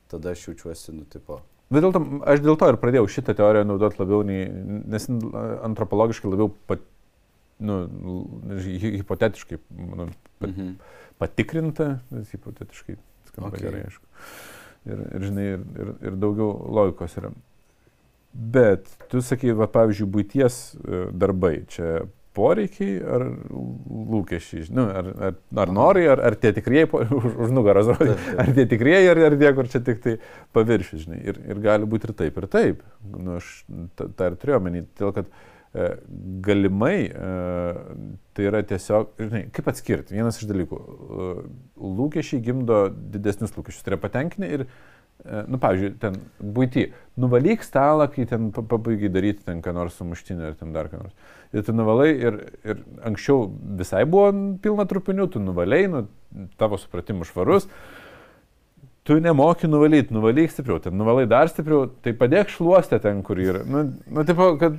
tada 0.10 0.32
aš 0.34 0.48
jaučiuosi, 0.48 0.96
nu, 0.96 1.04
tipo, 1.12 1.42
Bet 1.70 1.86
dėl 1.86 1.94
to, 1.94 2.02
aš 2.26 2.42
dėl 2.42 2.58
to 2.58 2.70
ir 2.72 2.78
pradėjau 2.82 3.10
šitą 3.14 3.36
teoriją 3.38 3.68
naudoti 3.70 4.02
labiau, 4.02 4.24
nei, 4.26 4.48
nes 4.90 5.06
antropologiškai 5.10 6.32
labiau 6.32 6.50
pat, 6.70 6.82
nu, 7.62 7.84
hipotetiškai 8.58 9.60
nu, 9.78 10.08
pat, 10.42 10.50
mhm. 10.50 10.72
patikrinta, 11.22 11.92
nes 12.16 12.32
hipotetiškai 12.34 12.98
skamba 13.30 13.54
okay. 13.54 13.68
gerai, 13.68 13.84
aišku. 13.86 14.06
Ir, 14.90 15.04
ir, 15.04 15.28
žinai, 15.28 15.46
ir, 15.54 15.68
ir, 15.84 15.94
ir 16.10 16.18
daugiau 16.18 16.50
logikos 16.80 17.18
yra. 17.22 17.32
Bet 18.34 18.90
tu 19.12 19.22
sakai, 19.26 19.54
va, 19.58 19.68
pavyzdžiui, 19.70 20.10
būties 20.14 20.58
e, 20.78 21.04
darbai, 21.18 21.56
čia 21.70 22.06
poreikiai 22.38 22.98
ar 23.02 23.26
lūkesčiai, 24.14 24.68
nu, 24.76 24.86
ar, 25.02 25.12
ar, 25.30 25.38
ar 25.64 25.74
norai, 25.74 26.06
ar, 26.14 26.22
ar 26.30 26.38
tie 26.40 26.52
tikrieji, 26.56 26.90
už, 27.20 27.38
už 27.46 27.54
nugaros, 27.56 27.90
ar 27.90 28.52
tie 28.56 28.66
tikrieji, 28.70 29.12
ar, 29.12 29.22
ar 29.30 29.38
tie, 29.40 29.52
kur 29.58 29.70
čia 29.72 29.82
tik 29.86 30.02
tai 30.06 30.18
paviršius, 30.56 31.08
žinai. 31.08 31.22
Ir, 31.32 31.40
ir 31.50 31.64
gali 31.64 31.90
būti 31.90 32.10
ir 32.10 32.18
taip, 32.24 32.42
ir 32.42 32.50
taip. 32.52 32.84
Nu, 33.10 33.40
aš 33.40 33.54
tą, 33.98 34.12
ir 34.30 34.38
turėjau 34.42 34.62
menį, 34.66 34.84
todėl 35.00 35.16
kad 35.18 35.34
e, 35.34 35.90
galimai 36.46 36.96
e, 37.08 37.34
tai 38.38 38.48
yra 38.52 38.62
tiesiog, 38.70 39.12
žinai, 39.20 39.44
kaip 39.56 39.74
atskirti, 39.74 40.18
vienas 40.20 40.40
iš 40.42 40.50
dalykų, 40.52 40.80
e, 40.80 41.34
lūkesčiai 42.00 42.46
gimdo 42.46 42.86
didesnius 42.94 43.58
lūkesčius, 43.58 43.84
tai 43.86 43.96
yra 43.96 44.04
patenkinti 44.06 44.54
ir 44.60 44.70
E, 44.70 44.99
nu, 45.26 45.60
pavyzdžiui, 45.60 45.94
ten 46.00 46.16
būti, 46.40 46.86
nuvalyk 47.20 47.64
stalą, 47.66 48.08
kai 48.14 48.26
ten 48.30 48.50
pabaigai 48.56 49.12
daryti 49.12 49.44
ten 49.48 49.64
ką 49.64 49.74
nors 49.76 49.98
sumuštinį 50.00 50.48
ar 50.48 50.60
ten 50.60 50.72
dar 50.76 50.88
ką 50.92 51.02
nors. 51.02 51.16
Ir 51.52 51.66
tu 51.66 51.76
nuvalai 51.76 52.12
ir, 52.14 52.38
ir 52.64 52.84
anksčiau 53.10 53.50
visai 53.80 54.06
buvo 54.08 54.30
pilna 54.64 54.86
trupinių, 54.88 55.28
tu 55.34 55.42
nuvaliai, 55.44 55.90
nu, 55.92 56.06
tavo 56.62 56.80
supratimu 56.80 57.28
švarus, 57.28 57.68
tu 59.04 59.18
nemoki 59.20 59.68
nuvalyti, 59.68 60.14
nuvalyk 60.14 60.54
stipriau, 60.54 60.80
ten 60.84 60.96
nuvalai 60.96 61.26
dar 61.30 61.50
stipriau, 61.52 61.88
tai 62.06 62.14
padėk 62.16 62.52
šluostę 62.54 63.02
ten, 63.04 63.24
kur 63.26 63.42
yra. 63.42 63.66
Nu, 63.68 63.88
nu 64.08 64.26
tipo, 64.28 64.54
kad 64.62 64.78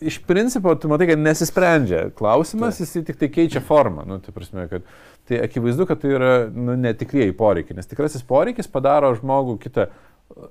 iš 0.00 0.18
principo, 0.26 0.74
tu 0.74 0.90
matai, 0.90 1.08
kad 1.12 1.22
nesisprendžia 1.22 2.08
klausimas, 2.18 2.80
jis 2.82 2.98
tik 3.06 3.18
tai 3.20 3.30
keičia 3.32 3.62
formą. 3.64 4.04
Nu, 4.08 4.18
tai, 4.22 4.34
prasme, 4.34 4.66
kad, 4.70 4.86
tai 5.28 5.42
akivaizdu, 5.44 5.86
kad 5.88 6.00
tai 6.02 6.14
yra 6.16 6.32
nu, 6.52 6.74
netikrieji 6.80 7.36
poreikiai, 7.36 7.78
nes 7.78 7.88
tikrasis 7.90 8.24
poreikis 8.26 8.70
padaro 8.72 9.12
žmogų 9.18 9.58
kitą 9.62 9.88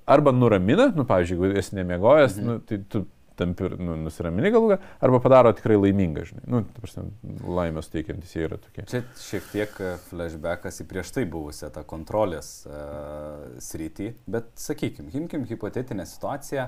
arba 0.09 0.33
nuramina, 0.33 0.89
nu, 0.95 1.05
pavyzdžiui, 1.07 1.37
jeigu 1.37 1.61
esi 1.61 1.77
nemiegojęs, 1.77 2.39
mhm. 2.39 2.47
nu, 2.47 2.65
tai 2.65 2.81
tu 2.89 3.05
tampi 3.37 3.69
nu, 3.77 3.93
nusiramini 4.01 4.49
galų, 4.53 4.77
arba 5.03 5.19
padaro 5.21 5.51
tikrai 5.53 5.77
laimingą, 5.77 6.23
žinai. 6.25 6.43
Nu, 6.49 6.63
prasme, 6.79 7.03
laimės 7.45 7.91
teikiantis 7.93 8.33
jie 8.33 8.47
yra 8.47 8.57
tokie. 8.61 8.85
Čia 8.89 9.03
šiek 9.21 9.51
tiek 9.51 9.75
e, 9.83 9.91
flashbackas 10.07 10.81
į 10.81 10.87
prieš 10.89 11.13
tai 11.13 11.27
buvusią 11.29 11.69
tą 11.75 11.83
kontrolės 11.87 12.49
uh, 12.65 13.45
sritį, 13.61 14.09
bet 14.33 14.49
sakykime, 14.61 15.13
imkim 15.21 15.45
hipotetinę 15.49 16.07
situaciją. 16.09 16.65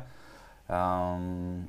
Um, 0.70 1.66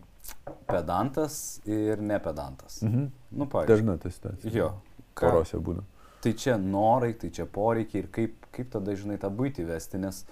pedantas 0.69 1.61
ir 1.65 2.03
nepedantas. 2.05 2.83
Mhm. 2.85 3.09
Nu, 3.31 3.49
pavyzdžiui. 3.49 3.73
Dažna 3.73 3.97
ta 4.03 4.13
situacija. 4.13 4.53
Jo. 4.53 4.75
Porose 5.17 5.61
būna. 5.61 5.87
Tai 6.21 6.33
čia 6.37 6.59
norai, 6.61 7.15
tai 7.17 7.31
čia 7.33 7.47
poreikiai 7.49 8.03
ir 8.05 8.09
kaip, 8.13 8.47
kaip 8.53 8.71
tada, 8.73 8.93
žinai, 8.97 9.17
tą 9.21 9.31
būti 9.33 9.65
vesti, 9.65 9.97
nes, 10.03 10.23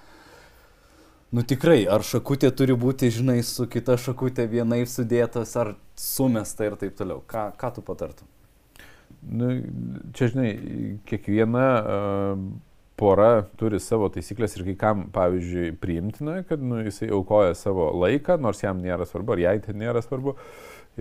nu 1.33 1.45
tikrai, 1.49 1.81
ar 1.89 2.05
šakutė 2.05 2.51
turi 2.53 2.77
būti, 2.77 3.09
žinai, 3.15 3.39
su 3.47 3.65
kita 3.71 3.97
šakutė 4.01 4.45
vienai 4.53 4.83
sudėtas, 4.85 5.55
ar 5.57 5.73
sumesta 5.97 6.69
ir 6.69 6.77
taip 6.81 6.99
toliau. 6.99 7.23
Ką, 7.29 7.49
ką 7.57 7.73
tu 7.79 7.85
patartum? 7.87 8.29
Nu, 9.25 9.49
čia, 10.13 10.29
žinai, 10.29 10.51
kiekviena 11.09 11.65
uh, 11.81 12.43
pora 12.99 13.31
turi 13.59 13.81
savo 13.83 14.11
taisyklės 14.13 14.59
ir 14.59 14.67
kai 14.69 14.75
kam, 14.79 15.07
pavyzdžiui, 15.15 15.73
priimtina, 15.81 16.43
kad 16.49 16.63
nu, 16.63 16.83
jisai 16.85 17.09
aukoja 17.15 17.57
savo 17.59 17.89
laiką, 17.97 18.37
nors 18.43 18.61
jam 18.65 18.83
nėra 18.83 19.09
svarbu, 19.09 19.35
ar 19.35 19.43
jai 19.47 19.57
tai 19.65 19.77
nėra 19.79 20.03
svarbu, 20.05 20.37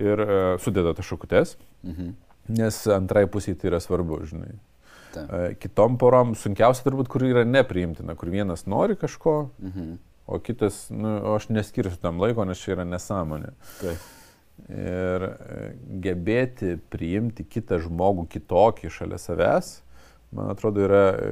ir 0.00 0.24
uh, 0.24 0.32
sudeda 0.62 0.94
tas 0.96 1.08
šakutes, 1.10 1.58
mhm. 1.84 2.16
nes 2.56 2.80
antrai 2.96 3.26
pusiai 3.30 3.58
tai 3.58 3.72
yra 3.74 3.82
svarbu, 3.84 4.22
žinai. 4.32 4.56
Ta. 5.18 5.38
Uh, 5.38 5.56
kitom 5.60 5.96
porom 6.00 6.34
sunkiausia 6.38 6.86
turbūt, 6.86 7.10
kur 7.12 7.24
yra 7.26 7.44
nepriimtina, 7.48 8.16
kur 8.18 8.30
vienas 8.32 8.66
nori 8.70 8.98
kažko, 8.98 9.38
mhm. 9.62 9.96
o 10.28 10.38
kitas, 10.44 10.86
nu, 10.94 11.16
o 11.22 11.34
aš 11.38 11.48
neskirsiu 11.52 12.00
tam 12.02 12.22
laiko, 12.22 12.46
nes 12.48 12.62
čia 12.62 12.76
yra 12.76 12.86
nesąmonė. 12.88 13.52
Taip. 13.80 14.06
Ir 14.74 15.24
uh, 15.28 15.68
gebėti 16.04 16.76
priimti 16.90 17.46
kitą 17.46 17.78
žmogų 17.84 18.26
kitokį 18.34 18.90
šalia 18.90 19.20
savęs, 19.22 19.76
man 20.34 20.50
atrodo, 20.52 20.82
yra 20.84 21.04
e, 21.14 21.28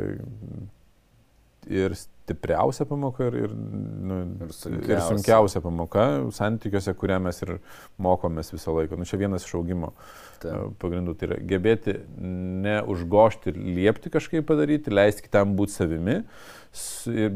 ir 1.67 1.95
stipriausia 2.27 2.87
pamoka, 2.87 3.27
ir, 3.31 3.39
ir, 3.47 3.53
nu, 3.55 4.21
ir, 4.47 4.53
sunkiausia. 4.55 4.97
ir 4.97 5.03
sunkiausia 5.07 5.63
pamoka 5.63 6.07
santykiuose, 6.35 6.95
kurią 6.99 7.21
mes 7.23 7.43
ir 7.47 7.57
mokomės 8.03 8.51
visą 8.55 8.75
laiką. 8.75 8.99
Nu, 8.99 9.07
čia 9.09 9.21
vienas 9.21 9.47
iš 9.47 9.55
augimo 9.59 9.93
Ta. 10.43 10.51
E, 10.51 10.67
pagrindų. 10.83 11.15
Tai 11.17 11.31
yra 11.31 11.39
gebėti 11.53 11.97
neužgošti 12.67 13.53
ir 13.53 13.61
liepti 13.79 14.13
kažkaip 14.13 14.47
padaryti, 14.49 14.95
leisti 14.95 15.27
kitam 15.27 15.55
būti 15.59 15.77
savimi, 15.77 16.17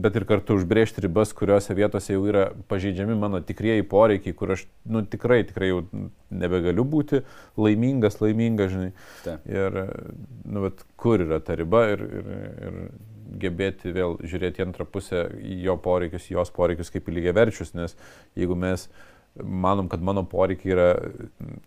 bet 0.03 0.19
ir 0.19 0.27
kartu 0.29 0.59
užbrėžti 0.59 1.05
ribas, 1.07 1.33
kuriuose 1.37 1.77
vietose 1.79 2.13
jau 2.13 2.25
yra 2.29 2.49
pažeidžiami 2.69 3.17
mano 3.19 3.41
tikrieji 3.47 3.87
poreikiai, 3.89 4.37
kur 4.37 4.53
aš 4.57 4.67
nu, 4.85 5.05
tikrai, 5.07 5.41
tikrai 5.49 5.71
jau 5.71 5.85
nebegaliu 6.31 6.85
būti 6.85 7.23
laimingas, 7.61 8.21
laimingas, 8.21 8.75
žinai. 8.75 8.91
Ta. 9.25 9.39
Ir, 9.49 9.81
nu, 10.45 10.67
bet 10.67 10.85
kur 11.01 11.25
yra 11.25 11.41
ta 11.45 11.57
riba 11.59 11.87
ir, 11.95 12.05
ir, 12.21 12.35
ir 12.69 12.83
gebėti 13.43 13.95
vėl 13.95 14.19
žiūrėti 14.25 14.63
į 14.63 14.67
antrą 14.69 14.87
pusę, 14.89 15.29
į 15.39 15.63
jo 15.69 15.77
poreikius, 15.83 16.31
į 16.31 16.39
jos 16.39 16.53
poreikius 16.57 16.93
kaip 16.95 17.09
į 17.09 17.19
lygiaverčius, 17.19 17.75
nes 17.79 17.97
jeigu 18.39 18.59
mes 18.59 18.89
manom, 19.35 19.89
kad 19.89 20.03
mano 20.03 20.25
poreikiai 20.27 20.73
yra 20.75 20.87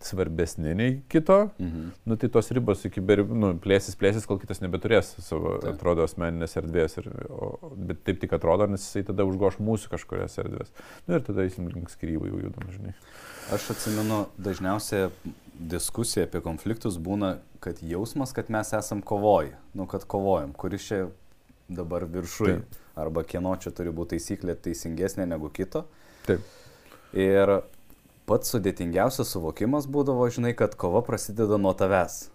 svarbesni 0.04 0.74
nei 0.76 0.98
kito, 1.08 1.48
mhm. 1.58 1.86
nu, 2.04 2.16
tai 2.20 2.28
tos 2.28 2.50
ribos 2.52 2.84
iki 2.84 3.00
nu, 3.00 3.54
plėsis, 3.62 3.96
plėsis, 3.98 4.26
kol 4.28 4.38
kitas 4.42 4.60
nebeturės 4.60 5.14
savo, 5.24 5.56
taip. 5.62 5.78
atrodo, 5.78 6.04
asmeninės 6.04 6.58
erdvės. 6.60 6.98
Ir, 7.00 7.08
o, 7.32 7.54
bet 7.74 8.04
taip 8.06 8.20
tik 8.22 8.36
atrodo, 8.36 8.68
nes 8.70 8.84
jisai 8.84 9.06
tada 9.08 9.26
užgoš 9.28 9.58
mūsų 9.64 9.94
kažkurias 9.94 10.36
erdvės. 10.44 10.74
Nu, 11.06 11.16
ir 11.16 11.24
tada 11.24 11.46
eisim 11.46 11.70
link 11.72 11.92
skirybų 11.92 12.30
jau 12.32 12.42
judam, 12.44 12.68
žinai. 12.74 12.94
Aš 13.54 13.72
atsimenu, 13.74 14.24
dažniausiai 14.40 15.08
diskusija 15.54 16.28
apie 16.28 16.40
konfliktus 16.44 16.96
būna, 17.00 17.38
kad 17.64 17.80
jausmas, 17.84 18.34
kad 18.36 18.50
mes 18.52 18.72
esam 18.76 19.00
kovoj, 19.04 19.54
nu, 19.76 19.88
kad 19.88 20.04
kovojam, 20.10 20.52
kuris 20.56 20.88
čia 20.88 21.04
dabar 21.68 22.06
viršui, 22.10 22.50
taip. 22.52 22.78
arba 23.00 23.24
kieno 23.26 23.54
čia 23.60 23.72
turi 23.74 23.92
būti 23.94 24.18
taisyklė 24.18 24.56
teisingesnė 24.66 25.28
negu 25.30 25.50
kito. 25.52 25.86
Taip. 26.28 26.44
Ir 27.14 27.58
pats 28.28 28.54
sudėtingiausias 28.54 29.30
suvokimas 29.36 29.86
būdavo, 29.90 30.26
žinai, 30.32 30.54
kad 30.58 30.74
kova 30.80 31.04
prasideda 31.06 31.60
nuo 31.60 31.74
tavęs. 31.76 32.26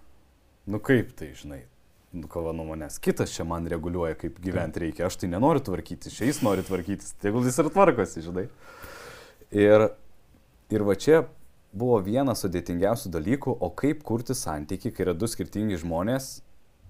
Nu 0.70 0.82
kaip 0.84 1.16
tai, 1.18 1.34
žinai? 1.38 1.64
nu, 2.12 2.28
kova 2.28 2.54
nuo 2.54 2.66
manęs. 2.66 3.00
Kitas 3.00 3.34
čia 3.34 3.46
man 3.46 3.68
reguliuoja, 3.70 4.18
kaip 4.18 4.40
gyventi 4.42 4.86
reikia. 4.86 5.08
Aš 5.08 5.20
tai 5.22 5.30
nenoriu 5.30 5.62
tvarkytis, 5.66 6.16
čia 6.16 6.30
jis 6.30 6.42
nori 6.46 6.66
tvarkytis. 6.66 7.14
Tegul 7.22 7.46
jis 7.46 7.60
ir 7.62 7.70
tvarkosi, 7.74 8.24
žinai. 8.26 8.48
Ir, 9.54 9.90
ir 10.74 10.86
va 10.86 10.96
čia 10.98 11.24
buvo 11.70 12.00
vienas 12.06 12.42
sudėtingiausių 12.46 13.12
dalykų, 13.14 13.54
o 13.54 13.70
kaip 13.78 14.02
kurti 14.06 14.38
santyki, 14.38 14.94
kai 14.94 15.06
yra 15.06 15.14
du 15.18 15.30
skirtingi 15.30 15.78
žmonės. 15.82 16.40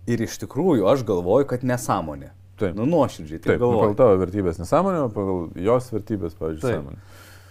Ir 0.09 0.25
iš 0.25 0.39
tikrųjų 0.41 0.87
aš 0.89 1.05
galvoju, 1.07 1.47
kad 1.51 1.65
nesąmonė. 1.67 2.31
Taip. 2.59 2.75
Nu, 2.75 2.87
nuoširdžiai. 2.89 3.39
Taip, 3.43 3.61
nu, 3.61 3.71
pagal 3.77 3.95
tavo 3.99 4.17
vertybės 4.19 4.59
nesąmonė, 4.59 5.05
pagal 5.15 5.45
jos 5.63 5.91
vertybės, 5.93 6.35
pavyzdžiui, 6.39 6.73
sąmonė. 6.73 7.03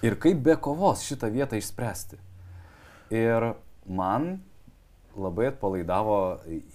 Ir 0.04 0.18
kaip 0.20 0.42
be 0.44 0.54
kovos 0.62 1.06
šitą 1.06 1.30
vietą 1.32 1.58
išspręsti. 1.58 2.18
Ir 3.14 3.52
man 3.88 4.36
labai 5.18 5.48
atpalaidavo 5.50 6.18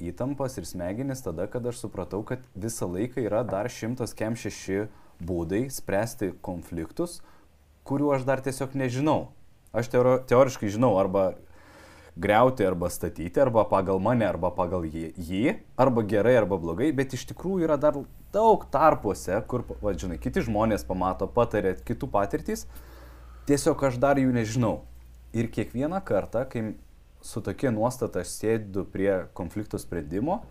įtampas 0.03 0.57
ir 0.59 0.67
smegenis 0.67 1.23
tada, 1.23 1.45
kad 1.51 1.65
aš 1.69 1.83
supratau, 1.85 2.23
kad 2.27 2.43
visą 2.55 2.89
laiką 2.91 3.23
yra 3.23 3.43
dar 3.47 3.69
106 3.71 4.87
būdai 5.23 5.67
spręsti 5.71 6.33
konfliktus, 6.43 7.21
kurių 7.87 8.15
aš 8.17 8.27
dar 8.27 8.43
tiesiog 8.43 8.75
nežinau. 8.79 9.31
Aš 9.73 9.89
teoriškai 9.93 10.71
žinau 10.73 10.93
arba 10.99 11.33
greuti, 12.15 12.65
arba 12.65 12.89
statyti, 12.89 13.41
arba 13.41 13.63
pagal 13.69 13.99
mane, 14.03 14.25
arba 14.27 14.51
pagal 14.53 14.85
jį, 14.85 15.07
jį, 15.17 15.55
arba 15.79 16.03
gerai, 16.05 16.35
arba 16.37 16.59
blogai, 16.61 16.91
bet 16.95 17.15
iš 17.17 17.25
tikrųjų 17.31 17.65
yra 17.67 17.77
dar 17.81 17.97
daug 18.33 18.65
tarpuose, 18.73 19.39
kur, 19.49 19.65
va, 19.81 19.93
žinai, 19.97 20.19
kiti 20.21 20.43
žmonės 20.45 20.85
pamato, 20.85 21.27
patarė 21.29 21.75
kitų 21.85 22.09
patirtys, 22.13 22.67
tiesiog 23.49 23.85
aš 23.89 23.99
dar 24.01 24.21
jų 24.21 24.33
nežinau. 24.35 24.81
Ir 25.33 25.49
kiekvieną 25.49 26.03
kartą, 26.05 26.45
kai 26.49 26.75
su 27.25 27.41
tokia 27.41 27.71
nuostata 27.73 28.21
aš 28.21 28.35
sėdu 28.37 28.85
prie 28.93 29.23
konflikto 29.33 29.79
sprendimo, 29.81 30.43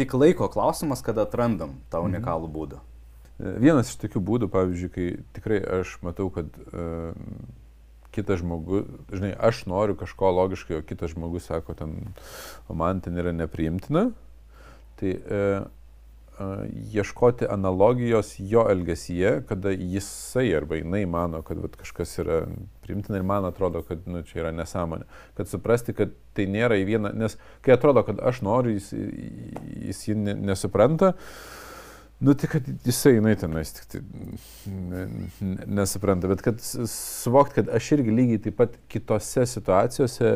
tik 0.00 0.14
laiko 0.16 0.48
klausimas, 0.48 1.04
kada 1.04 1.26
atrandam 1.28 1.76
tą 1.92 2.00
unikalų 2.06 2.48
būdą. 2.54 2.80
Vienas 3.40 3.92
iš 3.92 4.00
tokių 4.02 4.20
būdų, 4.24 4.48
pavyzdžiui, 4.52 4.90
kai 4.92 5.06
tikrai 5.36 5.60
aš 5.80 5.94
matau, 6.04 6.28
kad 6.32 6.48
uh, 6.68 7.12
kitas 8.14 8.40
žmogus, 8.42 8.86
žinai, 9.12 9.32
aš 9.38 9.64
noriu 9.70 9.96
kažko 9.98 10.30
logiškai, 10.34 10.80
o 10.80 10.86
kitas 10.86 11.14
žmogus 11.14 11.46
sako, 11.50 11.74
ten, 11.78 11.96
o 12.68 12.74
man 12.78 13.02
ten 13.04 13.18
yra 13.18 13.32
nepriimtina, 13.36 14.08
tai 15.00 15.14
uh, 15.16 15.66
uh, 16.40 16.64
ieškoti 16.92 17.46
analogijos 17.50 18.34
jo 18.38 18.66
elgesyje, 18.70 19.42
kada 19.48 19.70
jisai 19.70 20.48
arba 20.56 20.80
jinai 20.80 21.04
mano, 21.06 21.42
kad 21.46 21.62
vat, 21.62 21.76
kažkas 21.80 22.18
yra 22.24 22.40
priimtina 22.84 23.20
ir 23.20 23.26
man 23.26 23.46
atrodo, 23.48 23.82
kad 23.86 24.02
nu, 24.10 24.24
čia 24.26 24.42
yra 24.44 24.52
nesąmonė. 24.56 25.06
Kad 25.38 25.50
suprasti, 25.50 25.94
kad 25.96 26.14
tai 26.34 26.48
nėra 26.50 26.80
į 26.80 26.86
vieną, 26.88 27.14
nes 27.14 27.38
kai 27.64 27.76
atrodo, 27.76 28.02
kad 28.06 28.20
aš 28.20 28.42
noriu, 28.46 28.74
jis, 28.78 28.92
jis 29.90 30.06
jį 30.08 30.18
ne, 30.24 30.36
nesupranta, 30.50 31.14
Nu, 32.20 32.34
tai 32.36 32.48
kad 32.52 32.66
jisai, 32.84 33.14
jinai 33.16 33.32
tenais 33.40 33.70
tik 33.72 33.86
tai 33.88 34.00
ne, 34.68 35.04
ne, 35.40 35.64
nesupranta, 35.78 36.28
bet 36.28 36.42
kad 36.44 36.58
suvokt, 36.60 37.54
kad 37.56 37.70
aš 37.72 37.86
irgi 37.96 38.12
lygiai 38.12 38.42
taip 38.44 38.58
pat 38.58 38.74
kitose 38.92 39.46
situacijose 39.48 40.32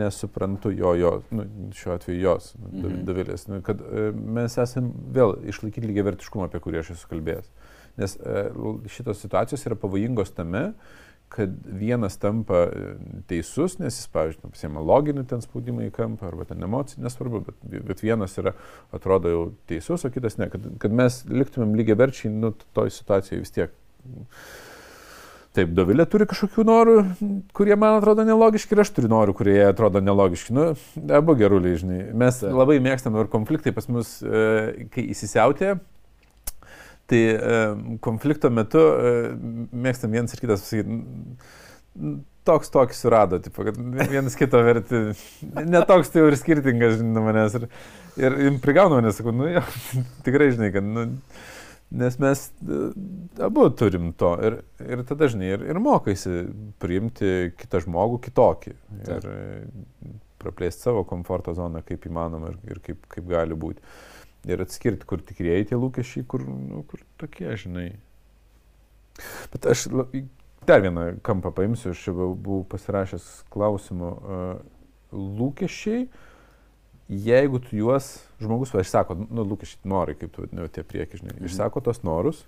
nesuprantu 0.00 0.72
jo, 0.72 0.94
jo 0.96 1.10
nu, 1.36 1.44
šiuo 1.76 1.92
atveju 1.98 2.22
jos, 2.22 2.54
mhm. 2.62 3.02
Davilės, 3.08 3.44
nu, 3.52 3.60
kad 3.66 3.84
e, 3.84 4.08
mes 4.38 4.56
esame 4.64 4.94
vėl 5.12 5.36
išlaikyti 5.52 5.90
lygiai 5.90 6.08
vertiškumą, 6.08 6.48
apie 6.48 6.62
kurį 6.64 6.80
aš 6.80 6.94
esu 6.96 7.12
kalbėjęs. 7.12 7.52
Nes 8.00 8.16
e, 8.16 8.46
šitos 8.96 9.20
situacijos 9.20 9.68
yra 9.68 9.76
pavojingos 9.84 10.32
tame, 10.32 10.70
kad 11.32 11.52
vienas 11.64 12.18
tampa 12.20 12.66
e, 12.68 12.94
teisus, 13.30 13.78
nes 13.80 13.96
jis, 13.96 14.08
pavyzdžiui, 14.12 14.50
pasiema 14.52 14.82
loginį 14.84 15.24
ten 15.30 15.40
spaudimą 15.44 15.86
į 15.86 15.92
kampą 15.96 16.28
arba 16.28 16.44
ten 16.48 16.64
emocinį, 16.66 17.06
nesvarbu, 17.06 17.40
bet, 17.46 17.62
bet 17.88 18.02
vienas 18.04 18.36
yra, 18.40 18.52
atrodo 18.92 19.32
jau 19.32 19.44
teisus, 19.70 20.04
o 20.04 20.12
kitas 20.12 20.36
ne. 20.40 20.50
Kad, 20.52 20.66
kad 20.82 20.98
mes 21.02 21.22
liktumėm 21.30 21.72
lygiai 21.78 21.96
verčiai, 22.02 22.34
nu, 22.34 22.52
toj 22.76 22.92
situacijoje 22.92 23.46
vis 23.46 23.56
tiek. 23.56 23.72
Taip, 25.52 25.72
Dovilė 25.76 26.06
turi 26.08 26.24
kažkokių 26.28 26.64
norų, 26.64 26.92
kurie 27.56 27.76
man 27.76 27.98
atrodo 27.98 28.24
nelogiški 28.24 28.72
ir 28.72 28.80
aš 28.86 28.92
turiu 28.96 29.10
norų, 29.12 29.34
kurie 29.36 29.58
atrodo 29.66 30.00
nelogiški. 30.00 30.54
Nu, 30.56 30.70
abu 31.12 31.34
geruliai, 31.36 31.76
žinai. 31.80 31.98
Mes 32.16 32.38
Taip. 32.40 32.54
labai 32.56 32.78
mėgstam 32.84 33.18
ir 33.20 33.28
konfliktai 33.32 33.74
pas 33.76 33.88
mus, 33.92 34.14
e, 34.24 34.86
kai 34.94 35.04
įsisiautė, 35.12 35.74
Tai 37.10 37.22
e, 37.34 37.62
konflikto 38.04 38.50
metu 38.54 38.80
e, 38.80 39.14
mėgstam 39.74 40.12
vienas 40.14 40.34
ir 40.36 40.42
kitas 40.44 40.62
pasakyti, 40.62 41.00
toks 42.46 42.72
tokį 42.74 42.96
surado, 42.96 43.38
tipo, 43.42 43.64
kad 43.66 43.78
vienas 44.10 44.36
kito 44.38 44.60
verti, 44.64 45.02
netoks 45.54 46.10
tai 46.12 46.22
jau 46.22 46.30
ir 46.30 46.38
skirtingas, 46.38 46.98
žinai, 47.00 47.24
manęs. 47.26 47.56
Ir, 47.58 47.66
ir, 48.20 48.38
ir 48.48 48.60
prigauna 48.64 48.98
mane, 48.98 49.12
sakau, 49.14 49.34
nu, 49.36 49.48
jo, 49.50 49.62
tikrai, 50.26 50.50
žinai, 50.54 50.72
kad, 50.74 50.86
nu, 50.86 51.06
nes 52.02 52.18
mes 52.22 52.44
e, 52.48 52.80
abu 53.46 53.68
turim 53.78 54.10
to. 54.18 54.32
Ir, 54.48 54.58
ir 54.82 55.04
tada, 55.08 55.30
žinai, 55.30 55.52
ir, 55.56 55.66
ir 55.70 55.82
mokaisi 55.82 56.46
priimti 56.82 57.52
kitą 57.60 57.84
žmogų 57.84 58.22
kitokį. 58.26 58.74
Ir 59.06 59.30
praplėsti 60.42 60.88
savo 60.88 61.04
komforto 61.06 61.54
zoną, 61.54 61.84
kaip 61.86 62.08
įmanoma 62.08 62.50
ir, 62.50 62.58
ir 62.74 62.82
kaip, 62.82 63.06
kaip 63.12 63.28
gali 63.30 63.54
būti 63.58 63.84
ir 64.48 64.62
atskirti, 64.62 65.06
kur 65.06 65.22
tikrieji 65.22 65.70
tie 65.70 65.78
lūkesčiai, 65.78 66.26
kur, 66.28 66.44
nu, 66.46 66.82
kur 66.90 67.02
tokie, 67.20 67.50
žinai. 67.58 67.92
Bet 69.52 69.68
aš 69.70 69.86
dar 70.66 70.82
vieną 70.82 71.08
kampą 71.26 71.52
paimsiu, 71.54 71.92
aš 71.92 72.02
čia 72.06 72.14
buvau 72.16 72.62
pasirašęs 72.72 73.28
klausimų. 73.52 74.10
Lūkesčiai, 75.12 76.06
jeigu 77.12 77.60
tu 77.62 77.76
juos, 77.76 78.14
žmogus, 78.40 78.72
va, 78.74 78.84
išsako, 78.84 79.18
nu, 79.28 79.44
lūkesčiai, 79.52 79.82
norai, 79.92 80.16
kaip 80.18 80.32
tu 80.34 80.46
vadinai, 80.46 80.70
tie 80.72 80.84
prieki, 80.86 81.20
žinai, 81.20 81.36
mhm. 81.36 81.50
išsako 81.50 81.84
tos 81.84 82.02
norus 82.06 82.46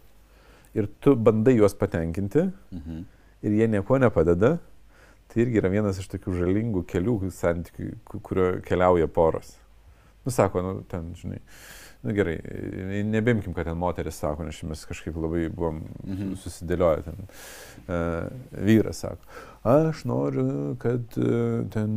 ir 0.75 0.89
tu 1.05 1.13
bandai 1.15 1.59
juos 1.59 1.77
patenkinti 1.79 2.49
mhm. 2.49 3.03
ir 3.47 3.59
jie 3.61 3.69
nieko 3.71 4.01
nepadeda, 4.03 4.57
tai 5.31 5.45
irgi 5.45 5.61
yra 5.61 5.71
vienas 5.71 6.01
iš 6.01 6.09
tokių 6.17 6.39
žalingų 6.41 6.83
kelių 6.91 7.19
santykių, 7.35 7.93
kurio 8.25 8.49
keliauja 8.65 9.07
poros. 9.13 9.53
Nusako, 10.25 10.63
nu, 10.65 10.73
ten, 10.89 11.11
žinai, 11.21 11.37
uh, 11.37 11.84
Na 12.05 12.11
nu, 12.11 12.17
gerai, 12.19 12.37
nebimkim, 13.09 13.55
kad 13.57 13.65
ten 13.65 13.79
moteris 13.81 14.19
sako, 14.21 14.45
nes 14.45 14.59
mes 14.69 14.83
kažkaip 14.85 15.17
labai 15.17 15.47
buvom 15.49 15.79
mhm. 16.05 16.35
susidėlioję 16.43 17.05
ten. 17.07 17.23
Uh, 17.85 18.27
vyras 18.61 19.01
sako, 19.07 19.39
aš 19.73 20.05
noriu, 20.09 20.75
kad 20.83 21.17
uh, 21.17 21.63
ten 21.73 21.95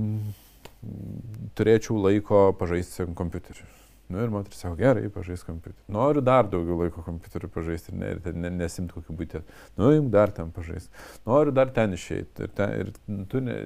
turėčiau 1.59 1.99
laiko 2.05 2.47
pažaisti 2.55 3.09
kompiuteriu. 3.17 3.67
Nu 4.07 4.21
ir 4.23 4.31
moteris 4.31 4.61
sako, 4.63 4.77
gerai, 4.79 5.09
pažais 5.11 5.41
kompiuterį. 5.43 5.89
Noriu 5.91 6.21
dar 6.23 6.47
daugiau 6.47 6.77
laiko 6.79 7.01
kompiuteriu 7.03 7.49
pažaisti 7.51 7.91
ir, 7.91 7.97
ne, 7.99 8.11
ir 8.15 8.37
ne, 8.39 8.51
nesimt 8.61 8.93
kokį 8.95 9.15
būtį. 9.19 9.41
Nu, 9.75 9.89
jums 9.91 10.13
dar 10.13 10.31
ten 10.35 10.53
pažaisti. 10.55 10.93
Noriu 11.27 11.51
dar 11.55 11.73
ten 11.75 11.95
išeiti. 11.97 12.47
Ir, 12.47 12.53
ten, 12.55 12.75
ir 12.85 13.25
tu 13.27 13.41
ne, 13.43 13.57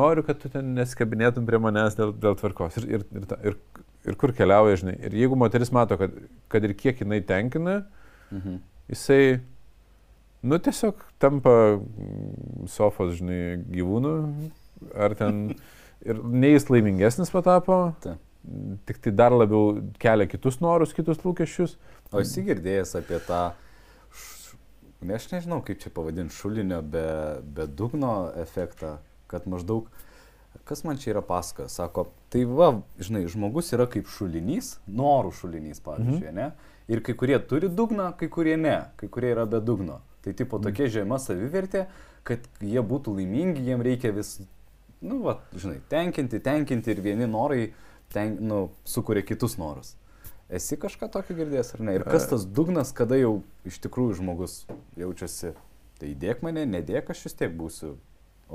noriu, 0.00 0.24
kad 0.24 0.40
tu 0.40 0.48
ten 0.52 0.72
neskabinėtum 0.78 1.44
prie 1.48 1.60
manęs 1.60 1.98
dėl, 1.98 2.14
dėl 2.24 2.38
tvarkos. 2.40 2.80
Ir, 2.80 2.88
ir, 2.88 3.04
ir, 3.20 3.28
ir, 3.50 3.58
ir 4.06 4.18
kur 4.20 4.32
keliauja, 4.36 4.80
žinai. 4.82 4.96
Ir 5.08 5.16
jeigu 5.22 5.38
moteris 5.38 5.72
mato, 5.74 5.98
kad, 6.00 6.14
kad 6.52 6.64
ir 6.66 6.74
kiek 6.78 7.02
jinai 7.02 7.20
tenkina, 7.26 7.80
mhm. 8.30 8.60
jisai, 8.92 9.38
nu, 10.46 10.60
tiesiog 10.62 11.02
tampa 11.22 11.56
sofos, 12.70 13.16
žinai, 13.20 13.58
gyvūnų. 13.72 14.14
Ar 14.94 15.18
ten... 15.18 15.42
Ir 16.06 16.18
nei 16.28 16.52
jis 16.52 16.68
laimingesnis 16.70 17.32
patapo. 17.32 17.76
Ta 18.04 18.12
tik 18.86 19.00
tai 19.02 19.12
dar 19.12 19.34
labiau 19.34 19.78
kelia 19.98 20.26
kitus 20.30 20.60
norus, 20.62 20.94
kitus 20.94 21.22
lūkesčius. 21.24 21.76
O 22.12 22.22
esi 22.22 22.44
girdėjęs 22.46 22.94
apie 23.00 23.18
tą, 23.26 23.42
ne, 25.02 25.16
aš 25.16 25.28
nežinau 25.32 25.62
kaip 25.66 25.80
čia 25.82 25.90
pavadinti, 25.94 26.34
šulinio 26.36 26.80
be, 26.94 27.06
be 27.56 27.66
dugno 27.66 28.14
efektą, 28.42 28.96
kad 29.30 29.48
maždaug, 29.50 29.90
kas 30.64 30.84
man 30.84 30.98
čia 31.00 31.12
yra 31.14 31.22
paska, 31.26 31.68
sako, 31.68 32.06
tai 32.32 32.44
va, 32.48 32.72
žinai, 33.02 33.26
žmogus 33.30 33.72
yra 33.76 33.88
kaip 33.90 34.08
šulinys, 34.10 34.76
norų 34.88 35.32
šulinys, 35.36 35.82
pavyzdžiui, 35.84 36.30
mhm. 36.30 36.36
ne? 36.38 36.74
Ir 36.92 37.02
kai 37.02 37.16
kurie 37.18 37.38
turi 37.42 37.68
dugną, 37.72 38.12
kai 38.18 38.28
kurie 38.30 38.54
ne, 38.60 38.76
kai 39.00 39.08
kurie 39.10 39.32
yra 39.34 39.46
be 39.50 39.58
dugno. 39.60 40.00
Tai 40.22 40.34
tipo 40.38 40.58
tokia 40.62 40.86
žema 40.90 41.18
savivertė, 41.22 41.86
kad 42.26 42.46
jie 42.62 42.82
būtų 42.82 43.14
laimingi, 43.18 43.64
jiem 43.66 43.82
reikia 43.82 44.10
vis, 44.14 44.36
nu, 45.02 45.20
va, 45.22 45.40
žinai, 45.54 45.80
tenkinti, 45.90 46.40
tenkinti 46.42 46.94
ir 46.94 47.02
vieni 47.02 47.28
norai 47.30 47.68
ten, 48.14 48.36
nu, 48.42 48.68
sukuria 48.86 49.22
kitus 49.26 49.58
norus. 49.58 49.94
Esi 50.46 50.78
kažką 50.78 51.08
tokio 51.10 51.34
girdėjęs 51.38 51.72
ar 51.74 51.82
ne? 51.82 51.96
Ir 51.98 52.04
kas 52.06 52.28
tas 52.30 52.46
dugnas, 52.46 52.92
kada 52.94 53.18
jau 53.18 53.40
iš 53.66 53.80
tikrųjų 53.82 54.20
žmogus 54.20 54.60
jaučiasi, 54.98 55.56
tai 55.98 56.12
įdėk 56.12 56.44
mane, 56.46 56.62
nedėk, 56.70 57.10
aš 57.10 57.24
vis 57.26 57.34
tiek 57.38 57.54
būsiu 57.58 57.96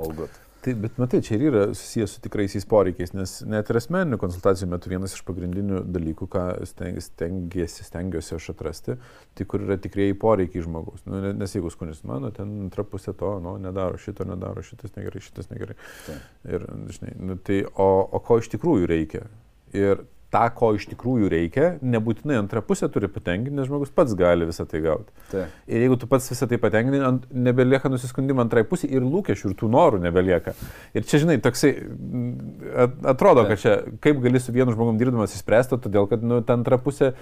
olgot. 0.00 0.32
Tai, 0.62 0.72
bet 0.78 0.98
matai, 1.00 1.18
čia 1.26 1.34
ir 1.34 1.42
yra 1.48 1.62
susijęs 1.74 2.12
su 2.14 2.20
tikraisiais 2.22 2.66
poreikiais, 2.70 3.10
nes 3.18 3.32
net 3.50 3.70
ir 3.72 3.78
asmeninių 3.80 4.18
konsultacijų 4.22 4.68
metu 4.70 4.92
vienas 4.92 5.16
iš 5.16 5.24
pagrindinių 5.26 5.80
dalykų, 5.90 6.28
ką 6.30 6.44
stengiasi, 6.70 7.82
stengiuosi 7.88 8.36
aš 8.36 8.46
atrasti, 8.52 8.94
tai 9.34 9.46
kur 9.50 9.64
yra 9.66 9.74
tikrieji 9.82 10.14
poreikiai 10.22 10.62
žmogaus. 10.62 11.02
Nu, 11.08 11.18
nes 11.34 11.56
jeigu 11.56 11.72
skunis 11.74 12.04
mano, 12.06 12.30
ten 12.36 12.52
antra 12.68 12.86
pusė 12.86 13.10
to, 13.18 13.32
nu, 13.42 13.56
nedaro 13.64 13.98
šito, 13.98 14.28
nedaro 14.28 14.62
šitas 14.62 14.94
negerai, 14.94 15.24
šitas 15.26 15.50
negerai. 15.50 15.74
Tai. 16.06 16.18
Ir, 16.54 16.68
žinai, 16.94 17.16
nu, 17.18 17.38
tai, 17.42 17.64
o, 17.74 17.90
o 18.06 18.22
ko 18.22 18.38
iš 18.38 18.52
tikrųjų 18.54 18.86
reikia? 18.92 19.26
Ir 19.74 20.06
tą, 20.32 20.42
ko 20.56 20.70
iš 20.76 20.86
tikrųjų 20.90 21.28
reikia, 21.32 21.66
nebūtinai 21.84 22.38
antra 22.40 22.62
pusė 22.64 22.88
turi 22.92 23.08
patenkinti, 23.12 23.54
nes 23.58 23.68
žmogus 23.68 23.92
pats 23.94 24.14
gali 24.18 24.46
visą 24.48 24.64
tai 24.68 24.80
gauti. 24.84 25.12
Tai. 25.30 25.44
Ir 25.68 25.84
jeigu 25.84 25.98
tu 26.00 26.08
pats 26.10 26.30
visą 26.32 26.48
tai 26.48 26.58
patenkini, 26.62 27.02
ant- 27.04 27.26
nebelieka 27.30 27.90
nusiskundimo 27.92 28.40
antrai 28.44 28.64
pusė 28.68 28.88
ir 28.88 29.04
lūkesčių, 29.04 29.52
ir 29.52 29.58
tų 29.60 29.70
norų 29.72 30.00
nebelieka. 30.06 30.54
Ir 30.96 31.04
čia, 31.04 31.20
žinai, 31.24 31.36
toksai, 31.44 31.72
mm, 31.84 32.70
at- 32.86 33.00
atrodo, 33.14 33.44
kad 33.48 33.60
čia 33.60 33.74
kaip 34.00 34.22
gali 34.24 34.40
su 34.40 34.54
vienu 34.56 34.72
žmogum 34.72 35.00
dirbdamas 35.00 35.36
įspręsti, 35.36 35.80
todėl 35.84 36.08
kad, 36.08 36.24
nu, 36.24 36.40
ta 36.40 36.56
antra 36.56 36.80
pusė, 36.80 37.12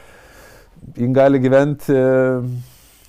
jin 0.96 1.12
gali 1.16 1.42
gyventi 1.42 1.96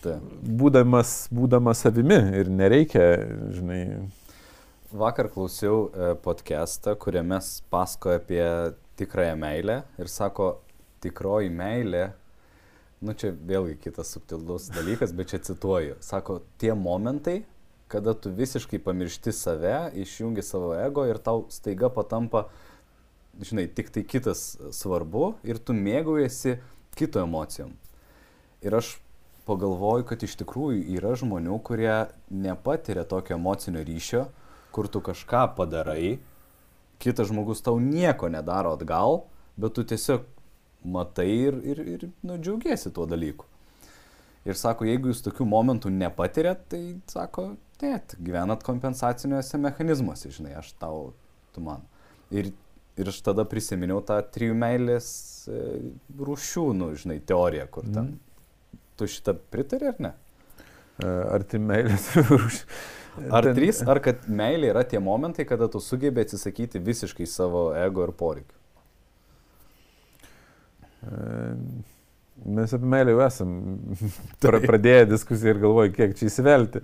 Tai. 0.01 0.17
būdamas, 0.41 1.29
būdamas 1.29 1.85
savimi 1.85 2.17
ir 2.41 2.49
nereikia, 2.49 3.05
žinai, 3.53 3.83
Vakar 4.91 5.29
klausiau 5.31 5.85
e, 5.87 6.15
podcastą, 6.19 6.97
kuriame 6.99 7.37
pasakoja 7.71 8.17
apie 8.19 8.43
tikrąją 8.99 9.35
meilę 9.39 9.81
ir 9.99 10.09
sako, 10.11 10.49
tikroji 11.01 11.49
meilė, 11.53 12.11
nu 13.01 13.15
čia 13.17 13.31
vėlgi 13.33 13.79
kitas 13.81 14.11
subtilus 14.13 14.69
dalykas, 14.73 15.13
bet 15.17 15.33
čia 15.33 15.41
cituoju, 15.51 15.97
sako, 16.05 16.41
tie 16.61 16.73
momentai, 16.77 17.41
kada 17.91 18.13
tu 18.13 18.31
visiškai 18.31 18.79
pamiršti 18.79 19.33
save, 19.35 19.91
išjungi 20.03 20.43
savo 20.45 20.73
ego 20.77 21.03
ir 21.09 21.19
tau 21.19 21.47
staiga 21.51 21.89
patampa, 21.91 22.45
žinai, 23.41 23.65
tik 23.67 23.89
tai 23.91 24.03
kitas 24.07 24.55
svarbu 24.75 25.33
ir 25.47 25.59
tu 25.59 25.75
mėgaujasi 25.75 26.59
kito 26.95 27.23
emocijom. 27.23 27.73
Ir 28.61 28.77
aš 28.77 28.93
pagalvoju, 29.47 30.05
kad 30.07 30.23
iš 30.23 30.37
tikrųjų 30.43 30.83
yra 30.95 31.15
žmonių, 31.17 31.57
kurie 31.65 31.93
nepatiria 32.29 33.03
tokio 33.09 33.35
emocinio 33.39 33.81
ryšio, 33.87 34.27
kur 34.71 34.87
tu 34.87 35.01
kažką 35.03 35.47
padarai, 35.57 36.19
kitas 37.01 37.29
žmogus 37.31 37.63
tau 37.65 37.79
nieko 37.81 38.29
nedaro 38.31 38.75
atgal, 38.77 39.23
bet 39.59 39.75
tu 39.77 39.85
tiesiog 39.87 40.27
matai 40.87 41.29
ir, 41.29 41.57
ir, 41.73 41.81
ir 41.95 42.07
nu, 42.25 42.37
džiaugiesi 42.41 42.93
tuo 42.93 43.05
dalyku. 43.09 43.47
Ir 44.47 44.57
sako, 44.57 44.87
jeigu 44.89 45.11
jūs 45.11 45.21
tokių 45.21 45.45
momentų 45.45 45.91
nepatiriat, 45.93 46.63
tai 46.71 46.81
sako, 47.11 47.51
ne, 47.83 47.93
gyvenat 48.17 48.65
kompensaciniuose 48.65 49.59
mechanizmuose, 49.61 50.31
žinai, 50.33 50.55
aš 50.57 50.71
tau, 50.81 51.11
tu 51.53 51.61
man. 51.61 51.85
Ir, 52.33 52.49
ir 52.97 53.11
aš 53.11 53.21
tada 53.27 53.45
prisiminiau 53.45 54.01
tą 54.05 54.17
trijų 54.33 54.57
meilės 54.57 55.11
e, 55.45 55.61
rūšių, 56.17 56.65
nu, 56.79 56.89
žinai, 56.97 57.19
teoriją, 57.21 57.69
kur 57.75 57.85
ten. 57.93 58.15
Tu 58.97 59.09
šitą 59.09 59.37
pritari 59.53 59.91
ar 59.93 60.01
ne? 60.01 60.15
e, 60.99 61.11
arti 61.35 61.59
meilės. 61.61 62.11
Ar 63.29 63.43
Ten- 63.43 63.55
trys, 63.57 63.81
ar 63.83 63.99
kad 63.99 64.23
meilė 64.31 64.69
yra 64.71 64.83
tie 64.87 64.99
momentai, 65.03 65.43
kada 65.45 65.67
tu 65.67 65.81
sugebė 65.83 66.23
atsisakyti 66.23 66.79
visiškai 66.79 67.27
savo 67.27 67.71
ego 67.75 68.05
ir 68.07 68.13
poreikių? 68.15 68.55
Mes 72.45 72.73
apie 72.73 72.87
meilę 72.89 73.13
jau 73.13 73.21
esam 73.25 73.51
pra- 74.43 74.61
pradėję 74.63 75.05
diskusiją 75.11 75.55
ir 75.55 75.59
galvoju, 75.65 75.93
kiek 75.97 76.15
čia 76.17 76.29
įsivelti. 76.31 76.81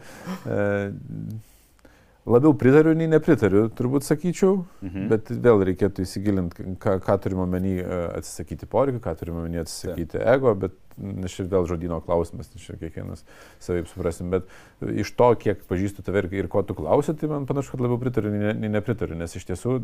E, 2.28 2.32
Labiau 2.32 2.54
pritariu, 2.60 2.92
nei 2.94 3.08
nepritariu, 3.08 3.70
turbūt 3.72 4.04
sakyčiau, 4.04 4.66
Mhm. 4.84 5.08
bet 5.10 5.30
vėl 5.32 5.62
reikėtų 5.64 6.04
įsigilinti, 6.04 6.76
ką, 6.78 6.98
ką 7.00 7.16
turime 7.24 7.46
omeny 7.46 7.78
e, 7.80 7.86
atsisakyti 8.20 8.68
poreikių, 8.68 9.00
ką 9.00 9.14
turime 9.20 9.40
omeny 9.46 9.62
atsisakyti 9.64 10.20
ego, 10.20 10.54
bet 10.56 10.72
nes 10.98 11.32
čia 11.32 11.46
vėl 11.48 11.68
žodino 11.70 12.02
klausimas, 12.04 12.50
nes 12.54 12.64
čia 12.66 12.76
kiekvienas 12.82 13.24
savaip 13.64 13.88
suprasim, 13.88 14.30
bet 14.34 14.44
iš 14.82 15.12
to, 15.16 15.30
kiek 15.40 15.62
pažįstu 15.70 16.04
tave 16.04 16.26
ir, 16.26 16.30
ir 16.34 16.48
ko 16.52 16.64
tu 16.68 16.74
klausi, 16.76 17.14
tai 17.16 17.30
man 17.32 17.46
panašu, 17.46 17.72
kad 17.72 17.80
labiau 17.86 18.00
pritariu, 18.02 18.32
nei, 18.34 18.40
ne- 18.52 18.54
nei 18.66 18.70
nepritariu, 18.76 19.16
nes 19.16 19.32
iš 19.38 19.46
tiesų 19.48 19.78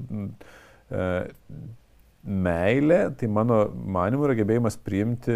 e, 0.92 1.24
meilė, 2.24 3.00
tai 3.20 3.28
mano 3.28 3.66
manimu 3.72 4.24
yra 4.28 4.36
gebėjimas 4.40 4.78
priimti, 4.80 5.34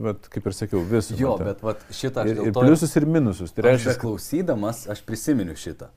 vat, 0.00 0.28
kaip 0.32 0.46
ir 0.50 0.52
sakiau, 0.56 0.82
visų. 0.84 1.16
Jo, 1.20 1.36
bet 1.40 1.62
vat, 1.64 1.80
šitą 1.90 2.24
aš 2.24 2.32
Ir, 2.34 2.42
ir 2.50 2.52
pliusus 2.56 2.96
ir 3.00 3.06
minusus. 3.08 3.52
Tai 3.52 3.62
Tai 3.64 3.70
reiškia, 3.72 3.94
reiškia, 3.94 4.02
klausydamas, 4.02 4.82
aš 4.92 5.00
prisiminiu 5.08 5.56
šitą. 5.56 5.88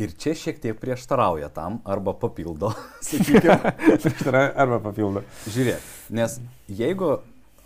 Ir 0.00 0.14
čia 0.16 0.32
šiek 0.38 0.60
tiek 0.62 0.78
prieštarauja 0.80 1.50
tam 1.52 1.80
arba 1.84 2.14
papildo, 2.16 2.72
sakykime. 3.08 4.46
arba 4.56 4.78
papildo. 4.80 5.24
Žiūrėk, 5.52 5.90
nes 6.16 6.38
jeigu 6.68 7.18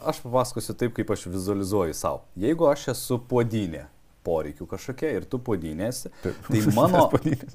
aš 0.02 0.20
papasakosiu 0.24 0.74
taip, 0.78 0.94
kaip 0.96 1.12
aš 1.14 1.28
vizualizuoju 1.30 1.94
savo, 1.96 2.24
jeigu 2.38 2.66
aš 2.70 2.90
esu 2.96 3.20
puodinė 3.30 3.86
poreikių 4.26 4.66
kažkokia 4.70 5.12
ir 5.14 5.26
tu 5.30 5.38
puodinėsi, 5.42 6.10
Taip. 6.24 6.50
tai 6.50 6.62
mano 6.74 7.06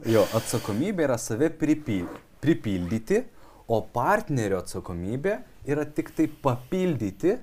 jo, 0.07 0.23
atsakomybė 0.37 1.07
yra 1.09 1.17
save 1.19 1.51
pripil, 1.59 2.07
pripildyti, 2.43 3.25
o 3.71 3.81
partnerio 3.93 4.59
atsakomybė 4.61 5.37
yra 5.71 5.85
tik 5.87 6.13
tai 6.15 6.27
papildyti 6.43 7.37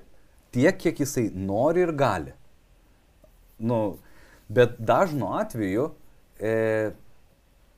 tiek, 0.53 0.77
kiek 0.81 1.03
jisai 1.05 1.29
nori 1.33 1.85
ir 1.85 1.93
gali. 1.97 2.33
Nu, 3.59 3.99
bet 4.49 4.77
dažnu 4.79 5.33
atveju 5.37 5.89
e, 6.39 6.53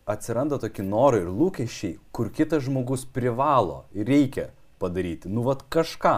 atsiranda 0.06 0.60
tokie 0.62 0.84
norai 0.86 1.22
ir 1.24 1.30
lūkesčiai, 1.32 1.98
kur 2.12 2.32
kitas 2.34 2.66
žmogus 2.66 3.06
privalo 3.06 3.86
ir 3.94 4.10
reikia 4.10 4.50
padaryti. 4.82 5.30
Nu, 5.30 5.46
vad 5.46 5.66
kažką. 5.70 6.18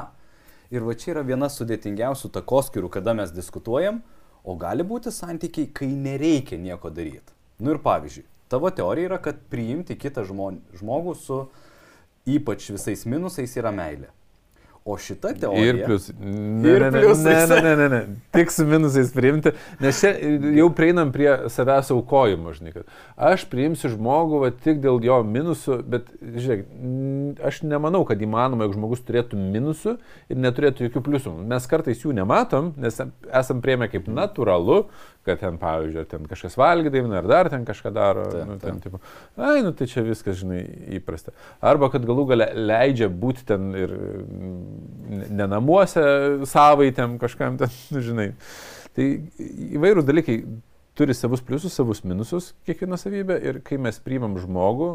Ir 0.74 0.86
va 0.88 0.96
čia 0.98 1.12
yra 1.14 1.24
viena 1.28 1.50
sudėtingiausių 1.52 2.32
takoskirų, 2.34 2.90
kada 2.90 3.14
mes 3.14 3.34
diskutuojam, 3.36 4.02
o 4.44 4.56
gali 4.60 4.86
būti 4.88 5.12
santykiai, 5.14 5.70
kai 5.70 5.90
nereikia 5.92 6.58
nieko 6.58 6.90
daryti. 6.90 7.36
Nu 7.62 7.76
ir 7.76 7.82
pavyzdžiui, 7.84 8.26
tavo 8.50 8.72
teorija 8.74 9.12
yra, 9.12 9.20
kad 9.22 9.44
priimti 9.52 10.00
kitą 10.00 10.26
žmogų 10.26 11.14
su 11.20 11.44
ypač 12.26 12.72
visais 12.74 13.06
minusais 13.06 13.54
yra 13.60 13.72
meilė. 13.76 14.10
O 14.86 14.98
šita 15.00 15.32
teorija... 15.40 15.64
Ir 15.70 15.78
plius. 15.86 16.10
Ne, 16.20 16.70
Ir 16.70 16.84
ne, 16.84 16.90
pliusais. 16.92 17.50
Ne, 17.50 17.62
ne, 17.62 17.62
ne, 17.64 17.76
ne, 17.76 17.88
ne. 17.90 18.16
Tik 18.36 18.52
su 18.52 18.66
minusais 18.68 19.14
priimti. 19.16 19.54
Nes 19.80 20.02
čia 20.02 20.12
jau 20.58 20.68
prieinam 20.76 21.14
prie 21.16 21.30
savęs 21.54 21.94
aukojimo, 21.96 22.52
žinai, 22.58 22.74
kad 22.76 22.92
aš 23.16 23.46
priimsiu 23.52 23.94
žmogų 23.94 24.42
va, 24.44 24.52
tik 24.66 24.82
dėl 24.84 25.00
jo 25.08 25.22
minusų, 25.24 25.80
bet 25.88 26.12
žiūrėk, 26.20 26.68
aš 27.48 27.62
nemanau, 27.64 28.04
kad 28.10 28.20
įmanoma, 28.28 28.68
jog 28.68 28.76
žmogus 28.76 29.06
turėtų 29.08 29.40
minusų 29.40 29.96
ir 30.28 30.44
neturėtų 30.44 30.90
jokių 30.90 31.06
pliusų. 31.08 31.38
Mes 31.54 31.72
kartais 31.72 32.04
jų 32.04 32.12
nematom, 32.20 32.74
nes 32.84 33.00
esam 33.32 33.64
prieimę 33.64 33.88
kaip 33.94 34.12
natūralu, 34.12 34.82
kad 35.26 35.40
ten, 35.40 35.58
pavyzdžiui, 35.62 36.04
ten 36.12 36.26
kažkas 36.30 36.58
valgydavina, 36.60 37.22
ar 37.22 37.30
dar 37.30 37.50
ten 37.52 37.64
kažką 37.68 37.94
daro. 37.96 38.26
Taip, 38.32 38.50
nu, 38.50 38.58
ten, 38.62 38.82
taip. 38.82 38.84
tipo, 38.84 39.00
ai, 39.38 39.62
nu 39.66 39.72
tai 39.78 39.88
čia 39.92 40.04
viskas, 40.06 40.42
žinai, 40.42 40.62
įprasta. 41.00 41.34
Arba 41.64 41.90
kad 41.94 42.06
galų 42.08 42.28
gale 42.34 42.50
leidžia 42.58 43.08
būti 43.08 43.48
ten 43.48 43.72
ir 43.78 43.96
mm, 43.96 45.24
ne 45.40 45.50
namuose 45.56 46.04
savaitėm 46.50 47.18
kažkam 47.22 47.58
ten, 47.62 47.74
žinai. 48.10 48.34
Tai 48.94 49.10
įvairūs 49.80 50.06
dalykai 50.06 50.42
turi 50.94 51.16
savus 51.18 51.42
pliusus, 51.42 51.74
savus 51.74 52.04
minusus 52.06 52.52
kiekviena 52.68 53.00
savybė 53.02 53.40
ir 53.42 53.60
kai 53.66 53.80
mes 53.82 53.98
priimam 54.04 54.36
žmogų, 54.42 54.90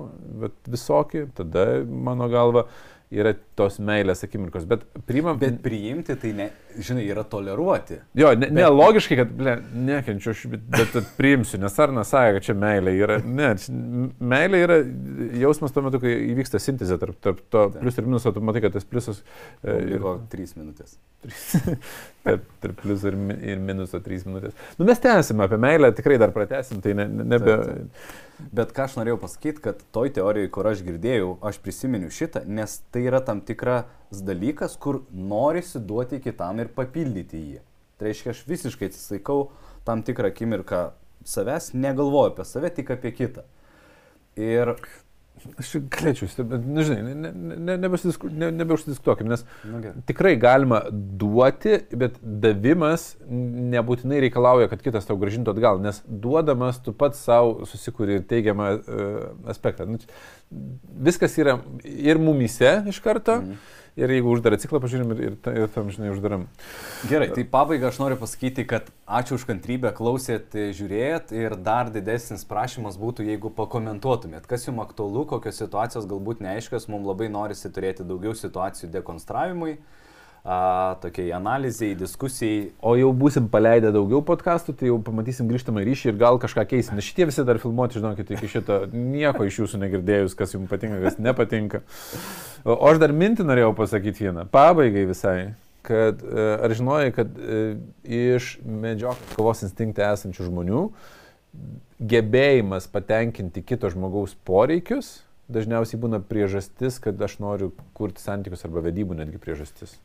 bet 0.44 0.70
visokį, 0.70 1.24
tada 1.40 1.64
mano 1.88 2.28
galva 2.30 2.68
yra 3.14 3.32
tos 3.56 3.78
meilės 3.80 4.20
akimirkos. 4.26 4.66
Bet 4.68 4.82
priimam... 5.08 5.38
Bet 5.40 5.60
priimti 5.64 6.16
tai, 6.20 6.32
ne, 6.36 6.48
žinai, 6.84 7.06
yra 7.08 7.24
toleruoti. 7.28 8.00
Jo, 8.18 8.34
ne, 8.36 8.50
ne 8.52 8.66
logiškai, 8.68 9.16
kad, 9.22 9.32
ble, 9.38 9.54
nekenčiu 9.88 10.34
aš, 10.34 10.44
bet, 10.52 10.66
bet, 10.74 10.92
bet 10.92 11.08
priimsiu, 11.16 11.60
nes 11.62 11.78
ar 11.80 11.94
nesąja, 11.96 12.36
kad 12.36 12.48
čia 12.50 12.56
meilė 12.58 12.94
yra. 12.98 13.18
Ne, 13.24 13.50
meilė 14.34 14.62
yra 14.66 14.78
jausmas 15.40 15.74
tuo 15.74 15.86
metu, 15.86 16.02
kai 16.04 16.14
įvyksta 16.34 16.60
sintezė 16.62 17.00
tarp, 17.00 17.16
tarp 17.24 17.40
to 17.52 17.64
plius 17.78 17.98
ir 17.98 18.08
minuso, 18.08 18.34
tu 18.36 18.44
matai, 18.44 18.64
kad 18.66 18.76
tas 18.76 18.86
pliusas 18.88 19.22
e, 19.24 19.72
ir 19.72 19.96
Liko 19.96 20.18
trys 20.32 20.54
minutės. 20.58 20.98
tarp, 22.28 22.46
tarp 22.62 22.80
plius 22.84 23.08
ir, 23.08 23.16
ir 23.40 23.60
minuso 23.62 24.04
trys 24.04 24.28
minutės. 24.28 24.56
Nu, 24.76 24.86
mes 24.88 25.00
tęsime 25.02 25.48
apie 25.48 25.60
meilę, 25.64 25.94
tikrai 25.96 26.20
dar 26.20 26.36
pratesim, 26.36 26.84
tai 26.84 26.96
ne, 26.98 27.08
ne, 27.08 27.30
nebe... 27.36 27.60
Taip, 27.64 28.16
Bet 28.38 28.70
ką 28.74 28.86
aš 28.86 28.94
norėjau 29.00 29.18
pasakyti, 29.22 29.62
kad 29.64 29.80
toj 29.94 30.12
teorijoje, 30.14 30.50
kur 30.54 30.68
aš 30.70 30.82
girdėjau, 30.86 31.32
aš 31.44 31.58
prisiminiu 31.64 32.10
šitą, 32.14 32.44
nes 32.46 32.76
tai 32.94 33.02
yra 33.08 33.18
tam 33.24 33.40
tikras 33.42 34.22
dalykas, 34.24 34.76
kur 34.78 35.02
norisi 35.10 35.82
duoti 35.82 36.20
kitam 36.22 36.62
ir 36.62 36.70
papildyti 36.76 37.40
jį. 37.42 37.60
Tai 37.98 38.06
reiškia, 38.06 38.34
aš 38.34 38.44
visiškai 38.46 38.92
atsisaikau 38.92 39.48
tam 39.86 40.04
tikrą 40.06 40.30
akimirką 40.30 40.84
savęs, 41.26 41.72
negalvoju 41.74 42.32
apie 42.32 42.46
save, 42.46 42.70
tik 42.76 42.92
apie 42.94 43.12
kitą. 43.16 43.42
Ir, 44.38 44.76
Aš 45.58 45.72
galėčiau, 45.92 46.28
bet, 46.48 46.66
nu, 46.66 46.82
žinai, 46.86 47.14
ne, 47.14 47.30
ne, 47.32 47.56
ne, 47.56 47.76
nebeužsidisku- 47.84 48.30
ne, 48.32 48.50
nebeužsidiskutuokim, 48.58 49.28
nes 49.30 49.44
nu, 49.64 49.80
tikrai 50.08 50.36
galima 50.40 50.82
duoti, 50.90 51.78
bet 51.96 52.18
davimas 52.22 53.16
nebūtinai 53.30 54.20
reikalauja, 54.26 54.68
kad 54.72 54.82
kitas 54.84 55.06
tau 55.08 55.16
gražintų 55.20 55.54
atgal, 55.56 55.80
nes 55.84 56.02
duodamas 56.08 56.80
tu 56.84 56.92
pats 56.92 57.18
savo 57.28 57.66
susikūri 57.70 58.20
teigiamą 58.28 58.70
uh, 58.78 59.18
aspektą. 59.52 59.86
Nu, 59.88 59.98
viskas 61.08 61.36
yra 61.38 61.58
ir 61.84 62.18
mumise 62.18 62.78
iš 62.88 63.00
karto, 63.04 63.40
Mhm. 63.42 63.58
Ir 63.98 64.12
jeigu 64.14 64.30
uždarą 64.30 64.58
ciklą 64.62 64.78
pažiūrim 64.82 65.10
ir, 65.14 65.20
ir, 65.26 65.36
ir 65.64 65.70
tam, 65.74 65.88
žinai, 65.90 66.12
uždaram. 66.14 66.44
Gerai, 67.10 67.26
tai 67.34 67.42
pabaigai 67.50 67.88
aš 67.90 67.98
noriu 67.98 68.18
pasakyti, 68.20 68.62
kad 68.70 68.92
ačiū 69.18 69.34
už 69.34 69.46
kantrybę, 69.48 69.90
klausėt, 69.96 70.54
žiūrėjot 70.78 71.34
ir 71.34 71.56
dar 71.66 71.90
didesnis 71.90 72.46
prašymas 72.46 72.98
būtų, 73.00 73.26
jeigu 73.26 73.50
pakomentuotumėt, 73.58 74.46
kas 74.46 74.68
jums 74.68 74.84
aktualu, 74.84 75.24
kokios 75.32 75.58
situacijos 75.58 76.06
galbūt 76.10 76.44
neaiškios, 76.46 76.86
mums 76.92 77.10
labai 77.10 77.26
norisi 77.34 77.72
turėti 77.74 78.06
daugiau 78.06 78.36
situacijų 78.38 78.92
dekonstravimui, 78.94 79.80
a, 80.44 80.96
tokiai 81.02 81.32
analizai, 81.36 81.92
diskusijai. 81.98 82.70
O 82.82 82.94
jau 82.98 83.10
būsim 83.16 83.48
paleidę 83.52 83.92
daugiau 83.94 84.22
podkastų, 84.26 84.74
tai 84.78 84.90
jau 84.90 84.98
pamatysim 85.04 85.50
grįžtamą 85.50 85.84
ryšį 85.86 86.12
ir 86.12 86.18
gal 86.20 86.40
kažką 86.42 86.64
keisim. 86.70 86.96
Nes 86.98 87.08
šitie 87.08 87.28
visi 87.28 87.44
dar 87.48 87.60
filmuoti, 87.62 88.00
žinokit, 88.00 88.32
iki 88.36 88.50
šito 88.54 88.80
nieko 88.94 89.46
iš 89.48 89.62
jūsų 89.62 89.82
negirdėjus, 89.84 90.36
kas 90.38 90.56
jums 90.56 90.70
patinka, 90.70 91.00
kas 91.04 91.20
nepatinka. 91.22 91.82
O 92.66 92.80
aš 92.90 93.02
dar 93.02 93.14
mintį 93.14 93.46
norėjau 93.48 93.74
pasakyti 93.78 94.28
vieną. 94.28 94.48
Pabaigai 94.52 95.06
visai. 95.08 95.38
Kad, 95.88 96.20
e, 96.20 96.48
ar 96.66 96.72
žinojai, 96.76 97.12
kad 97.16 97.38
e, 97.38 97.60
iš 98.04 98.58
medžioklės 98.66 99.38
kovos 99.38 99.62
instinktą 99.64 100.10
esančių 100.12 100.50
žmonių 100.50 100.82
gebėjimas 102.12 102.90
patenkinti 102.92 103.62
kito 103.64 103.88
žmogaus 103.94 104.34
poreikius 104.46 105.22
dažniausiai 105.48 106.00
būna 106.00 106.20
priežastis, 106.24 107.00
kad 107.02 107.20
aš 107.24 107.38
noriu 107.42 107.72
kurti 107.96 108.22
santykius 108.22 108.66
arba 108.68 108.84
vedybų 108.84 109.16
netgi 109.18 109.40
priežastis. 109.42 109.96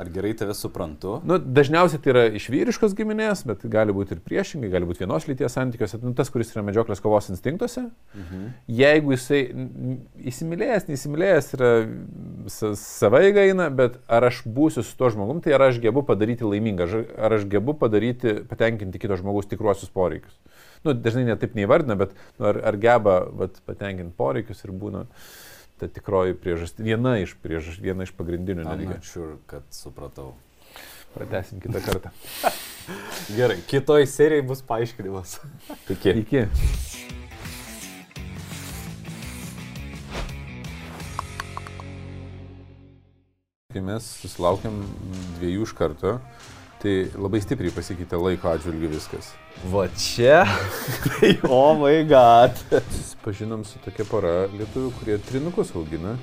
Ar 0.00 0.08
gerai 0.08 0.30
tave 0.32 0.54
suprantu? 0.56 1.18
Nu, 1.28 1.36
dažniausiai 1.36 2.00
tai 2.00 2.12
yra 2.14 2.22
iš 2.38 2.46
vyriškos 2.48 2.94
giminės, 2.96 3.42
bet 3.44 3.66
gali 3.68 3.92
būti 3.92 4.14
ir 4.16 4.22
priešingai, 4.24 4.70
gali 4.72 4.86
būti 4.88 5.02
vienos 5.04 5.26
lyties 5.28 5.52
santykiuose. 5.58 5.98
Nu, 6.00 6.14
tas, 6.16 6.30
kuris 6.32 6.54
yra 6.54 6.62
medžioklės 6.64 7.02
kovos 7.04 7.28
instinktuose, 7.28 7.82
Mhm. 8.16 8.46
jeigu 8.80 9.12
jisai 9.12 9.42
įsimylėjęs, 10.32 10.86
neįsimylėjęs 10.88 11.50
yra 11.58 11.70
sa- 12.48 12.72
savai 12.80 13.32
gaina, 13.36 13.68
bet 13.70 13.98
ar 14.08 14.24
aš 14.30 14.40
būsiu 14.46 14.82
su 14.86 14.96
tuo 14.96 15.10
žmogum, 15.12 15.42
tai 15.44 15.52
ar 15.52 15.66
aš 15.68 15.80
gebu 15.84 16.02
padaryti 16.06 16.48
laimingą, 16.48 16.88
ar- 17.18 17.36
aš 17.36 17.44
gebu 17.44 17.74
padaryti, 17.74 18.40
patenkinti 18.48 18.98
kito 18.98 19.16
žmogaus 19.20 19.46
tikruosius 19.52 19.90
poreikius. 19.92 20.32
Nu, 20.84 20.94
dažnai 20.94 21.26
netaip 21.28 21.52
neįvardina, 21.54 21.96
bet 21.98 22.14
nu, 22.38 22.46
ar, 22.46 22.56
ar 22.64 22.76
geba 22.80 23.18
vat, 23.36 23.60
patenkinti 23.66 24.16
poreikius 24.16 24.64
ir 24.64 24.72
būna 24.72 25.06
ta 25.80 25.88
tikroji 25.88 26.36
priežastis, 26.36 26.84
viena 26.84 27.16
iš, 27.22 27.32
priežas, 27.40 27.78
viena 27.80 28.04
iš 28.04 28.12
pagrindinių. 28.16 28.66
Not 28.68 29.06
sure, 29.08 29.38
kad 29.48 29.64
supratau. 29.72 30.34
Pratesim 31.14 31.62
kitą 31.62 31.80
kartą. 31.82 32.12
Gerai, 33.38 33.56
kitoj 33.70 34.04
serijai 34.06 34.44
bus 34.46 34.60
paaiškinimas. 34.66 35.38
Iki. 35.90 36.12
Iki. 36.22 36.44
Kai 43.70 43.82
mes 43.86 44.06
susilaukėm 44.20 44.80
dviejų 45.38 45.64
iš 45.68 45.74
karto, 45.78 46.16
tai 46.80 46.94
labai 47.20 47.40
stipriai 47.44 47.72
pasikeitė 47.74 48.18
laiko 48.20 48.48
atžvilgiu 48.50 48.90
viskas. 48.94 49.32
Va 49.72 49.84
čia. 50.00 50.42
Tai, 51.04 51.32
oh 51.50 51.74
my 51.76 52.02
god. 52.08 52.56
Susipažinom 52.70 53.66
su 53.68 53.80
tokia 53.84 54.06
pora 54.08 54.34
lietuvių, 54.54 54.92
kurie 54.98 55.18
trinukus 55.28 55.74
augina. 55.76 56.16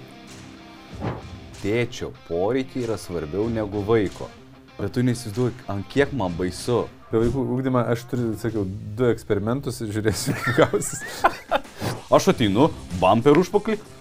Tėčio 1.61 2.11
poreikiai 2.27 2.87
yra 2.87 2.97
svarbiau 3.01 3.47
negu 3.53 3.83
vaiko. 3.85 4.29
Bet 4.77 4.93
tu 4.93 5.01
neįsivaizduoji, 5.05 5.57
ant 5.73 5.87
kiek 5.89 6.13
man 6.17 6.33
baisu. 6.37 6.83
Apie 7.07 7.21
vaikų 7.23 7.43
ūkdymą 7.55 7.85
aš 7.93 8.03
turiu, 8.11 8.33
sakiau, 8.37 8.65
du 8.97 9.07
eksperimentus 9.09 9.79
ir 9.81 9.93
žiūrėsiu, 9.95 10.35
kaip 10.41 10.57
gausis. 10.59 11.05
Aš 12.13 12.33
ateinu, 12.33 12.69
bam 13.01 13.23
per 13.25 13.39
užpakalį. 13.39 13.96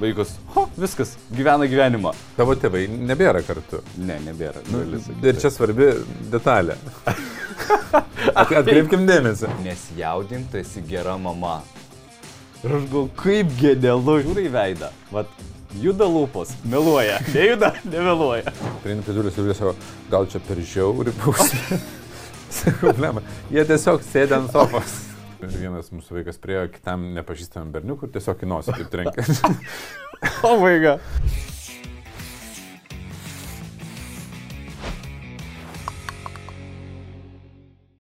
Vaikas, 0.00 0.30
ho, 0.54 0.64
viskas, 0.80 1.10
gyvena 1.36 1.66
gyvenimą. 1.68 2.14
Tavo 2.38 2.54
tėvai 2.56 2.86
nebėra 2.88 3.42
kartu. 3.44 3.82
Ne, 4.00 4.16
nebėra. 4.24 4.62
Nu, 4.72 4.80
ir 5.20 5.36
čia 5.42 5.50
svarbi 5.52 5.90
detalė. 6.32 6.78
At- 7.04 8.54
Atkreipkim 8.62 9.04
dėmesį. 9.08 9.50
Nesijaudink, 9.66 10.48
tu 10.52 10.60
esi 10.62 10.80
gera 10.88 11.18
mama. 11.20 11.58
Ir 12.64 12.74
aš 12.78 12.86
galvoju, 12.88 13.10
kaip 13.20 13.52
genialu, 13.60 14.16
žiūri 14.24 14.46
į 14.48 14.54
veidą. 14.56 14.90
Vat, 15.12 15.28
juda 15.84 16.08
lūpos, 16.08 16.54
meluoja. 16.64 17.20
Nejuda, 17.36 17.74
nemeluoja. 17.84 18.56
Prieinu 18.84 19.04
prie 19.04 19.18
durų 19.18 19.34
ir 19.36 19.54
sako, 19.56 19.76
gal 20.12 20.28
čia 20.32 20.40
per 20.48 20.64
žiauri 20.64 21.12
bausmė. 21.20 21.80
Problema. 22.80 23.20
Jie 23.52 23.68
tiesiog 23.68 24.00
sėdė 24.08 24.40
ant 24.40 24.52
sofos. 24.56 24.96
Ir 25.40 25.54
vienas 25.56 25.88
mūsų 25.94 26.18
vaikas 26.18 26.40
priejo 26.42 26.66
kitam 26.74 27.10
nepažįstamam 27.16 27.70
berniukui 27.74 28.08
ir 28.08 28.14
tiesiog 28.16 28.44
į 28.44 28.50
nosį 28.54 28.76
taip 28.76 28.92
trenkė. 28.92 29.24
O, 30.44 30.50
vaiga. 30.60 30.98